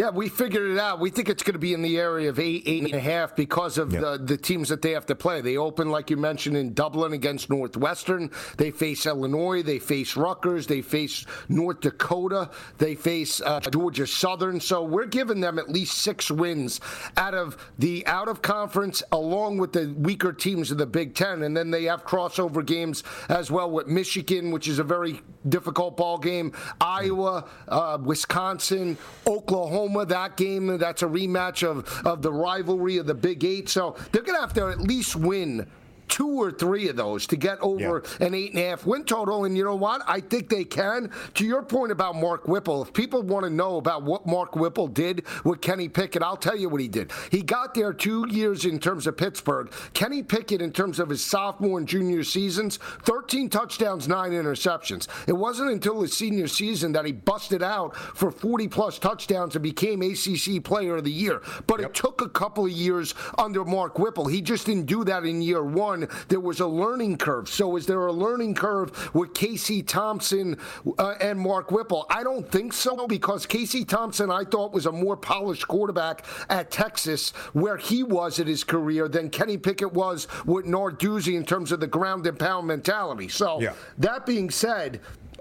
Yeah, 0.00 0.08
we 0.08 0.30
figured 0.30 0.70
it 0.70 0.78
out. 0.78 0.98
We 0.98 1.10
think 1.10 1.28
it's 1.28 1.42
going 1.42 1.52
to 1.52 1.58
be 1.58 1.74
in 1.74 1.82
the 1.82 1.98
area 1.98 2.30
of 2.30 2.38
eight, 2.38 2.62
eight 2.64 2.84
and 2.84 2.94
a 2.94 3.00
half 3.00 3.36
because 3.36 3.76
of 3.76 3.92
yep. 3.92 4.00
the, 4.00 4.16
the 4.16 4.36
teams 4.38 4.70
that 4.70 4.80
they 4.80 4.92
have 4.92 5.04
to 5.04 5.14
play. 5.14 5.42
They 5.42 5.58
open, 5.58 5.90
like 5.90 6.08
you 6.08 6.16
mentioned, 6.16 6.56
in 6.56 6.72
Dublin 6.72 7.12
against 7.12 7.50
Northwestern. 7.50 8.30
They 8.56 8.70
face 8.70 9.04
Illinois. 9.04 9.62
They 9.62 9.78
face 9.78 10.16
Rutgers. 10.16 10.66
They 10.66 10.80
face 10.80 11.26
North 11.50 11.80
Dakota. 11.80 12.48
They 12.78 12.94
face 12.94 13.42
uh, 13.42 13.60
Georgia 13.60 14.06
Southern. 14.06 14.58
So 14.58 14.82
we're 14.82 15.04
giving 15.04 15.40
them 15.40 15.58
at 15.58 15.68
least 15.68 15.98
six 15.98 16.30
wins 16.30 16.80
out 17.18 17.34
of 17.34 17.58
the 17.78 18.06
out 18.06 18.28
of 18.28 18.40
conference, 18.40 19.02
along 19.12 19.58
with 19.58 19.74
the 19.74 19.94
weaker 19.98 20.32
teams 20.32 20.70
of 20.70 20.78
the 20.78 20.86
Big 20.86 21.14
Ten. 21.14 21.42
And 21.42 21.54
then 21.54 21.70
they 21.70 21.84
have 21.84 22.06
crossover 22.06 22.64
games 22.64 23.02
as 23.28 23.50
well 23.50 23.70
with 23.70 23.86
Michigan, 23.86 24.50
which 24.50 24.66
is 24.66 24.78
a 24.78 24.84
very 24.84 25.20
difficult 25.48 25.96
ball 25.96 26.18
game. 26.18 26.52
Iowa, 26.80 27.48
uh, 27.68 27.98
Wisconsin, 28.02 28.98
Oklahoma. 29.26 30.06
That 30.06 30.36
game, 30.36 30.78
that's 30.78 31.02
a 31.02 31.06
rematch 31.06 31.66
of, 31.66 32.06
of 32.06 32.22
the 32.22 32.32
rivalry 32.32 32.98
of 32.98 33.06
the 33.06 33.14
Big 33.14 33.44
Eight. 33.44 33.68
So 33.68 33.96
they're 34.12 34.22
to 34.36 34.40
have 34.40 34.54
to 34.54 34.68
at 34.68 34.80
least 34.80 35.16
win 35.16 35.66
two 36.10 36.28
or 36.28 36.50
three 36.50 36.88
of 36.88 36.96
those 36.96 37.26
to 37.28 37.36
get 37.36 37.58
over 37.60 38.02
yeah. 38.20 38.26
an 38.26 38.34
eight 38.34 38.50
and 38.50 38.60
a 38.60 38.68
half 38.68 38.84
win 38.84 39.04
total. 39.04 39.44
And 39.44 39.56
you 39.56 39.64
know 39.64 39.76
what? 39.76 40.02
I 40.06 40.20
think 40.20 40.48
they 40.48 40.64
can. 40.64 41.10
To 41.34 41.46
your 41.46 41.62
point 41.62 41.92
about 41.92 42.16
Mark 42.16 42.46
Whipple, 42.46 42.82
if 42.82 42.92
people 42.92 43.22
want 43.22 43.44
to 43.44 43.50
know 43.50 43.76
about 43.76 44.02
what 44.02 44.26
Mark 44.26 44.56
Whipple 44.56 44.88
did 44.88 45.24
with 45.44 45.60
Kenny 45.60 45.88
Pickett, 45.88 46.22
I'll 46.22 46.36
tell 46.36 46.56
you 46.56 46.68
what 46.68 46.80
he 46.80 46.88
did. 46.88 47.12
He 47.30 47.42
got 47.42 47.74
there 47.74 47.92
two 47.92 48.26
years 48.28 48.64
in 48.64 48.78
terms 48.78 49.06
of 49.06 49.16
Pittsburgh. 49.16 49.72
Kenny 49.94 50.22
Pickett, 50.22 50.60
in 50.60 50.72
terms 50.72 50.98
of 50.98 51.08
his 51.08 51.24
sophomore 51.24 51.78
and 51.78 51.86
junior 51.88 52.24
seasons, 52.24 52.78
13 53.04 53.48
touchdowns, 53.48 54.08
nine 54.08 54.32
interceptions. 54.32 55.06
It 55.28 55.32
wasn't 55.32 55.70
until 55.70 56.02
his 56.02 56.16
senior 56.16 56.48
season 56.48 56.92
that 56.92 57.04
he 57.04 57.12
busted 57.12 57.62
out 57.62 57.96
for 57.96 58.30
40 58.30 58.66
plus 58.68 58.98
touchdowns 58.98 59.54
and 59.54 59.62
became 59.62 60.02
ACC 60.02 60.62
Player 60.62 60.96
of 60.96 61.04
the 61.04 61.12
Year. 61.12 61.40
But 61.68 61.80
yep. 61.80 61.90
it 61.90 61.94
took 61.94 62.20
a 62.20 62.28
couple 62.28 62.64
of 62.64 62.72
years 62.72 63.14
under 63.38 63.64
Mark 63.64 63.98
Whipple. 63.98 64.26
He 64.26 64.42
just 64.42 64.66
didn't 64.66 64.86
do 64.86 65.04
that 65.04 65.24
in 65.24 65.40
year 65.40 65.62
one 65.62 65.99
there 66.28 66.40
was 66.40 66.60
a 66.60 66.66
learning 66.66 67.18
curve. 67.18 67.48
So 67.48 67.76
is 67.76 67.86
there 67.86 68.06
a 68.06 68.12
learning 68.12 68.54
curve 68.54 69.14
with 69.14 69.34
Casey 69.34 69.82
Thompson 69.82 70.56
uh, 70.98 71.14
and 71.20 71.38
Mark 71.38 71.70
Whipple? 71.70 72.06
I 72.10 72.22
don't 72.22 72.50
think 72.50 72.72
so 72.72 73.06
because 73.06 73.46
Casey 73.46 73.84
Thompson, 73.84 74.30
I 74.30 74.44
thought, 74.44 74.72
was 74.72 74.86
a 74.86 74.92
more 74.92 75.16
polished 75.16 75.68
quarterback 75.68 76.24
at 76.48 76.70
Texas 76.70 77.30
where 77.52 77.76
he 77.76 78.02
was 78.02 78.38
in 78.38 78.46
his 78.46 78.64
career 78.64 79.08
than 79.08 79.30
Kenny 79.30 79.56
Pickett 79.56 79.92
was 79.92 80.28
with 80.44 80.66
Narduzzi 80.66 81.36
in 81.36 81.44
terms 81.44 81.72
of 81.72 81.80
the 81.80 81.86
ground 81.86 82.26
and 82.26 82.38
pound 82.38 82.66
mentality. 82.66 83.28
So 83.28 83.60
yeah. 83.60 83.74
that 83.98 84.26
being 84.26 84.50
said, 84.50 85.00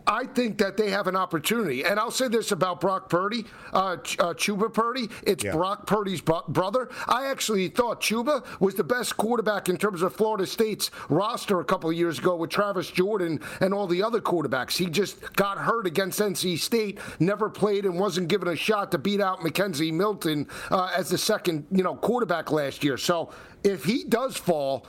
I 0.10 0.26
think 0.26 0.58
that 0.58 0.76
they 0.76 0.90
have 0.90 1.06
an 1.06 1.16
opportunity. 1.16 1.86
And 1.86 2.00
I'll 2.00 2.10
say 2.10 2.28
this 2.28 2.52
about 2.52 2.82
Brock 2.82 3.10
Purdy, 3.10 3.46
uh, 3.72 3.98
Ch- 3.98 4.18
uh, 4.20 4.34
Chuba 4.34 4.74
Purdy. 4.74 5.08
It's 5.22 5.44
yeah. 5.44 5.52
Brock 5.52 5.86
Purdy's 5.86 6.20
bro- 6.20 6.44
brother. 6.48 6.90
I 7.08 7.28
actually 7.28 7.68
thought 7.68 8.02
Chuba 8.02 8.44
was 8.60 8.74
the 8.74 8.84
best 8.84 9.18
quarterback 9.18 9.70
in 9.70 9.78
terms 9.78 10.02
of 10.02 10.16
Florida 10.16 10.48
State's 10.48 10.90
roster 11.10 11.60
a 11.60 11.64
couple 11.64 11.92
of 11.92 11.96
years 11.96 12.18
ago 12.18 12.36
with 12.36 12.50
Travis 12.50 12.90
Jordan 12.90 13.40
and 13.62 13.72
all 13.72 13.86
the 13.86 14.02
other 14.02 14.20
quarterbacks. 14.20 14.76
He 14.76 14.88
just 14.88 15.34
got 15.36 15.60
hurt 15.60 15.86
against 15.86 16.20
NC 16.20 16.58
State, 16.58 16.98
never 17.20 17.48
played, 17.48 17.86
and 17.86 18.00
wasn't 18.00 18.30
given 18.30 18.48
a 18.48 18.56
shot 18.56 18.92
to 18.94 18.98
beat 18.98 19.22
out 19.22 19.42
McKenzie 19.42 19.94
Milton 19.94 20.48
uh, 20.72 20.92
as 20.98 21.10
the 21.10 21.20
second, 21.20 21.68
you 21.72 21.84
know, 21.84 21.94
quarterback 21.94 22.52
last 22.52 22.84
year. 22.84 22.98
So 22.98 23.30
if 23.64 23.84
he 23.84 24.06
does 24.06 24.36
fall, 24.36 24.88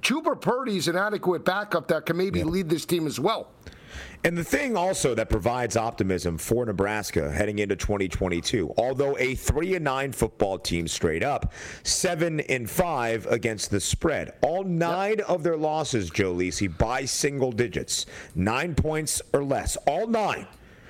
Chuba 0.00 0.38
Purdy's 0.38 0.88
an 0.88 0.96
adequate 0.96 1.46
backup 1.46 1.88
that 1.88 2.04
can 2.04 2.18
maybe 2.18 2.40
yeah. 2.40 2.44
lead 2.44 2.68
this 2.68 2.84
team 2.84 3.06
as 3.06 3.18
well. 3.18 3.48
And 4.24 4.36
the 4.36 4.44
thing 4.44 4.76
also 4.76 5.14
that 5.14 5.30
provides 5.30 5.76
optimism 5.76 6.38
for 6.38 6.66
Nebraska 6.66 7.30
heading 7.30 7.60
into 7.60 7.76
2022, 7.76 8.74
although 8.76 9.16
a 9.18 9.34
3 9.34 9.76
and 9.76 9.84
9 9.84 10.12
football 10.12 10.58
team 10.58 10.88
straight 10.88 11.22
up, 11.22 11.52
7 11.84 12.40
and 12.40 12.68
5 12.68 13.26
against 13.26 13.70
the 13.70 13.80
spread. 13.80 14.34
All 14.42 14.64
9 14.64 15.18
yep. 15.18 15.28
of 15.28 15.42
their 15.42 15.56
losses, 15.56 16.10
Joe 16.10 16.34
Lisi, 16.34 16.76
by 16.76 17.04
single 17.04 17.52
digits. 17.52 18.06
9 18.34 18.74
points 18.74 19.22
or 19.32 19.44
less. 19.44 19.76
All 19.86 20.06
9 20.06 20.46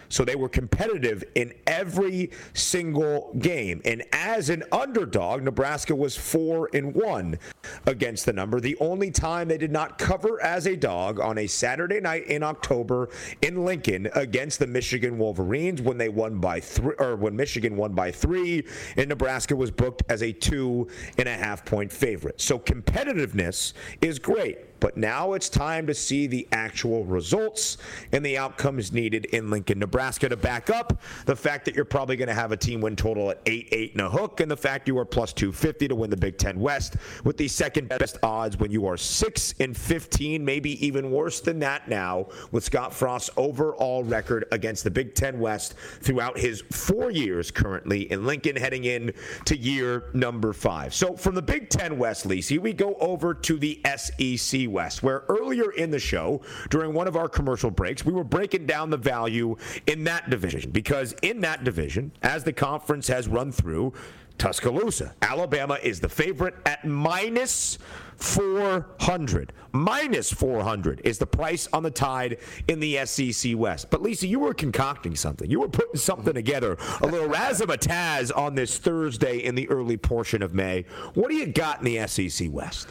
so 0.09 0.24
they 0.24 0.36
were 0.36 0.48
competitive 0.48 1.24
in 1.34 1.52
every 1.66 2.30
single 2.54 3.34
game. 3.38 3.80
And 3.84 4.02
as 4.12 4.50
an 4.50 4.64
underdog, 4.72 5.42
Nebraska 5.42 5.94
was 5.94 6.16
four 6.16 6.68
and 6.72 6.94
one 6.94 7.38
against 7.86 8.26
the 8.26 8.32
number. 8.32 8.61
The 8.61 8.76
only 8.80 9.11
time 9.11 9.48
they 9.48 9.59
did 9.59 9.72
not 9.72 9.98
cover 9.98 10.42
as 10.42 10.66
a 10.66 10.76
dog 10.76 11.20
on 11.20 11.38
a 11.38 11.46
Saturday 11.46 12.00
night 12.00 12.26
in 12.26 12.42
October 12.42 13.09
in 13.42 13.64
Lincoln 13.64 14.09
against 14.14 14.59
the 14.59 14.66
Michigan 14.66 15.18
Wolverines 15.18 15.82
when 15.82 15.98
they 15.98 16.09
won 16.09 16.38
by 16.38 16.61
three, 16.61 16.94
or 16.98 17.16
when 17.16 17.36
Michigan 17.36 17.76
won 17.76 17.92
by 17.92 18.11
three, 18.11 18.64
and 18.96 19.09
Nebraska 19.09 19.54
was 19.54 19.70
booked 19.70 20.02
as 20.09 20.22
a 20.22 20.32
two 20.32 20.88
and 21.18 21.28
a 21.28 21.36
half 21.36 21.64
point 21.64 21.92
favorite. 21.92 22.40
So 22.40 22.59
competitiveness 22.59 23.72
is 24.00 24.18
great. 24.18 24.59
But 24.80 24.96
now 24.96 25.32
it's 25.32 25.48
time 25.48 25.86
to 25.86 25.94
see 25.94 26.26
the 26.26 26.46
actual 26.52 27.04
results 27.04 27.78
and 28.12 28.24
the 28.24 28.38
outcomes 28.38 28.92
needed 28.92 29.26
in 29.26 29.50
Lincoln, 29.50 29.78
Nebraska 29.78 30.28
to 30.28 30.36
back 30.36 30.70
up 30.70 31.00
the 31.26 31.36
fact 31.36 31.64
that 31.64 31.74
you're 31.74 31.84
probably 31.84 32.16
going 32.16 32.28
to 32.28 32.34
have 32.34 32.52
a 32.52 32.56
team 32.56 32.80
win 32.80 32.96
total 32.96 33.30
at 33.30 33.40
8 33.46 33.68
8 33.70 33.92
and 33.92 34.00
a 34.02 34.10
hook, 34.10 34.40
and 34.40 34.50
the 34.50 34.56
fact 34.56 34.88
you 34.88 34.98
are 34.98 35.04
plus 35.04 35.32
250 35.32 35.88
to 35.88 35.94
win 35.94 36.10
the 36.10 36.16
Big 36.16 36.38
Ten 36.38 36.58
West 36.60 36.96
with 37.24 37.36
the 37.36 37.48
second 37.48 37.88
best 37.88 38.18
odds 38.22 38.58
when 38.58 38.70
you 38.70 38.86
are 38.86 38.96
6 38.96 39.54
and 39.60 39.76
15, 39.76 40.44
maybe 40.44 40.84
even 40.84 41.10
worse 41.10 41.40
than 41.40 41.58
that 41.60 41.88
now 41.88 42.26
with 42.52 42.64
Scott 42.64 42.92
Frost's 42.92 43.30
overall 43.36 44.04
record 44.04 44.44
against 44.52 44.84
the 44.84 44.90
Big 44.90 45.14
Ten 45.14 45.38
West 45.40 45.74
throughout 46.00 46.38
his 46.38 46.62
four 46.70 47.10
years 47.10 47.50
currently 47.50 48.10
in 48.10 48.26
Lincoln 48.26 48.56
heading 48.56 48.84
in 48.84 49.12
to 49.44 49.56
year 49.56 50.04
number 50.14 50.52
five. 50.52 50.94
So 50.94 51.16
from 51.16 51.34
the 51.34 51.42
Big 51.42 51.68
Ten 51.68 51.98
West, 51.98 52.26
Lisi, 52.28 52.58
we 52.58 52.72
go 52.72 52.94
over 52.94 53.34
to 53.34 53.58
the 53.58 53.80
SEC 53.96 54.67
West, 54.68 55.02
where 55.02 55.24
earlier 55.28 55.72
in 55.72 55.90
the 55.90 55.98
show, 55.98 56.40
during 56.70 56.92
one 56.92 57.08
of 57.08 57.16
our 57.16 57.28
commercial 57.28 57.70
breaks, 57.70 58.04
we 58.04 58.12
were 58.12 58.24
breaking 58.24 58.66
down 58.66 58.90
the 58.90 58.96
value 58.96 59.56
in 59.86 60.04
that 60.04 60.30
division 60.30 60.70
because 60.70 61.14
in 61.22 61.40
that 61.40 61.64
division, 61.64 62.12
as 62.22 62.44
the 62.44 62.52
conference 62.52 63.08
has 63.08 63.28
run 63.28 63.50
through, 63.52 63.92
Tuscaloosa. 64.38 65.14
Alabama 65.20 65.78
is 65.82 66.00
the 66.00 66.08
favorite 66.08 66.54
at 66.64 66.84
minus 66.84 67.78
400. 68.16 69.52
Minus 69.72 70.32
400 70.32 71.00
is 71.04 71.18
the 71.18 71.26
price 71.26 71.68
on 71.72 71.82
the 71.82 71.90
tide 71.90 72.38
in 72.68 72.80
the 72.80 73.04
SEC 73.04 73.56
West. 73.56 73.90
But 73.90 74.02
Lisi, 74.02 74.28
you 74.28 74.38
were 74.38 74.54
concocting 74.54 75.14
something. 75.14 75.50
You 75.50 75.60
were 75.60 75.68
putting 75.68 75.96
something 75.96 76.34
together, 76.34 76.78
a 77.00 77.06
little 77.06 77.28
razzmatazz 77.28 78.36
on 78.36 78.54
this 78.54 78.78
Thursday 78.78 79.38
in 79.38 79.54
the 79.54 79.68
early 79.68 79.96
portion 79.96 80.42
of 80.42 80.54
May. 80.54 80.84
What 81.14 81.30
do 81.30 81.36
you 81.36 81.46
got 81.46 81.80
in 81.80 81.84
the 81.84 82.06
SEC 82.06 82.48
West? 82.50 82.88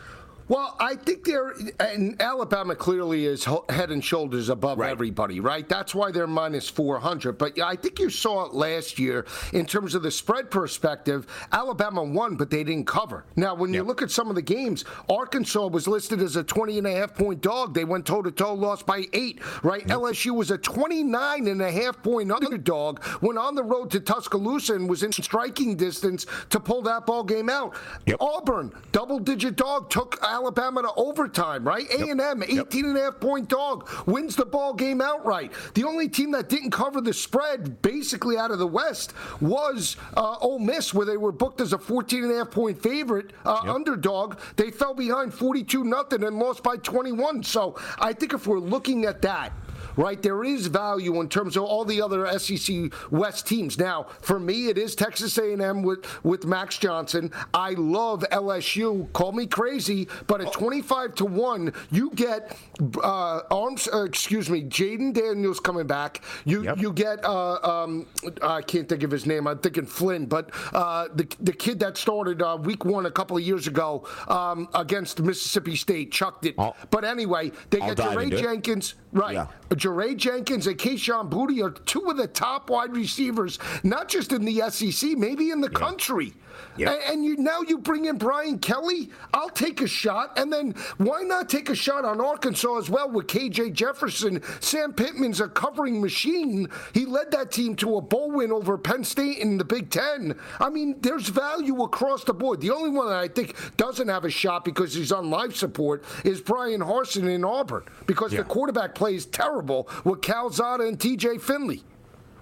Well, 0.48 0.76
I 0.80 0.96
think 0.96 1.26
they're 1.26 1.54
and 1.80 2.22
Alabama 2.22 2.76
clearly 2.76 3.26
is 3.26 3.46
head 3.70 3.92
and 3.92 4.04
shoulders 4.04 4.50
above 4.50 4.80
right. 4.80 4.90
everybody, 4.90 5.40
right? 5.40 5.68
That's 5.68 5.94
why 5.94 6.12
they're 6.12 6.28
minus 6.28 6.70
400. 6.70 7.38
But 7.38 7.60
I 7.60 7.76
think 7.76 8.00
you 8.00 8.10
saw 8.10 8.46
it 8.46 8.54
last 8.54 8.98
year 8.98 9.26
in 9.52 9.66
terms 9.66 9.94
of 9.94 10.04
the 10.04 10.12
spread 10.12 10.50
perspective. 10.50 11.28
Alabama 11.52 12.04
won, 12.04 12.36
but 12.36 12.50
they 12.50 12.64
didn't 12.64 12.88
cover. 12.88 13.26
Now, 13.36 13.56
when 13.56 13.74
yep. 13.74 13.82
you 13.82 13.88
look 13.88 14.02
at 14.02 14.10
some 14.10 14.30
of 14.30 14.36
the 14.36 14.42
games, 14.42 14.86
Arkansas 15.10 15.68
was 15.68 15.88
listed 15.88 16.22
as 16.22 16.38
a 16.38 16.44
20 16.44 16.78
and 16.78 16.88
a 16.88 16.96
half 16.96 17.14
point 17.14 17.42
dog. 17.42 17.74
They 17.74 17.86
went 17.86 18.06
toe 18.06 18.22
to 18.22 18.32
toe, 18.32 18.54
lost 18.54 18.86
by 18.86 19.06
eight, 19.14 19.42
right? 19.64 19.82
Yep. 19.82 19.98
LSU 19.98 20.36
was 20.36 20.52
a 20.52 20.58
29 20.58 21.48
and 21.48 21.62
a 21.62 21.72
half 21.72 22.02
point 22.02 22.32
underdog, 22.32 23.04
went 23.22 23.38
on 23.38 23.56
the 23.56 23.64
road 23.64 23.92
to 23.92 24.00
Tuscaloosa 24.00 24.76
and 24.76 24.90
was 24.90 25.04
in 25.04 25.12
striking 25.12 25.76
distance 25.76 26.26
to 26.50 26.60
pull 26.60 26.82
that 26.84 27.06
ball 27.06 27.24
game 27.24 27.50
out. 27.50 27.76
Yep. 28.06 28.18
Auburn, 28.22 28.74
double 28.94 29.20
digit 29.20 29.58
dog, 29.58 29.90
took 29.90 30.18
Alabama 30.38 30.84
to 30.84 30.92
overtime, 30.96 31.68
right? 31.68 31.88
A&M, 31.90 32.44
18 32.44 32.86
and 32.86 32.98
a 32.98 33.02
half 33.02 33.20
point 33.20 33.50
dog, 33.50 33.90
wins 34.06 34.36
the 34.36 34.46
ball 34.46 34.72
game 34.72 35.02
outright. 35.02 35.52
The 35.74 35.84
only 35.84 36.08
team 36.08 36.30
that 36.32 36.48
didn't 36.48 36.70
cover 36.70 37.02
the 37.02 37.12
spread 37.12 37.82
basically 37.82 38.38
out 38.38 38.52
of 38.52 38.60
the 38.60 38.68
West 38.68 39.14
was 39.42 39.98
uh, 40.16 40.38
Ole 40.40 40.60
Miss, 40.60 40.94
where 40.94 41.08
they 41.08 41.18
were 41.18 41.32
booked 41.32 41.60
as 41.60 41.74
a 41.74 41.78
14 41.78 42.24
and 42.24 42.32
a 42.34 42.36
half 42.38 42.52
point 42.52 42.80
favorite 42.80 43.34
uh, 43.46 43.62
yep. 43.66 43.74
underdog. 43.74 44.40
They 44.58 44.70
fell 44.70 44.94
behind 44.94 45.34
42 45.34 45.84
nothing 45.84 46.24
and 46.24 46.38
lost 46.38 46.62
by 46.62 46.78
21. 46.78 47.42
So 47.42 47.76
I 47.98 48.14
think 48.14 48.34
if 48.34 48.46
we're 48.46 48.60
looking 48.60 49.06
at 49.06 49.24
that, 49.24 49.54
right? 49.98 50.22
There 50.22 50.44
is 50.44 50.68
value 50.68 51.20
in 51.20 51.28
terms 51.28 51.58
of 51.58 51.64
all 51.64 51.84
the 51.84 52.02
other 52.02 52.28
SEC 52.40 52.94
West 53.12 53.48
teams. 53.48 53.78
Now, 53.78 54.08
for 54.22 54.40
me, 54.40 54.68
it 54.68 54.78
is 54.78 54.96
Texas 54.96 55.38
A&M 55.38 55.82
with 55.82 56.06
with 56.24 56.46
Max 56.46 56.78
Johnson. 56.78 57.32
I 57.54 57.72
love 57.72 58.24
LSU. 58.32 59.12
Call 59.14 59.32
me 59.32 59.48
crazy, 59.48 60.08
but 60.28 60.42
at 60.42 60.54
25 60.54 61.16
to 61.16 61.26
one, 61.26 61.74
you 61.92 62.12
get 62.12 62.58
uh, 63.04 63.42
arms. 63.52 63.90
Uh, 63.92 64.04
excuse 64.04 64.50
me, 64.50 64.64
Jayden 64.64 65.14
Daniels 65.14 65.60
coming 65.60 65.88
back. 65.88 66.22
You 66.46 66.64
yep. 66.64 66.78
you 66.78 66.94
get 66.94 67.26
uh, 67.26 67.84
um, 67.84 68.08
I 68.42 68.62
can't 68.62 68.88
think 68.88 69.04
of 69.04 69.12
his 69.12 69.26
name. 69.26 69.48
I'm 69.48 69.60
thinking 69.60 69.86
Flynn, 69.86 70.26
but 70.26 70.52
uh, 70.74 71.08
the 71.14 71.28
the 71.40 71.54
kid 71.54 71.80
that 71.80 71.98
started 71.98 72.42
uh, 72.42 72.58
week 72.62 72.86
one 72.86 73.06
a 73.06 73.12
couple 73.12 73.38
of 73.38 73.44
years 73.44 73.68
ago 73.68 74.08
um, 74.28 74.68
against 74.74 75.22
Mississippi 75.22 75.76
State 75.76 76.12
chucked 76.12 76.46
it. 76.46 76.56
I'll, 76.58 76.76
but 76.92 77.04
anyway, 77.04 77.52
they 77.70 77.80
I'll 77.80 77.96
get 77.96 78.16
Ray 78.16 78.30
Jenkins. 78.30 78.96
Right. 79.12 79.34
Yeah. 79.34 79.48
Jaray 79.70 80.16
Jenkins 80.16 80.68
and 80.68 80.78
Kayshon 80.78 81.30
Boutte 81.30 81.64
are 81.64 81.72
two 81.72 82.06
of 82.10 82.18
the 82.18 82.28
top 82.28 82.70
wide 82.70 82.96
receivers, 82.96 83.60
not 83.84 84.08
just 84.08 84.32
in 84.32 84.46
the 84.46 84.62
SEC, 84.70 85.18
maybe 85.18 85.52
in 85.52 85.62
the 85.62 85.70
yeah. 85.72 85.80
country. 85.80 86.34
Yep. 86.78 86.90
And, 86.90 87.14
and, 87.14 87.26
you 87.26 87.38
now 87.38 87.62
you 87.62 87.78
bring 87.78 88.06
in 88.06 88.18
Brian 88.18 88.60
Kelly. 88.60 89.10
I'll 89.34 89.50
take 89.50 89.82
a 89.82 89.88
shot, 89.88 90.38
and 90.38 90.52
then 90.52 90.76
why 90.98 91.22
not 91.24 91.50
take 91.50 91.70
a 91.70 91.76
shot 91.76 92.06
on 92.06 92.22
Arkansas 92.22 92.78
as 92.78 92.90
well 92.90 93.10
with 93.10 93.28
KJ 93.28 93.74
Jefferson? 93.74 94.42
Sam 94.60 94.94
Pittman's 94.94 95.42
a 95.42 95.48
covering 95.48 96.02
machine. 96.02 96.68
He 96.94 97.06
led 97.06 97.32
that 97.32 97.52
team 97.52 97.76
to 97.78 97.98
a 97.98 98.02
bowl 98.02 98.32
win 98.32 98.52
over 98.52 98.78
Penn 98.78 99.04
State 99.04 99.40
in 99.40 99.58
the 99.58 99.66
Big 99.66 99.90
Ten. 99.90 100.38
I 100.60 100.70
mean, 100.70 100.96
there's 101.02 101.30
value 101.30 101.82
across 101.84 102.24
the 102.24 102.34
board. 102.34 102.62
The 102.62 102.72
only 102.72 102.90
one 102.90 103.08
that 103.08 103.18
I 103.18 103.28
think 103.28 103.56
doesn't 103.78 104.08
have 104.08 104.26
a 104.26 104.30
shot 104.30 104.64
because 104.66 104.94
he's 104.94 105.12
on 105.12 105.30
life 105.30 105.56
support 105.56 106.04
is 106.24 106.42
Bryan 106.42 106.82
Harsin 106.82 107.30
in 107.30 107.44
Auburn 107.44 107.86
because 108.06 108.34
yeah. 108.34 108.40
the 108.40 108.46
quarterback 108.46 108.96
play 108.96 109.16
is 109.16 109.26
terrible 109.26 109.90
with 110.04 110.22
Calzada 110.22 110.88
and 110.88 111.00
T.J. 111.00 111.40
Finley. 111.40 111.84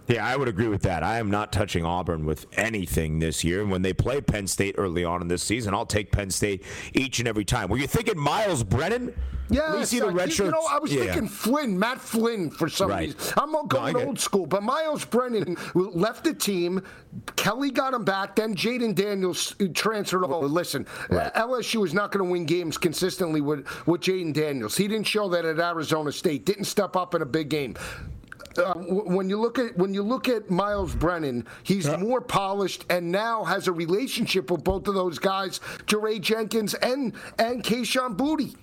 Yeah, 0.07 0.25
I 0.25 0.35
would 0.35 0.47
agree 0.47 0.67
with 0.67 0.83
that. 0.83 1.03
I 1.03 1.19
am 1.19 1.31
not 1.31 1.51
touching 1.51 1.85
Auburn 1.85 2.25
with 2.25 2.45
anything 2.57 3.19
this 3.19 3.43
year. 3.43 3.61
And 3.61 3.71
when 3.71 3.81
they 3.81 3.93
play 3.93 4.21
Penn 4.21 4.47
State 4.47 4.75
early 4.77 5.03
on 5.03 5.21
in 5.21 5.27
this 5.27 5.43
season, 5.43 5.73
I'll 5.73 5.85
take 5.85 6.11
Penn 6.11 6.29
State 6.29 6.63
each 6.93 7.19
and 7.19 7.27
every 7.27 7.45
time. 7.45 7.69
Were 7.69 7.77
you 7.77 7.87
thinking 7.87 8.17
Myles 8.17 8.63
Brennan? 8.63 9.13
Yeah, 9.49 9.77
you 9.77 9.85
see 9.85 9.99
the 9.99 10.09
red 10.09 10.35
you 10.37 10.49
know, 10.49 10.65
I 10.69 10.79
was 10.79 10.91
yeah. 10.91 11.05
thinking 11.05 11.27
Flynn, 11.27 11.77
Matt 11.77 11.99
Flynn 12.01 12.49
for 12.49 12.67
some 12.67 12.89
right. 12.89 13.13
reason. 13.15 13.33
I'm 13.37 13.67
going 13.67 13.93
no, 13.93 14.05
old 14.05 14.19
school, 14.19 14.47
but 14.47 14.63
Myles 14.63 15.05
Brennan 15.05 15.55
left 15.75 16.23
the 16.23 16.33
team. 16.33 16.81
Kelly 17.35 17.69
got 17.69 17.93
him 17.93 18.03
back. 18.03 18.35
Then 18.35 18.55
Jayden 18.55 18.95
Daniels 18.95 19.55
uh, 19.61 19.67
transferred 19.73 20.23
over. 20.23 20.47
Listen, 20.47 20.87
uh, 21.11 21.15
right. 21.15 21.33
LSU 21.35 21.85
is 21.85 21.93
not 21.93 22.11
going 22.11 22.25
to 22.25 22.31
win 22.31 22.45
games 22.45 22.77
consistently 22.77 23.41
with 23.41 23.67
with 23.85 24.01
Jayden 24.01 24.33
Daniels. 24.33 24.75
He 24.75 24.87
didn't 24.87 25.07
show 25.07 25.29
that 25.29 25.45
at 25.45 25.59
Arizona 25.59 26.11
State. 26.11 26.45
Didn't 26.45 26.65
step 26.65 26.95
up 26.95 27.13
in 27.13 27.21
a 27.21 27.25
big 27.25 27.49
game. 27.49 27.75
Uh, 28.57 28.73
when 28.75 29.29
you 29.29 29.39
look 29.39 29.59
at 29.59 29.77
when 29.77 29.93
you 29.93 30.03
look 30.03 30.29
at 30.29 30.49
Myles 30.49 30.95
Brennan, 30.95 31.45
he's 31.63 31.85
yeah. 31.85 31.97
more 31.97 32.21
polished 32.21 32.85
and 32.89 33.11
now 33.11 33.43
has 33.43 33.67
a 33.67 33.71
relationship 33.71 34.49
with 34.49 34.63
both 34.63 34.87
of 34.87 34.95
those 34.95 35.19
guys, 35.19 35.59
Jaray 35.85 36.21
Jenkins 36.21 36.73
and 36.75 37.13
and 37.37 37.63
Kayshon 37.63 38.15
Boutte. 38.15 38.55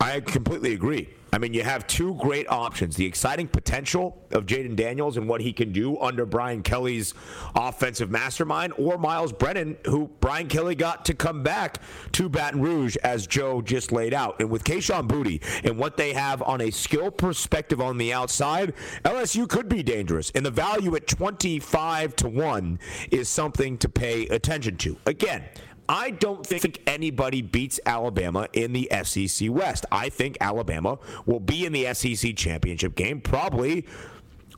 I 0.00 0.20
completely 0.20 0.72
agree. 0.72 1.08
I 1.32 1.38
mean, 1.38 1.52
you 1.52 1.62
have 1.62 1.86
two 1.86 2.14
great 2.14 2.48
options 2.48 2.96
the 2.96 3.04
exciting 3.04 3.48
potential 3.48 4.22
of 4.30 4.46
Jayden 4.46 4.76
Daniels 4.76 5.16
and 5.16 5.28
what 5.28 5.40
he 5.40 5.52
can 5.52 5.72
do 5.72 5.98
under 5.98 6.24
Brian 6.24 6.62
Kelly's 6.62 7.14
offensive 7.54 8.10
mastermind, 8.10 8.72
or 8.78 8.98
Myles 8.98 9.32
Brennan, 9.32 9.76
who 9.84 10.10
Brian 10.20 10.48
Kelly 10.48 10.74
got 10.74 11.04
to 11.06 11.14
come 11.14 11.42
back 11.42 11.78
to 12.12 12.28
Baton 12.28 12.60
Rouge, 12.60 12.96
as 12.96 13.26
Joe 13.26 13.60
just 13.60 13.92
laid 13.92 14.14
out. 14.14 14.40
And 14.40 14.50
with 14.50 14.64
Kayshon 14.64 15.08
Boutte 15.08 15.42
and 15.64 15.78
what 15.78 15.96
they 15.96 16.12
have 16.12 16.42
on 16.42 16.60
a 16.60 16.70
skill 16.70 17.10
perspective 17.10 17.80
on 17.80 17.98
the 17.98 18.12
outside, 18.12 18.74
LSU 19.04 19.48
could 19.48 19.68
be 19.68 19.82
dangerous. 19.82 20.30
And 20.34 20.44
the 20.44 20.50
value 20.50 20.96
at 20.96 21.06
25 21.06 22.16
to 22.16 22.28
1 22.28 22.78
is 23.10 23.28
something 23.28 23.78
to 23.78 23.88
pay 23.88 24.26
attention 24.26 24.76
to. 24.78 24.96
Again, 25.06 25.44
I 25.88 26.10
don't 26.10 26.46
think 26.46 26.82
anybody 26.86 27.40
beats 27.40 27.80
Alabama 27.86 28.48
in 28.52 28.72
the 28.72 28.90
SEC 29.04 29.50
West. 29.50 29.86
I 29.90 30.10
think 30.10 30.36
Alabama 30.40 30.98
will 31.24 31.40
be 31.40 31.64
in 31.64 31.72
the 31.72 31.92
SEC 31.94 32.36
championship 32.36 32.94
game, 32.94 33.20
probably 33.20 33.86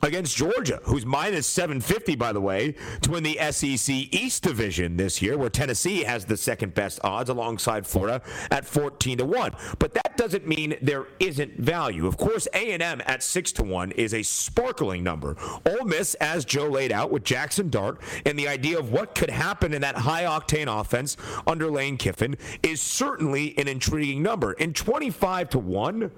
against 0.03 0.35
Georgia, 0.35 0.79
who's 0.83 1.05
minus 1.05 1.47
750, 1.47 2.15
by 2.15 2.33
the 2.33 2.41
way, 2.41 2.75
to 3.01 3.11
win 3.11 3.23
the 3.23 3.37
SEC 3.51 3.93
East 4.11 4.43
Division 4.43 4.97
this 4.97 5.21
year, 5.21 5.37
where 5.37 5.49
Tennessee 5.49 6.03
has 6.03 6.25
the 6.25 6.37
second 6.37 6.73
best 6.73 6.99
odds 7.03 7.29
alongside 7.29 7.85
Florida 7.85 8.21
at 8.49 8.65
14 8.65 9.19
to 9.19 9.25
1. 9.25 9.55
But 9.79 9.93
that 9.93 10.17
doesn't 10.17 10.47
mean 10.47 10.75
there 10.81 11.07
isn't 11.19 11.59
value. 11.59 12.07
Of 12.07 12.17
course, 12.17 12.47
A&M 12.53 13.01
at 13.05 13.23
6 13.23 13.51
to 13.53 13.63
1 13.63 13.91
is 13.91 14.13
a 14.13 14.23
sparkling 14.23 15.03
number. 15.03 15.37
Ole 15.65 15.85
Miss, 15.85 16.15
as 16.15 16.45
Joe 16.45 16.67
laid 16.67 16.91
out 16.91 17.11
with 17.11 17.23
Jackson 17.23 17.69
Dart, 17.69 17.99
and 18.25 18.37
the 18.37 18.47
idea 18.47 18.79
of 18.79 18.91
what 18.91 19.15
could 19.15 19.29
happen 19.29 19.73
in 19.73 19.81
that 19.81 19.95
high 19.95 20.23
octane 20.23 20.67
offense 20.67 21.17
under 21.47 21.69
Lane 21.69 21.97
Kiffin 21.97 22.37
is 22.63 22.81
certainly 22.81 23.57
an 23.57 23.67
intriguing 23.67 24.21
number. 24.21 24.53
In 24.53 24.73
25 24.73 25.49
to 25.49 25.59
1 25.59 26.11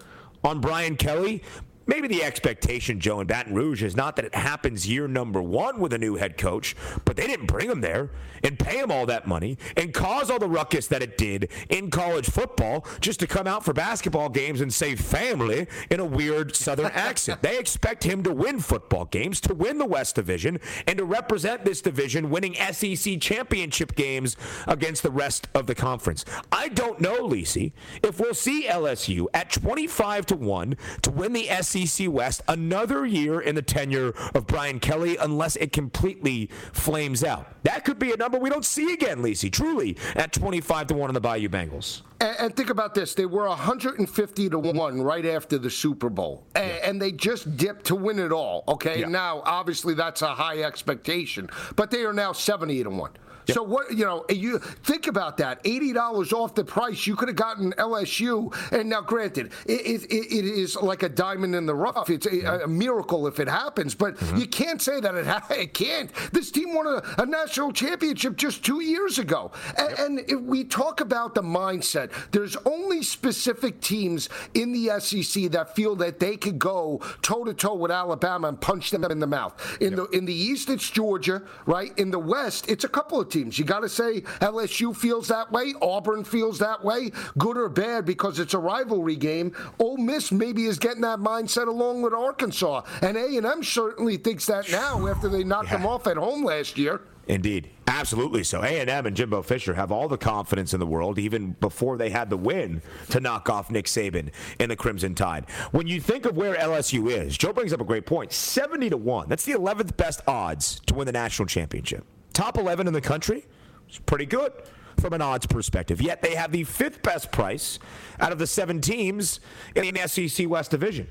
on 0.43 0.59
Brian 0.59 0.95
Kelly, 0.95 1.41
maybe 1.86 2.07
the 2.07 2.23
expectation, 2.23 2.99
Joe, 2.99 3.19
in 3.19 3.27
Baton 3.27 3.53
Rouge 3.53 3.84
is 3.84 3.95
not 3.95 4.15
that 4.15 4.25
it 4.25 4.36
happens 4.36 4.88
year 4.88 5.07
number 5.07 5.41
one 5.41 5.79
with 5.79 5.93
a 5.93 5.97
new 5.97 6.15
head 6.15 6.38
coach, 6.38 6.75
but 7.05 7.15
they 7.15 7.27
didn't 7.27 7.47
bring 7.47 7.69
him 7.69 7.81
there 7.81 8.11
and 8.43 8.59
pay 8.59 8.79
him 8.79 8.91
all 8.91 9.05
that 9.05 9.27
money 9.27 9.57
and 9.77 9.93
cause 9.93 10.29
all 10.29 10.39
the 10.39 10.47
ruckus 10.47 10.88
that 10.88 11.01
it 11.01 11.17
did 11.17 11.49
in 11.69 11.89
college 11.89 12.29
football 12.29 12.86
just 12.99 13.19
to 13.19 13.27
come 13.27 13.47
out 13.47 13.63
for 13.63 13.73
basketball 13.73 14.29
games 14.29 14.61
and 14.61 14.73
say 14.73 14.95
family 14.95 15.67
in 15.89 15.99
a 15.99 16.05
weird 16.05 16.55
southern 16.55 16.86
accent. 16.93 17.41
They 17.41 17.57
expect 17.57 18.03
him 18.03 18.23
to 18.23 18.34
win 18.34 18.59
football 18.59 19.05
games, 19.05 19.39
to 19.41 19.53
win 19.53 19.77
the 19.77 19.86
West 19.86 20.15
Division, 20.15 20.59
and 20.88 20.97
to 20.97 21.05
represent 21.05 21.65
this 21.65 21.81
division 21.81 22.29
winning 22.29 22.55
SEC 22.55 23.19
championship 23.19 23.95
games 23.95 24.36
against 24.67 25.03
the 25.03 25.11
rest 25.11 25.47
of 25.53 25.67
the 25.67 25.75
conference. 25.75 26.25
I 26.51 26.69
don't 26.69 26.99
know, 26.99 27.27
Lisi, 27.27 27.71
if 28.03 28.19
we'll 28.19 28.34
see 28.34 28.67
LSU 28.67 29.27
at 29.34 29.51
25 29.51 30.25
to 30.27 30.36
1 30.36 30.77
to 31.03 31.11
win 31.11 31.34
the 31.34 31.47
SEC 31.61 31.72
West 32.07 32.41
another 32.47 33.05
year 33.05 33.41
in 33.41 33.55
the 33.55 33.61
tenure 33.61 34.13
of 34.36 34.45
Brian 34.45 34.80
Kelly 34.80 35.17
unless 35.17 35.55
it 35.55 35.71
completely 35.71 36.49
flames 36.71 37.24
out. 37.24 37.47
That 37.63 37.84
could 37.84 37.97
be 37.97 38.11
a 38.11 38.17
number 38.17 38.38
we 38.38 38.49
don't 38.49 38.65
see 38.65 38.93
again, 38.93 39.19
Lisi, 39.24 39.51
truly, 39.51 39.97
at 40.15 40.34
25 40.34 40.88
to 40.88 40.93
1 40.93 41.09
on 41.09 41.13
the 41.13 41.21
Bayou 41.21 41.49
Bengals. 41.49 42.01
And, 42.19 42.36
and, 42.39 42.55
think 42.55 42.69
about 42.69 42.93
this: 42.93 43.15
they 43.15 43.26
were 43.26 43.47
150 43.47 44.49
to 44.49 44.59
one 44.59 45.01
right 45.01 45.26
after 45.26 45.57
the 45.57 45.69
Super 45.69 46.09
Bowl, 46.09 46.45
and, 46.55 46.67
yeah. 46.67 46.89
and 46.89 47.01
they 47.01 47.11
just 47.11 47.57
dipped 47.57 47.86
to 47.86 47.95
win 47.95 48.19
it 48.19 48.32
all. 48.32 48.63
Okay, 48.67 49.01
yeah. 49.01 49.07
now 49.07 49.41
obviously 49.45 49.93
that's 49.93 50.21
a 50.21 50.34
high 50.34 50.61
expectation, 50.61 51.49
but 51.76 51.91
they 51.91 52.05
are 52.05 52.13
now 52.13 52.32
70 52.32 52.84
to 52.84 52.89
one. 52.89 53.11
Yep. 53.47 53.55
So 53.55 53.63
what 53.63 53.91
you 53.91 54.05
know, 54.05 54.25
you 54.29 54.59
think 54.59 55.07
about 55.07 55.37
that. 55.37 55.59
Eighty 55.65 55.93
dollars 55.93 56.33
off 56.33 56.55
the 56.55 56.63
price. 56.63 57.05
You 57.07 57.15
could 57.15 57.29
have 57.29 57.37
gotten 57.37 57.73
LSU. 57.73 58.53
And 58.71 58.89
now, 58.89 59.01
granted, 59.01 59.51
it, 59.65 60.03
it, 60.03 60.13
it 60.13 60.45
is 60.45 60.75
like 60.75 61.03
a 61.03 61.09
diamond 61.09 61.55
in 61.55 61.65
the 61.65 61.75
rough. 61.75 62.09
It's 62.09 62.25
a, 62.25 62.63
a 62.63 62.67
miracle 62.67 63.27
if 63.27 63.39
it 63.39 63.47
happens, 63.47 63.95
but 63.95 64.17
mm-hmm. 64.17 64.37
you 64.37 64.47
can't 64.47 64.81
say 64.81 64.99
that 64.99 65.15
it, 65.15 65.25
ha- 65.25 65.45
it 65.51 65.73
can't. 65.73 66.11
This 66.31 66.51
team 66.51 66.73
won 66.73 66.87
a, 66.87 67.21
a, 67.21 67.25
national 67.25 67.71
championship 67.71 68.37
just 68.37 68.63
two 68.63 68.81
years 68.81 69.17
ago, 69.17 69.51
and, 69.77 69.89
yep. 69.89 69.99
and 69.99 70.19
if 70.19 70.39
we 70.41 70.63
talk 70.63 71.01
about 71.01 71.35
the 71.35 71.41
mindset, 71.41 72.11
there's 72.31 72.55
only 72.65 73.01
specific 73.01 73.81
teams 73.81 74.29
in 74.53 74.71
the 74.71 74.99
SEC 74.99 75.51
that 75.51 75.75
feel 75.75 75.95
that 75.95 76.19
they 76.19 76.37
could 76.37 76.59
go 76.59 77.01
toe 77.21 77.43
to 77.43 77.53
toe 77.53 77.75
with 77.75 77.91
Alabama 77.91 78.47
and 78.49 78.61
punch 78.61 78.91
them 78.91 79.03
in 79.05 79.19
the 79.19 79.27
mouth. 79.27 79.53
In 79.81 79.97
yep. 79.97 80.09
the 80.11 80.17
in 80.17 80.25
the 80.25 80.33
East, 80.33 80.69
it's 80.69 80.89
Georgia, 80.89 81.41
right? 81.65 81.97
In 81.97 82.11
the 82.11 82.19
West, 82.19 82.69
it's 82.69 82.83
a 82.83 82.89
couple 82.89 83.19
of 83.19 83.29
teams. 83.34 83.59
You 83.59 83.65
got 83.65 83.81
to 83.81 83.89
say 83.89 84.21
LSU 84.39 84.95
feels 84.95 85.27
that 85.27 85.51
way, 85.51 85.73
Auburn 85.81 86.23
feels 86.23 86.59
that 86.59 86.84
way, 86.84 87.11
good 87.38 87.57
or 87.57 87.67
bad, 87.67 88.05
because 88.05 88.39
it's 88.39 88.53
a 88.53 88.59
rivalry 88.59 89.15
game. 89.15 89.53
Ole 89.79 89.97
Miss 89.97 90.31
maybe 90.31 90.65
is 90.65 90.79
getting 90.79 91.01
that 91.01 91.19
mindset 91.19 91.67
along 91.67 92.01
with 92.01 92.13
Arkansas, 92.13 92.84
and 93.01 93.17
A 93.17 93.38
and 93.38 93.45
M 93.45 93.63
certainly 93.63 94.17
thinks 94.17 94.45
that 94.45 94.71
now 94.71 95.07
after 95.07 95.27
they 95.27 95.43
knocked 95.43 95.71
yeah. 95.71 95.77
them 95.77 95.86
off 95.86 96.07
at 96.07 96.17
home 96.17 96.45
last 96.45 96.77
year. 96.77 97.01
Indeed, 97.25 97.69
absolutely 97.88 98.43
so. 98.43 98.61
A 98.61 98.81
and 98.81 98.89
M 98.89 99.05
and 99.05 99.15
Jimbo 99.15 99.43
Fisher 99.43 99.73
have 99.75 99.93
all 99.93 100.09
the 100.09 100.17
confidence 100.17 100.73
in 100.73 100.79
the 100.79 100.86
world, 100.86 101.17
even 101.17 101.53
before 101.53 101.97
they 101.97 102.09
had 102.09 102.29
the 102.29 102.36
win 102.38 102.81
to 103.11 103.21
knock 103.21 103.49
off 103.49 103.71
Nick 103.71 103.86
Saban 103.86 104.31
in 104.59 104.69
the 104.69 104.75
Crimson 104.75 105.15
Tide. 105.15 105.49
When 105.71 105.88
you 105.88 106.01
think 106.01 106.25
of 106.25 106.36
where 106.36 106.55
LSU 106.55 107.09
is, 107.09 107.38
Joe 107.38 107.53
brings 107.53 107.71
up 107.71 107.79
a 107.79 107.86
great 107.86 108.05
point: 108.05 108.34
seventy 108.34 108.89
to 108.89 108.97
one. 108.97 109.29
That's 109.29 109.45
the 109.45 109.53
eleventh 109.53 109.95
best 109.95 110.21
odds 110.27 110.81
to 110.88 110.93
win 110.93 111.05
the 111.05 111.13
national 111.13 111.47
championship 111.47 112.05
top 112.34 112.57
11 112.57 112.88
in 112.88 112.93
the 112.93 113.01
country. 113.01 113.45
It's 113.88 113.99
pretty 113.99 114.25
good 114.25 114.51
from 114.99 115.13
an 115.13 115.21
odds 115.21 115.45
perspective. 115.45 116.01
Yet 116.01 116.21
they 116.21 116.36
have 116.36 116.51
the 116.51 116.63
fifth 116.63 117.01
best 117.03 117.31
price 117.31 117.79
out 118.19 118.31
of 118.31 118.39
the 118.39 118.47
seven 118.47 118.81
teams 118.81 119.39
in 119.75 119.93
the 119.93 120.07
SEC 120.07 120.49
West 120.49 120.71
Division. 120.71 121.07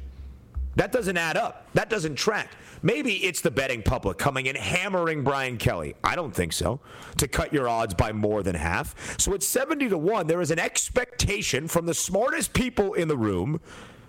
That 0.76 0.90
doesn't 0.90 1.16
add 1.16 1.36
up. 1.36 1.66
That 1.74 1.90
doesn't 1.90 2.16
track. 2.16 2.50
Maybe 2.82 3.12
it's 3.24 3.42
the 3.42 3.50
betting 3.50 3.82
public 3.82 4.18
coming 4.18 4.46
in 4.46 4.56
hammering 4.56 5.22
Brian 5.22 5.58
Kelly. 5.58 5.94
I 6.02 6.16
don't 6.16 6.34
think 6.34 6.52
so. 6.52 6.80
To 7.18 7.28
cut 7.28 7.52
your 7.52 7.68
odds 7.68 7.94
by 7.94 8.12
more 8.12 8.42
than 8.42 8.54
half. 8.54 9.20
So 9.20 9.34
it's 9.34 9.46
70 9.46 9.90
to 9.90 9.98
1. 9.98 10.26
There 10.26 10.40
is 10.40 10.50
an 10.50 10.58
expectation 10.58 11.68
from 11.68 11.86
the 11.86 11.94
smartest 11.94 12.54
people 12.54 12.94
in 12.94 13.08
the 13.08 13.16
room 13.16 13.60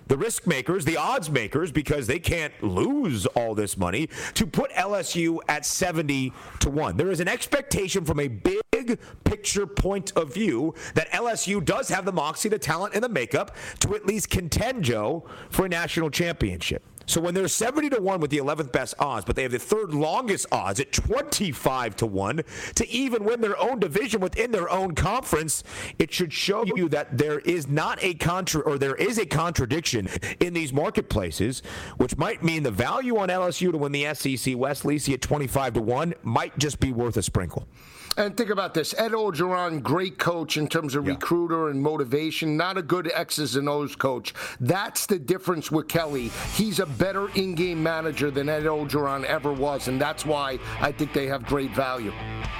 the 0.08 0.18
risk 0.18 0.48
makers, 0.48 0.86
the 0.86 0.98
odds 0.98 1.30
makers, 1.30 1.72
because 1.72 2.08
they 2.08 2.20
can't 2.20 2.54
lose 2.62 3.26
all 3.28 3.56
this 3.56 3.78
money, 3.78 4.10
to 4.34 4.46
put 4.46 4.72
LSU 4.72 5.40
at 5.48 5.66
70 5.66 6.34
to 6.60 6.70
1. 6.70 6.98
There 6.98 7.12
is 7.12 7.20
an 7.20 7.28
expectation 7.28 8.06
from 8.06 8.20
a 8.20 8.28
big 8.28 9.00
picture 9.24 9.66
point 9.66 10.12
of 10.16 10.34
view 10.34 10.74
that 10.96 11.10
LSU 11.12 11.64
does 11.64 11.90
have 11.90 12.06
the 12.06 12.12
moxie, 12.12 12.50
the 12.50 12.60
talent, 12.60 12.94
and 12.94 13.04
the 13.04 13.10
makeup 13.10 13.56
to 13.80 13.96
at 13.96 14.06
least 14.06 14.30
contend, 14.30 14.84
Joe, 14.84 15.26
for 15.50 15.66
a 15.66 15.70
national 15.70 16.10
championship. 16.10 16.84
So 17.06 17.20
when 17.20 17.34
they're 17.34 17.48
70 17.48 17.90
to 17.92 18.02
1 18.02 18.20
with 18.20 18.32
the 18.32 18.38
11th 18.38 18.72
best 18.72 18.96
odds, 19.00 19.26
but 19.26 19.36
they 19.36 19.44
have 19.44 19.52
the 19.52 19.60
third 19.60 19.94
longest 19.94 20.46
odds 20.52 20.80
at 20.80 20.92
25 20.92 21.96
to 21.98 22.06
1 22.06 22.44
to 22.76 22.90
even 22.90 23.24
win 23.24 23.42
their 23.42 23.60
own 23.60 23.80
division 23.80 24.22
within 24.22 24.52
their 24.52 24.70
own 24.70 24.96
conference, 24.96 25.64
it 26.00 26.14
should 26.14 26.32
show 26.32 26.64
you 26.76 26.88
that 26.90 27.18
there 27.18 27.40
is 27.40 27.68
not 27.68 28.00
a 28.02 28.14
contra 28.14 28.62
or 28.62 28.78
there 28.78 28.96
is 28.96 29.18
a 29.18 29.26
contradiction 29.26 30.08
in 30.40 30.54
these 30.54 30.72
marketplaces, 30.72 31.62
which 31.98 32.18
might 32.18 32.44
mean 32.44 32.64
the 32.64 32.72
value 32.72 33.18
on 33.18 33.30
LSU 33.30 33.72
to 33.72 33.78
win 33.78 33.92
the 33.92 34.14
SEC 34.14 34.58
West 34.58 34.84
Lisi 34.84 35.14
at 35.14 35.22
25 35.22 35.74
to 35.74 35.82
1 35.82 36.14
might 36.24 36.58
just 36.58 36.80
be 36.80 36.92
worth 36.92 37.18
a 37.18 37.24
sprinkle. 37.24 37.68
And 38.16 38.38
think 38.38 38.52
about 38.52 38.74
this 38.74 38.94
Ed 38.98 39.12
Orgeron, 39.12 39.82
great 39.82 40.20
coach 40.20 40.58
in 40.58 40.68
terms 40.68 40.94
of 40.96 41.06
yeah. 41.06 41.14
recruiter 41.14 41.70
and 41.70 41.82
motivation, 41.82 42.56
not 42.56 42.78
a 42.78 42.82
good 42.82 43.12
X's 43.14 43.56
and 43.56 43.68
O's 43.68 43.96
coach. 43.96 44.34
That's 44.60 45.06
the 45.08 45.18
difference 45.18 45.72
with 45.72 45.88
Kelly. 45.88 46.30
He's 46.54 46.80
a 46.80 46.86
better 46.86 47.30
in 47.32 47.56
game 47.56 47.82
manager 47.82 48.30
than 48.30 48.50
Ed 48.50 48.64
Orgeron 48.64 49.24
ever 49.26 49.52
was, 49.52 49.88
and 49.88 50.00
that's 50.00 50.26
why 50.26 50.60
I 50.80 50.92
think 50.92 51.14
they 51.14 51.26
have 51.28 51.46
great 51.46 51.72
value. 51.72 52.14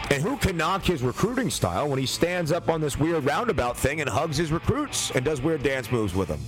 And 0.10 0.22
who 0.22 0.38
can 0.38 0.58
knock 0.58 0.84
his 0.84 1.02
recruiting 1.02 1.50
style 1.50 1.88
when 1.88 2.00
he 2.00 2.06
stands 2.06 2.52
up 2.52 2.70
on 2.70 2.82
this 2.82 3.00
weird 3.00 3.24
roundabout 3.24 3.78
thing 3.78 4.02
and 4.02 4.10
hugs 4.10 4.38
his 4.38 4.52
recruits 4.52 5.12
and 5.12 5.24
does 5.24 5.42
weird 5.42 5.64
dance 5.64 5.92
moves 5.92 6.14
with 6.14 6.28
them? 6.28 6.40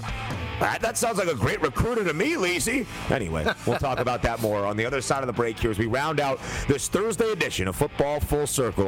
That, 0.60 0.82
that 0.82 0.97
sounds 0.97 1.18
like 1.18 1.28
a 1.28 1.36
great 1.36 1.62
recruiter 1.62 2.03
to 2.06 2.14
me, 2.14 2.36
Lisi. 2.36 2.86
Anyway, 3.12 3.45
we'll 3.66 3.78
talk 3.78 3.99
about 3.99 4.22
that 4.22 4.41
more 4.41 4.66
on 4.66 4.78
the 4.78 4.86
other 4.86 5.01
side 5.01 5.22
of 5.22 5.28
the 5.28 5.34
break 5.34 5.60
here 5.60 5.70
as 5.70 5.78
we 5.78 5.86
round 5.86 6.20
out 6.22 6.39
this 6.68 6.88
Thursday 6.88 7.32
edition 7.32 7.68
of 7.68 7.76
Football 7.76 8.22
Full 8.22 8.47
Circle 8.47 8.88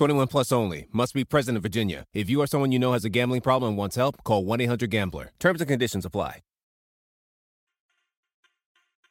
21 0.00 0.28
plus 0.28 0.50
only. 0.50 0.86
Must 0.92 1.12
be 1.12 1.24
present 1.24 1.56
in 1.56 1.62
Virginia. 1.62 2.06
If 2.14 2.30
you 2.30 2.40
or 2.40 2.46
someone 2.46 2.72
you 2.72 2.78
know 2.78 2.94
has 2.94 3.04
a 3.04 3.10
gambling 3.10 3.42
problem 3.42 3.72
and 3.72 3.78
wants 3.78 3.96
help, 3.96 4.24
call 4.24 4.46
1 4.46 4.62
800 4.62 4.88
Gambler. 4.88 5.32
Terms 5.38 5.60
and 5.60 5.68
conditions 5.68 6.06
apply. 6.06 6.40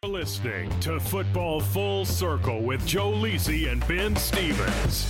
Listening 0.04 0.68
to 0.80 1.00
Football 1.00 1.62
Full 1.62 2.06
Circle 2.06 2.64
with 2.64 2.84
Joe 2.88 3.12
Lisi 3.12 3.72
and 3.72 3.88
Ben 3.88 4.16
Stevens. 4.16 5.06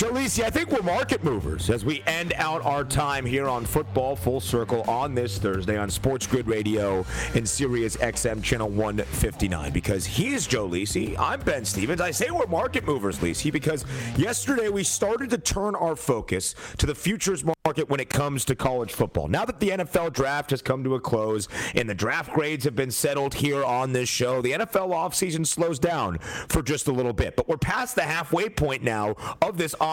Joe 0.00 0.12
Lisi, 0.12 0.42
I 0.42 0.48
think 0.48 0.70
we're 0.70 0.80
market 0.80 1.22
movers 1.22 1.68
as 1.68 1.84
we 1.84 2.02
end 2.06 2.32
out 2.36 2.64
our 2.64 2.84
time 2.84 3.26
here 3.26 3.50
on 3.50 3.66
Football 3.66 4.16
Full 4.16 4.40
Circle 4.40 4.80
on 4.88 5.14
this 5.14 5.36
Thursday 5.36 5.76
on 5.76 5.90
Sports 5.90 6.26
Grid 6.26 6.48
Radio 6.48 7.04
and 7.34 7.46
Sirius 7.46 7.98
XM 7.98 8.42
Channel 8.42 8.70
159. 8.70 9.70
Because 9.74 10.06
he's 10.06 10.46
Joe 10.46 10.66
Lisi, 10.66 11.18
I'm 11.18 11.40
Ben 11.40 11.66
Stevens. 11.66 12.00
I 12.00 12.12
say 12.12 12.30
we're 12.30 12.46
market 12.46 12.86
movers, 12.86 13.18
Lisi, 13.18 13.52
because 13.52 13.84
yesterday 14.16 14.70
we 14.70 14.84
started 14.84 15.28
to 15.28 15.38
turn 15.38 15.74
our 15.74 15.94
focus 15.94 16.54
to 16.78 16.86
the 16.86 16.94
futures 16.94 17.44
market 17.44 17.90
when 17.90 18.00
it 18.00 18.08
comes 18.08 18.46
to 18.46 18.56
college 18.56 18.94
football. 18.94 19.28
Now 19.28 19.44
that 19.44 19.60
the 19.60 19.68
NFL 19.68 20.14
draft 20.14 20.48
has 20.48 20.62
come 20.62 20.82
to 20.84 20.94
a 20.94 21.00
close 21.00 21.46
and 21.74 21.86
the 21.86 21.94
draft 21.94 22.32
grades 22.32 22.64
have 22.64 22.74
been 22.74 22.90
settled 22.90 23.34
here 23.34 23.62
on 23.62 23.92
this 23.92 24.08
show, 24.08 24.40
the 24.40 24.52
NFL 24.52 24.94
offseason 24.94 25.46
slows 25.46 25.78
down 25.78 26.16
for 26.48 26.62
just 26.62 26.88
a 26.88 26.92
little 26.92 27.12
bit. 27.12 27.36
But 27.36 27.48
we're 27.48 27.58
past 27.58 27.96
the 27.96 28.02
halfway 28.02 28.48
point 28.48 28.82
now 28.82 29.14
of 29.42 29.58
this 29.58 29.74
offseason 29.74 29.89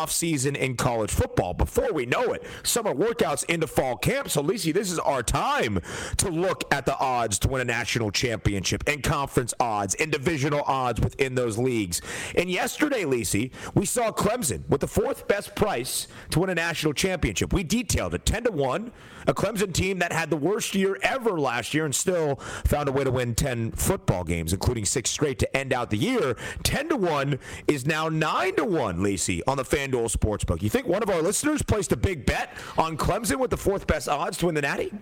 in 0.56 0.76
college 0.76 1.12
football. 1.12 1.54
Before 1.54 1.92
we 1.92 2.06
know 2.06 2.34
it, 2.34 2.44
summer 2.64 2.94
workouts 2.94 3.44
into 3.46 3.68
fall 3.68 3.98
camp. 3.98 4.30
So, 4.30 4.44
Lisi, 4.44 4.74
this 4.74 4.92
is 4.92 5.00
our 5.00 5.24
time 5.24 5.80
to 6.18 6.30
look 6.30 6.64
at 6.72 6.86
the 6.86 6.98
odds 6.98 7.40
to 7.40 7.48
win 7.48 7.62
a 7.62 7.66
national 7.66 8.12
championship 8.12 8.84
and 8.88 9.02
conference 9.02 9.54
odds 9.60 9.96
and 9.96 10.12
divisional 10.12 10.62
odds 10.68 11.02
within 11.02 11.36
those 11.36 11.58
leagues. 11.58 12.02
And 12.36 12.50
yesterday, 12.50 13.04
Lisi, 13.04 13.52
we 13.74 13.86
saw 13.86 14.12
Clemson 14.12 14.68
with 14.70 14.82
the 14.82 14.88
fourth 14.88 15.28
best 15.28 15.56
price 15.56 16.08
to 16.32 16.42
win 16.42 16.50
a 16.50 16.56
national 16.56 16.94
championship. 16.94 17.52
We 17.52 17.64
detailed 17.64 18.14
it 18.14 18.26
10 18.26 18.44
to 18.44 18.52
1. 18.52 18.92
A 19.28 19.34
Clemson 19.34 19.74
team 19.74 20.00
that 20.00 20.14
had 20.14 20.30
the 20.30 20.38
worst 20.38 20.74
year 20.74 20.98
ever 21.04 21.40
last 21.40 21.74
year 21.74 21.84
and 21.86 21.94
still 21.94 22.38
found 22.66 22.88
a 22.88 22.92
way 22.92 23.04
to 23.04 23.12
win 23.12 23.36
10 23.36 23.74
football 23.74 24.24
games, 24.24 24.54
including 24.54 24.86
six 24.86 25.10
straight 25.10 25.38
to 25.40 25.58
end 25.58 25.74
out 25.74 25.90
the 25.90 25.98
year. 25.98 26.36
10 26.64 26.90
to 26.90 26.96
1 26.96 27.38
is 27.68 27.86
now 27.86 28.08
9 28.08 28.56
to 28.56 28.64
1, 28.64 29.00
Lisi, 29.00 29.42
on 29.48 29.58
the 29.58 29.64
FanDuel 29.64 30.10
Sportsbook. 30.16 30.62
You 30.62 30.70
think 30.70 30.88
one 30.88 31.04
of 31.04 31.10
our 31.10 31.22
listeners 31.22 31.62
placed 31.62 31.92
a 31.92 31.98
big 31.98 32.26
bet 32.26 32.56
on 32.78 32.98
Clemson 32.98 33.38
with 33.38 33.52
the 33.52 33.58
fourth 33.58 33.86
best 33.86 34.08
odds 34.08 34.38
to 34.38 34.46
win 34.46 34.56
the 34.56 34.62
Natty? 34.62 34.94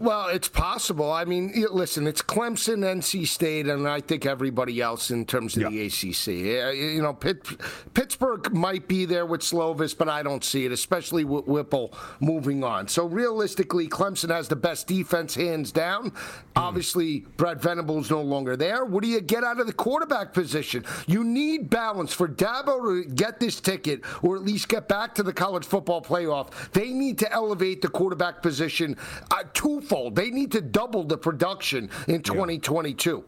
Well, 0.00 0.28
it's 0.28 0.48
possible. 0.48 1.12
I 1.12 1.26
mean, 1.26 1.52
listen, 1.70 2.06
it's 2.06 2.22
Clemson, 2.22 2.78
NC 2.78 3.28
State, 3.28 3.66
and 3.66 3.86
I 3.86 4.00
think 4.00 4.24
everybody 4.24 4.80
else 4.80 5.10
in 5.10 5.26
terms 5.26 5.58
of 5.58 5.70
the 5.70 5.86
ACC. 5.86 6.74
You 6.74 7.02
know, 7.02 7.12
Pitt, 7.12 7.46
Pittsburgh 7.92 8.50
might 8.50 8.88
be 8.88 9.04
there 9.04 9.26
with 9.26 9.42
Slovis, 9.42 9.96
but 9.96 10.08
I 10.08 10.22
don't 10.22 10.42
see 10.42 10.64
it, 10.64 10.72
especially 10.72 11.24
with 11.24 11.46
Whipple 11.46 11.92
moving 12.18 12.64
on. 12.64 12.88
So 12.88 13.04
realistically, 13.04 13.88
Clemson 13.88 14.30
has 14.30 14.48
the 14.48 14.56
best 14.56 14.86
defense 14.86 15.34
hands 15.34 15.70
down. 15.70 16.14
Obviously, 16.56 17.26
Brent 17.36 17.60
Venables 17.60 18.10
no 18.10 18.22
longer 18.22 18.56
there. 18.56 18.86
What 18.86 19.02
do 19.02 19.08
you 19.10 19.20
get 19.20 19.44
out 19.44 19.60
of 19.60 19.66
the 19.66 19.72
quarterback 19.74 20.32
position? 20.32 20.82
You 21.08 21.24
need 21.24 21.68
balance 21.68 22.14
for 22.14 22.26
Dabo 22.26 23.04
to 23.04 23.10
get 23.10 23.38
this 23.38 23.60
ticket, 23.60 24.00
or 24.22 24.36
at 24.36 24.42
least 24.44 24.70
get 24.70 24.88
back 24.88 25.14
to 25.16 25.22
the 25.22 25.34
college 25.34 25.66
football 25.66 26.00
playoff. 26.00 26.70
They 26.72 26.88
need 26.88 27.18
to 27.18 27.30
elevate 27.30 27.82
the 27.82 27.88
quarterback 27.88 28.40
position 28.40 28.96
uh, 29.30 29.42
twofold. 29.90 30.16
They 30.16 30.30
need 30.30 30.52
to 30.52 30.60
double 30.60 31.04
the 31.04 31.18
production 31.18 31.90
in 32.08 32.22
2022. 32.22 33.24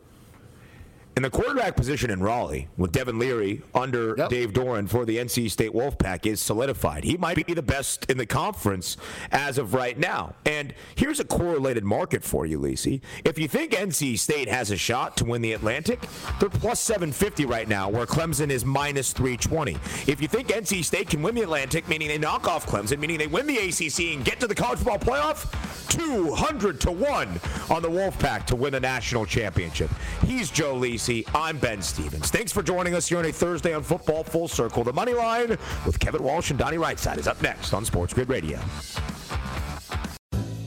And 1.15 1.23
the 1.23 1.31
quarterback 1.31 1.77
position 1.77 2.11
in 2.11 2.23
Raleigh 2.23 2.69
with 2.79 2.91
Devin 2.91 3.19
Leary 3.19 3.61
under 3.75 4.15
Yep. 4.17 4.31
Dave 4.31 4.53
Doeren 4.55 4.89
for 4.89 5.05
the 5.05 5.19
NC 5.19 5.51
State 5.51 5.73
Wolfpack 5.73 6.25
is 6.25 6.41
solidified. 6.41 7.05
He 7.05 7.19
might 7.19 7.47
be 7.47 7.53
the 7.53 7.63
best 7.63 8.11
in 8.11 8.17
the 8.17 8.25
conference 8.25 8.97
as 9.31 9.59
of 9.59 9.75
right 9.75 9.99
now. 9.99 10.35
And 10.47 10.73
here's 10.95 11.21
a 11.21 11.25
correlated 11.25 11.85
market 11.85 12.25
for 12.25 12.47
you, 12.47 12.59
Lisi. 12.59 13.03
If 13.27 13.39
you 13.39 13.47
think 13.47 13.73
NC 13.73 14.19
State 14.19 14.49
has 14.49 14.71
a 14.71 14.77
shot 14.77 15.19
to 15.19 15.27
win 15.27 15.43
the 15.43 15.53
Atlantic, 15.53 16.01
they're 16.41 16.49
plus 16.49 16.81
750 16.81 17.45
right 17.45 17.69
now, 17.69 17.91
where 17.91 18.07
Clemson 18.07 18.49
is 18.49 18.65
minus 18.65 19.13
320. 19.13 19.75
If 20.11 20.23
you 20.23 20.29
think 20.29 20.49
NC 20.49 20.83
State 20.83 21.11
can 21.11 21.21
win 21.21 21.35
the 21.35 21.43
Atlantic, 21.43 21.87
meaning 21.89 22.09
they 22.09 22.19
knock 22.19 22.49
off 22.49 22.67
Clemson, 22.67 22.99
meaning 22.99 23.19
they 23.19 23.27
win 23.27 23.47
the 23.47 23.59
ACC 23.59 24.15
and 24.15 24.25
get 24.25 24.41
to 24.41 24.47
the 24.47 24.55
college 24.55 24.79
football 24.79 24.99
playoff, 24.99 25.89
200 25.91 26.81
to 26.81 26.91
1 26.91 27.41
on 27.69 27.83
the 27.83 27.91
Wolfpack 27.91 28.47
to 28.47 28.57
win 28.57 28.73
the 28.73 28.81
national 28.81 29.27
championship. 29.27 29.91
He's 30.25 30.51
Joe 30.51 30.75
Lisi. 30.77 31.02
I'm 31.35 31.59
Ben 31.59 31.83
Stevens. 31.83 32.31
Thanks 32.31 32.53
for 32.53 32.63
joining 32.63 32.95
us 32.95 33.09
here 33.09 33.19
on 33.19 33.25
a 33.25 33.33
Thursday 33.33 33.75
on 33.75 33.83
Football 33.83 34.23
Full 34.23 34.47
Circle. 34.47 34.85
The 34.85 34.93
Money 34.93 35.15
Line 35.15 35.59
with 35.85 35.99
Kevin 35.99 36.23
Walsh 36.23 36.51
and 36.51 36.59
Donnie 36.59 36.77
Rightside 36.77 37.19
is 37.19 37.27
up 37.27 37.43
next 37.43 37.73
on 37.73 37.85
Sports 37.85 38.15
Grid 38.15 38.29
Radio. 38.29 38.61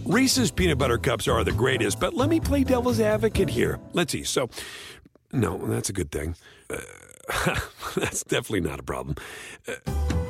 Reese's 0.04 0.52
peanut 0.52 0.78
butter 0.78 0.98
cups 0.98 1.30
are 1.30 1.44
the 1.46 1.54
greatest, 1.54 2.02
but 2.02 2.14
let 2.14 2.28
me 2.28 2.42
play 2.42 2.66
devil's 2.66 3.00
advocate 3.00 3.50
here. 3.50 3.80
Let's 3.94 4.12
see. 4.12 4.24
So, 4.24 4.50
no, 5.32 5.58
that's 5.68 5.90
a 5.90 5.94
good 5.94 6.12
thing. 6.12 6.36
Uh, 6.70 7.56
that's 7.96 8.24
definitely 8.24 8.62
not 8.62 8.80
a 8.80 8.84
problem. 8.84 9.16
Uh, 9.68 9.74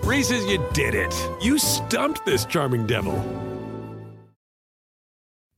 Reese's, 0.03 0.45
you 0.45 0.64
did 0.74 0.93
it. 0.93 1.14
You 1.41 1.58
stumped 1.58 2.26
this 2.28 2.45
charming 2.45 2.86
devil. 2.86 3.16